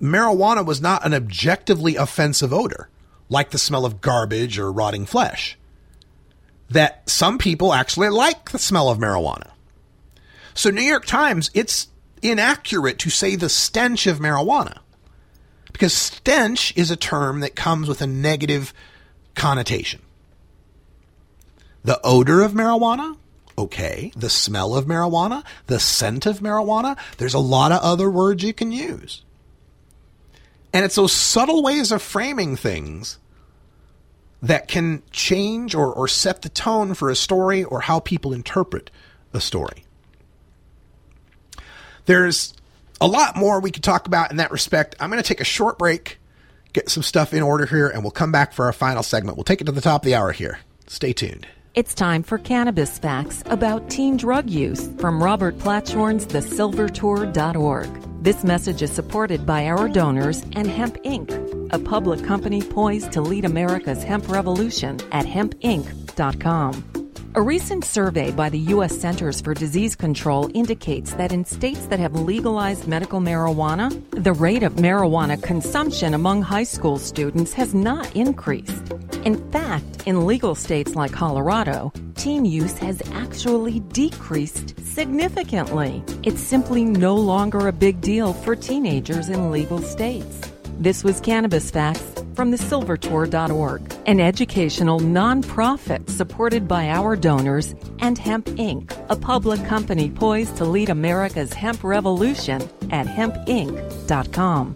[0.00, 2.88] marijuana was not an objectively offensive odor,
[3.28, 5.56] like the smell of garbage or rotting flesh.
[6.70, 9.50] That some people actually like the smell of marijuana.
[10.54, 11.88] So, New York Times, it's
[12.24, 14.78] inaccurate to say the stench of marijuana
[15.74, 18.72] because stench is a term that comes with a negative
[19.34, 20.00] connotation.
[21.82, 23.16] The odor of marijuana,
[23.58, 24.12] okay.
[24.16, 28.54] The smell of marijuana, the scent of marijuana, there's a lot of other words you
[28.54, 29.22] can use.
[30.72, 33.18] And it's those subtle ways of framing things
[34.40, 38.90] that can change or, or set the tone for a story or how people interpret
[39.32, 39.83] a story.
[42.06, 42.54] There's
[43.00, 44.94] a lot more we could talk about in that respect.
[45.00, 46.18] I'm going to take a short break,
[46.72, 49.36] get some stuff in order here, and we'll come back for our final segment.
[49.36, 50.60] We'll take it to the top of the hour here.
[50.86, 51.46] Stay tuned.
[51.74, 58.22] It's time for cannabis facts about teen drug use from Robert Platshorn's thesilvertour.org.
[58.22, 63.20] This message is supported by our donors and Hemp Inc., a public company poised to
[63.20, 67.03] lead America's hemp revolution at hempinc.com.
[67.36, 68.96] A recent survey by the U.S.
[68.96, 74.62] Centers for Disease Control indicates that in states that have legalized medical marijuana, the rate
[74.62, 78.92] of marijuana consumption among high school students has not increased.
[79.24, 86.04] In fact, in legal states like Colorado, teen use has actually decreased significantly.
[86.22, 90.53] It's simply no longer a big deal for teenagers in legal states.
[90.78, 92.02] This was Cannabis Facts
[92.34, 99.64] from the silvertour.org, an educational nonprofit supported by our donors and Hemp Inc., a public
[99.66, 102.60] company poised to lead America's hemp revolution
[102.90, 104.74] at hempinc.com.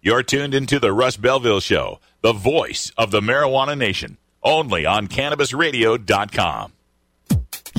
[0.00, 5.06] You're tuned into the Russ Belville Show, the voice of the marijuana nation, only on
[5.06, 6.72] CannabisRadio.com.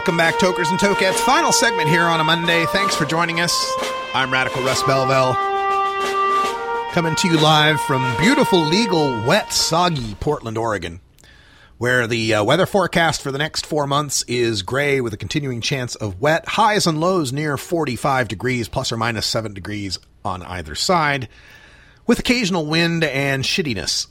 [0.00, 1.20] Welcome back, Tokers and Tokettes.
[1.26, 2.64] Final segment here on a Monday.
[2.64, 3.70] Thanks for joining us.
[4.14, 5.34] I'm Radical Russ Belville.
[6.92, 11.02] Coming to you live from beautiful, legal, wet, soggy Portland, Oregon,
[11.76, 15.60] where the uh, weather forecast for the next four months is gray with a continuing
[15.60, 16.48] chance of wet.
[16.48, 21.28] Highs and lows near 45 degrees, plus or minus 7 degrees on either side,
[22.06, 24.06] with occasional wind and shittiness.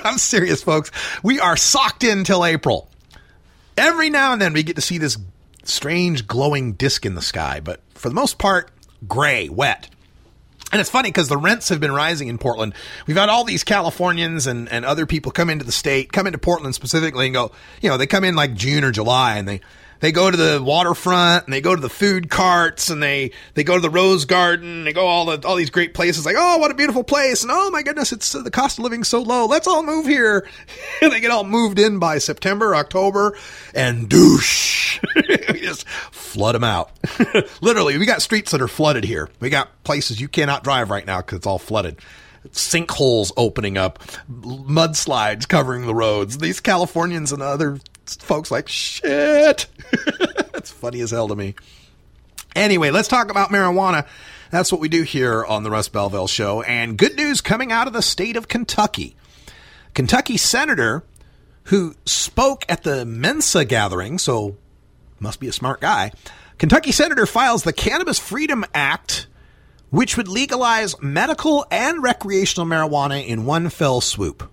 [0.04, 0.90] I'm serious, folks.
[1.22, 2.91] We are socked in till April
[3.76, 5.18] every now and then we get to see this
[5.64, 8.70] strange glowing disc in the sky, but for the most part,
[9.06, 9.88] gray, wet.
[10.72, 12.72] And it's funny because the rents have been rising in Portland.
[13.06, 16.38] We've had all these Californians and, and other people come into the state, come into
[16.38, 19.60] Portland specifically and go, you know, they come in like June or July and they,
[20.02, 23.62] they go to the waterfront and they go to the food carts and they they
[23.62, 24.82] go to the rose garden.
[24.82, 27.42] They go all the all these great places like oh what a beautiful place.
[27.42, 29.46] And oh my goodness it's uh, the cost of living so low.
[29.46, 30.46] Let's all move here.
[31.00, 33.38] And they get all moved in by september october
[33.74, 35.00] and douche.
[35.52, 36.90] We just flood them out.
[37.60, 39.28] Literally we got streets that are flooded here.
[39.38, 41.98] We got places you cannot drive right now because it's all flooded
[42.50, 43.98] sinkholes opening up,
[44.30, 46.38] mudslides covering the roads.
[46.38, 49.66] These Californians and other folks like shit.
[50.52, 51.54] That's funny as hell to me.
[52.54, 54.06] Anyway, let's talk about marijuana.
[54.50, 56.60] That's what we do here on the Russ Belville Show.
[56.62, 59.16] And good news coming out of the state of Kentucky.
[59.94, 61.04] Kentucky senator
[61.64, 64.56] who spoke at the Mensa gathering, so
[65.20, 66.12] must be a smart guy.
[66.58, 69.26] Kentucky senator files the Cannabis Freedom Act
[69.92, 74.50] which would legalize medical and recreational marijuana in one fell swoop.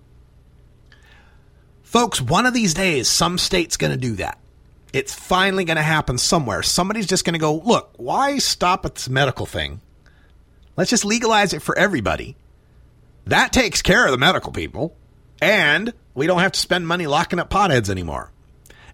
[1.82, 4.38] Folks, one of these days, some state's going to do that.
[4.92, 6.62] It's finally going to happen somewhere.
[6.62, 9.80] Somebody's just going to go, look, why stop at this medical thing?
[10.76, 12.36] Let's just legalize it for everybody.
[13.24, 14.94] That takes care of the medical people.
[15.40, 18.30] And we don't have to spend money locking up potheads anymore.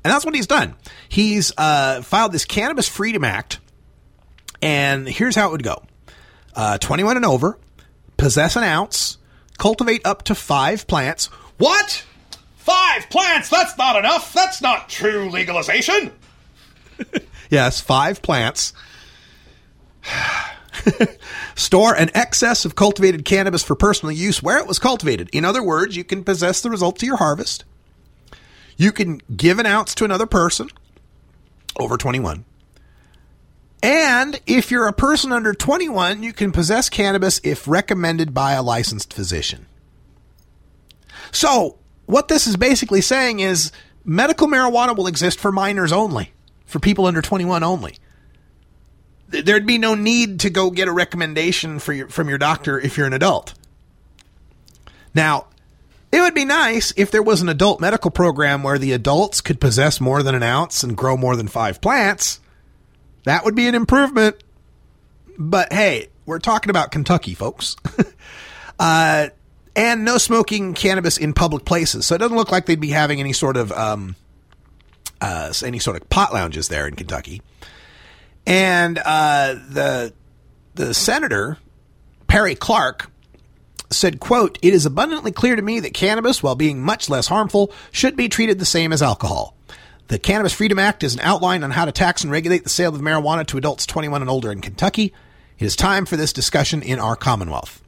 [0.05, 0.77] And that's what he's done.
[1.09, 3.59] He's uh, filed this Cannabis Freedom Act.
[4.62, 5.82] And here's how it would go
[6.57, 7.59] uh, 21 and over,
[8.16, 9.19] possess an ounce,
[9.59, 11.27] cultivate up to five plants.
[11.59, 12.05] What?
[12.57, 13.49] Five plants?
[13.49, 14.33] That's not enough.
[14.33, 16.11] That's not true legalization.
[17.51, 18.73] yes, five plants.
[21.55, 25.31] Store an excess of cultivated cannabis for personal use where it was cultivated.
[25.33, 27.65] In other words, you can possess the results of your harvest.
[28.77, 30.69] You can give an ounce to another person
[31.78, 32.45] over 21.
[33.86, 38.62] And if you're a person under 21, you can possess cannabis if recommended by a
[38.62, 39.66] licensed physician.
[41.30, 43.70] So, what this is basically saying is
[44.04, 46.32] medical marijuana will exist for minors only,
[46.64, 47.94] for people under 21 only.
[49.28, 53.06] There'd be no need to go get a recommendation your, from your doctor if you're
[53.06, 53.54] an adult.
[55.14, 55.46] Now,
[56.10, 59.60] It would be nice if there was an adult medical program where the adults could
[59.60, 62.40] possess more than an ounce and grow more than five plants.
[63.27, 64.36] That would be an improvement.
[65.36, 67.77] But hey, we're talking about Kentucky, folks.
[68.78, 69.28] uh,
[69.74, 72.07] and no smoking cannabis in public places.
[72.07, 74.15] So it doesn't look like they'd be having any sort of um,
[75.20, 77.43] uh, any sort of pot lounges there in Kentucky.
[78.47, 80.12] And uh, the
[80.77, 81.59] the senator
[82.28, 83.11] Perry Clark
[83.90, 87.73] said, quote, It is abundantly clear to me that cannabis, while being much less harmful,
[87.90, 89.56] should be treated the same as alcohol.
[90.09, 92.95] The Cannabis Freedom Act is an outline on how to tax and regulate the sale
[92.95, 95.12] of marijuana to adults 21 and older in Kentucky.
[95.59, 97.83] It is time for this discussion in our Commonwealth.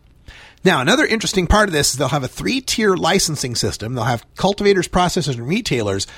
[0.65, 3.95] Now, another interesting part of this is they'll have a three tier licensing system.
[3.95, 6.09] They'll have cultivators, processors, and retailers,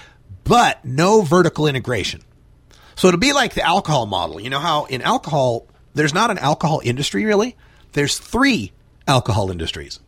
[0.44, 2.22] but no vertical integration.
[2.96, 4.40] So it'll be like the alcohol model.
[4.40, 7.56] You know how in alcohol, there's not an alcohol industry really?
[7.92, 8.72] There's three
[9.06, 10.00] alcohol industries.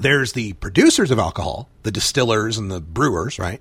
[0.00, 3.60] There's the producers of alcohol, the distillers and the brewers, right?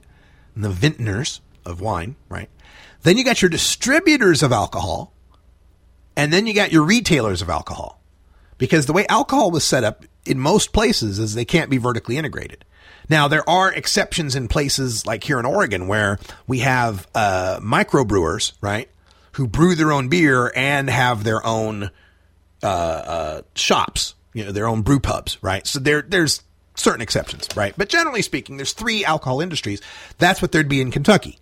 [0.58, 2.50] The vintners of wine, right?
[3.04, 5.14] Then you got your distributors of alcohol,
[6.16, 8.02] and then you got your retailers of alcohol.
[8.58, 12.18] Because the way alcohol was set up in most places is they can't be vertically
[12.18, 12.66] integrated.
[13.08, 16.18] Now, there are exceptions in places like here in Oregon where
[16.48, 18.90] we have uh, microbrewers, right,
[19.34, 21.92] who brew their own beer and have their own
[22.64, 25.66] uh, uh, shops, you know, their own brew pubs, right?
[25.68, 26.42] So there, there's
[26.78, 27.74] certain exceptions, right?
[27.78, 29.82] But generally speaking, there's three alcohol industries.
[30.18, 31.40] That's what there'd be in Kentucky.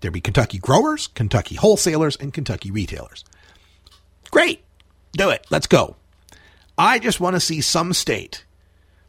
[0.00, 3.24] There'd be Kentucky growers, Kentucky wholesalers, and Kentucky retailers.
[4.30, 4.62] Great.
[5.12, 5.46] Do it.
[5.50, 5.96] Let's go.
[6.78, 8.44] I just want to see some state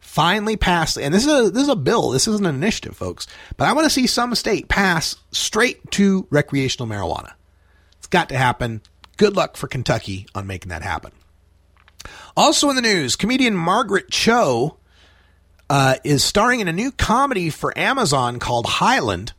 [0.00, 2.10] finally pass, and this is a this is a bill.
[2.10, 3.26] This isn't an initiative, folks.
[3.56, 7.32] But I want to see some state pass straight to recreational marijuana.
[7.98, 8.80] It's got to happen.
[9.18, 11.12] Good luck for Kentucky on making that happen.
[12.36, 14.78] Also in the news, comedian Margaret Cho
[15.70, 19.32] uh, is starring in a new comedy for Amazon called Highland,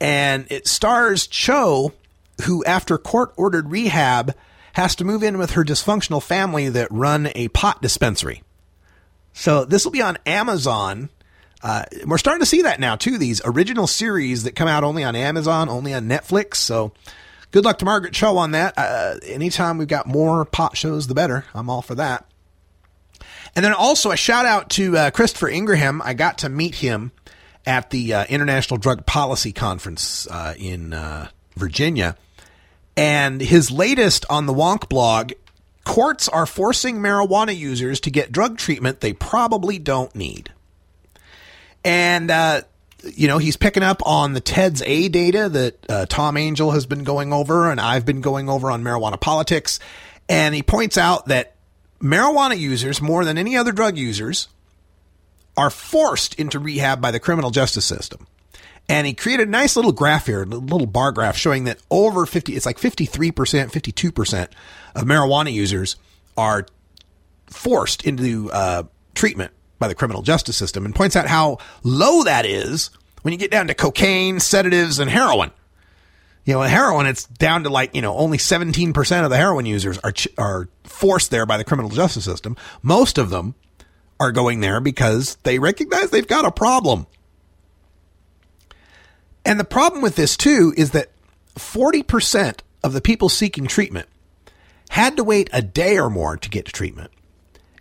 [0.00, 1.92] and it stars Cho,
[2.44, 4.34] who after court ordered rehab
[4.74, 8.42] has to move in with her dysfunctional family that run a pot dispensary.
[9.32, 11.10] So this will be on Amazon.
[11.62, 13.18] Uh, we're starting to see that now too.
[13.18, 16.56] These original series that come out only on Amazon, only on Netflix.
[16.56, 16.92] So
[17.50, 18.74] good luck to Margaret Cho on that.
[18.76, 21.44] Uh, anytime we've got more pot shows, the better.
[21.54, 22.29] I'm all for that.
[23.54, 26.00] And then also a shout out to uh, Christopher Ingraham.
[26.02, 27.12] I got to meet him
[27.66, 32.16] at the uh, International Drug Policy Conference uh, in uh, Virginia.
[32.96, 35.32] And his latest on the Wonkblog
[35.84, 40.52] courts are forcing marijuana users to get drug treatment they probably don't need.
[41.84, 42.62] And, uh,
[43.02, 46.86] you know, he's picking up on the TEDS A data that uh, Tom Angell has
[46.86, 49.78] been going over and I've been going over on marijuana politics.
[50.28, 51.54] And he points out that
[52.00, 54.48] marijuana users, more than any other drug users,
[55.56, 58.26] are forced into rehab by the criminal justice system.
[58.88, 62.26] And he created a nice little graph here, a little bar graph showing that over
[62.26, 64.48] 50, it's like 53%, 52%
[64.96, 65.96] of marijuana users
[66.36, 66.66] are
[67.46, 72.44] forced into uh, treatment by the criminal justice system and points out how low that
[72.46, 72.90] is
[73.22, 75.50] when you get down to cocaine, sedatives, and heroin.
[76.50, 79.98] You know, heroin, it's down to like, you know, only 17% of the heroin users
[79.98, 82.56] are, are forced there by the criminal justice system.
[82.82, 83.54] Most of them
[84.18, 87.06] are going there because they recognize they've got a problem.
[89.44, 91.12] And the problem with this too is that
[91.54, 94.08] 40% of the people seeking treatment
[94.88, 97.12] had to wait a day or more to get to treatment,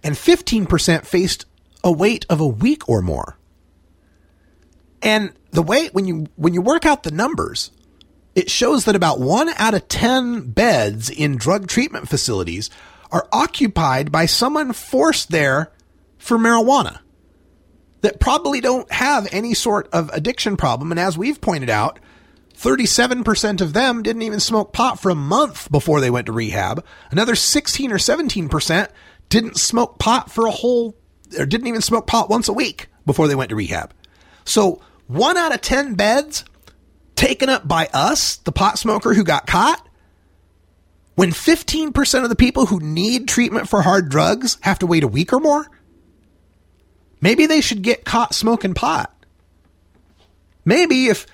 [0.03, 1.45] and 15% faced
[1.83, 3.35] a wait of a week or more.
[5.01, 7.71] And the way when you when you work out the numbers,
[8.35, 12.69] it shows that about 1 out of 10 beds in drug treatment facilities
[13.11, 15.71] are occupied by someone forced there
[16.17, 16.99] for marijuana
[18.01, 20.91] that probably don't have any sort of addiction problem.
[20.91, 21.99] And as we've pointed out,
[22.55, 26.85] 37% of them didn't even smoke pot for a month before they went to rehab.
[27.09, 28.89] Another 16 or 17%
[29.29, 30.95] didn't smoke pot for a whole,
[31.37, 33.93] or didn't even smoke pot once a week before they went to rehab.
[34.43, 36.43] So one out of 10 beds
[37.19, 39.85] taken up by us, the pot smoker who got caught,
[41.15, 45.07] when 15% of the people who need treatment for hard drugs have to wait a
[45.07, 45.67] week or more,
[47.19, 49.13] maybe they should get caught smoking pot.
[50.63, 51.27] Maybe if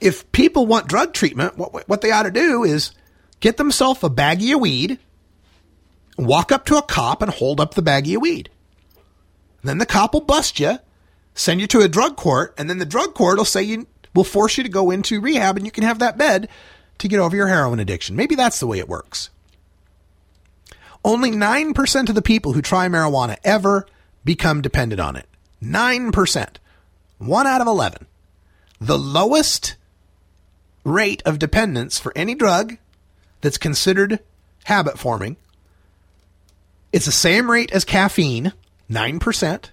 [0.00, 2.92] if people want drug treatment, what what they ought to do is
[3.40, 4.98] get themselves a baggie of weed,
[6.16, 8.48] walk up to a cop and hold up the baggie of weed.
[9.64, 10.78] Then the cop will bust you,
[11.34, 14.24] send you to a drug court, and then the drug court will say you will
[14.24, 16.48] force you to go into rehab and you can have that bed
[16.98, 18.16] to get over your heroin addiction.
[18.16, 19.30] Maybe that's the way it works.
[21.04, 23.86] Only 9% of the people who try marijuana ever
[24.24, 25.26] become dependent on it.
[25.62, 26.48] 9%.
[27.18, 28.06] One out of 11.
[28.80, 29.76] The lowest
[30.84, 32.76] rate of dependence for any drug
[33.40, 34.20] that's considered
[34.64, 35.36] habit forming.
[36.92, 38.52] It's the same rate as caffeine,
[38.90, 39.70] 9%.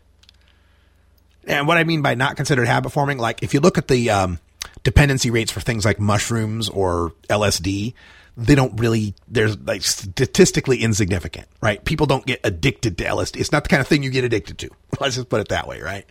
[1.49, 4.11] And what I mean by not considered habit forming, like if you look at the
[4.11, 4.39] um,
[4.83, 7.95] dependency rates for things like mushrooms or LSD,
[8.37, 11.83] they don't really, they're like statistically insignificant, right?
[11.83, 13.39] People don't get addicted to LSD.
[13.39, 14.69] It's not the kind of thing you get addicted to.
[14.99, 16.05] Let's just put it that way, right?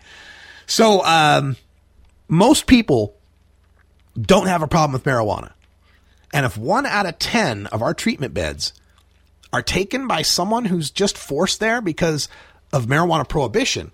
[0.67, 1.57] So, um,
[2.27, 3.17] most people
[4.21, 5.53] don't have a problem with marijuana.
[6.35, 8.75] And if one out of 10 of our treatment beds
[9.53, 12.29] are taken by someone who's just forced there because
[12.73, 13.93] of marijuana prohibition,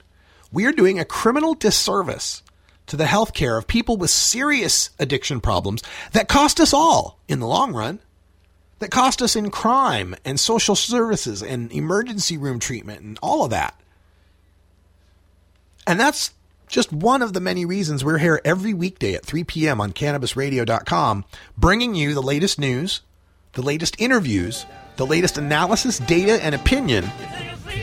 [0.54, 2.42] we are doing a criminal disservice
[2.86, 5.82] to the health care of people with serious addiction problems
[6.12, 7.98] that cost us all in the long run,
[8.78, 13.50] that cost us in crime and social services and emergency room treatment and all of
[13.50, 13.78] that.
[15.88, 16.32] And that's
[16.68, 19.80] just one of the many reasons we're here every weekday at 3 p.m.
[19.80, 21.24] on cannabisradio.com,
[21.58, 23.00] bringing you the latest news,
[23.54, 24.66] the latest interviews,
[24.96, 27.10] the latest analysis, data, and opinion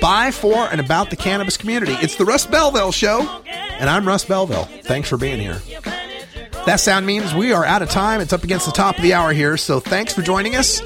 [0.01, 1.93] by, for, and about the cannabis community.
[1.93, 4.65] It's the Russ Belville Show, and I'm Russ Belville.
[4.83, 5.61] Thanks for being here.
[6.65, 8.21] That sound means we are out of time.
[8.21, 10.81] It's up against the top of the hour here, so thanks for joining us.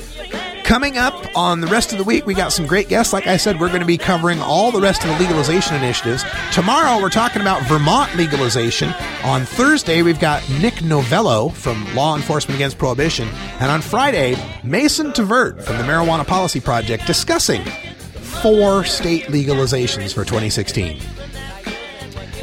[0.65, 3.13] Coming up on the rest of the week, we got some great guests.
[3.13, 6.23] Like I said, we're going to be covering all the rest of the legalization initiatives.
[6.51, 8.91] Tomorrow, we're talking about Vermont legalization.
[9.23, 13.27] On Thursday, we've got Nick Novello from Law Enforcement Against Prohibition.
[13.59, 17.61] And on Friday, Mason Tvert from the Marijuana Policy Project discussing
[18.41, 20.99] four state legalizations for 2016.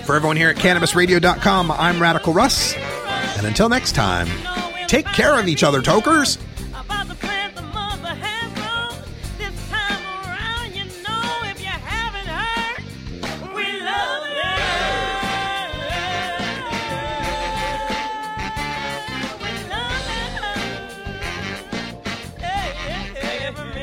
[0.05, 2.75] For everyone here at CannabisRadio.com, I'm Radical Russ.
[3.37, 4.29] And until next time,
[4.89, 6.39] take care of each other, tokers.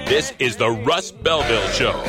[0.10, 2.04] This is the Russ Belville Show.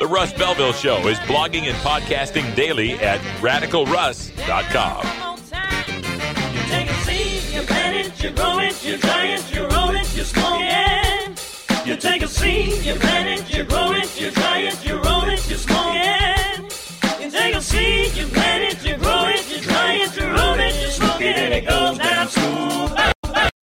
[0.00, 5.06] The Russ Belville Show is blogging and podcasting daily at radicalruss.com.
[7.54, 11.86] You plant it, you grow it, you dry it, you roll it, you smoke it.
[11.86, 15.28] You take a seed, you plant it, you grow it, you dry it, you roll
[15.28, 17.22] it, you smoke it.
[17.22, 20.58] You take a seed, you plant it, you grow it, you dry it, you roll
[20.58, 22.85] it, you smoke it, and it goes down smooth.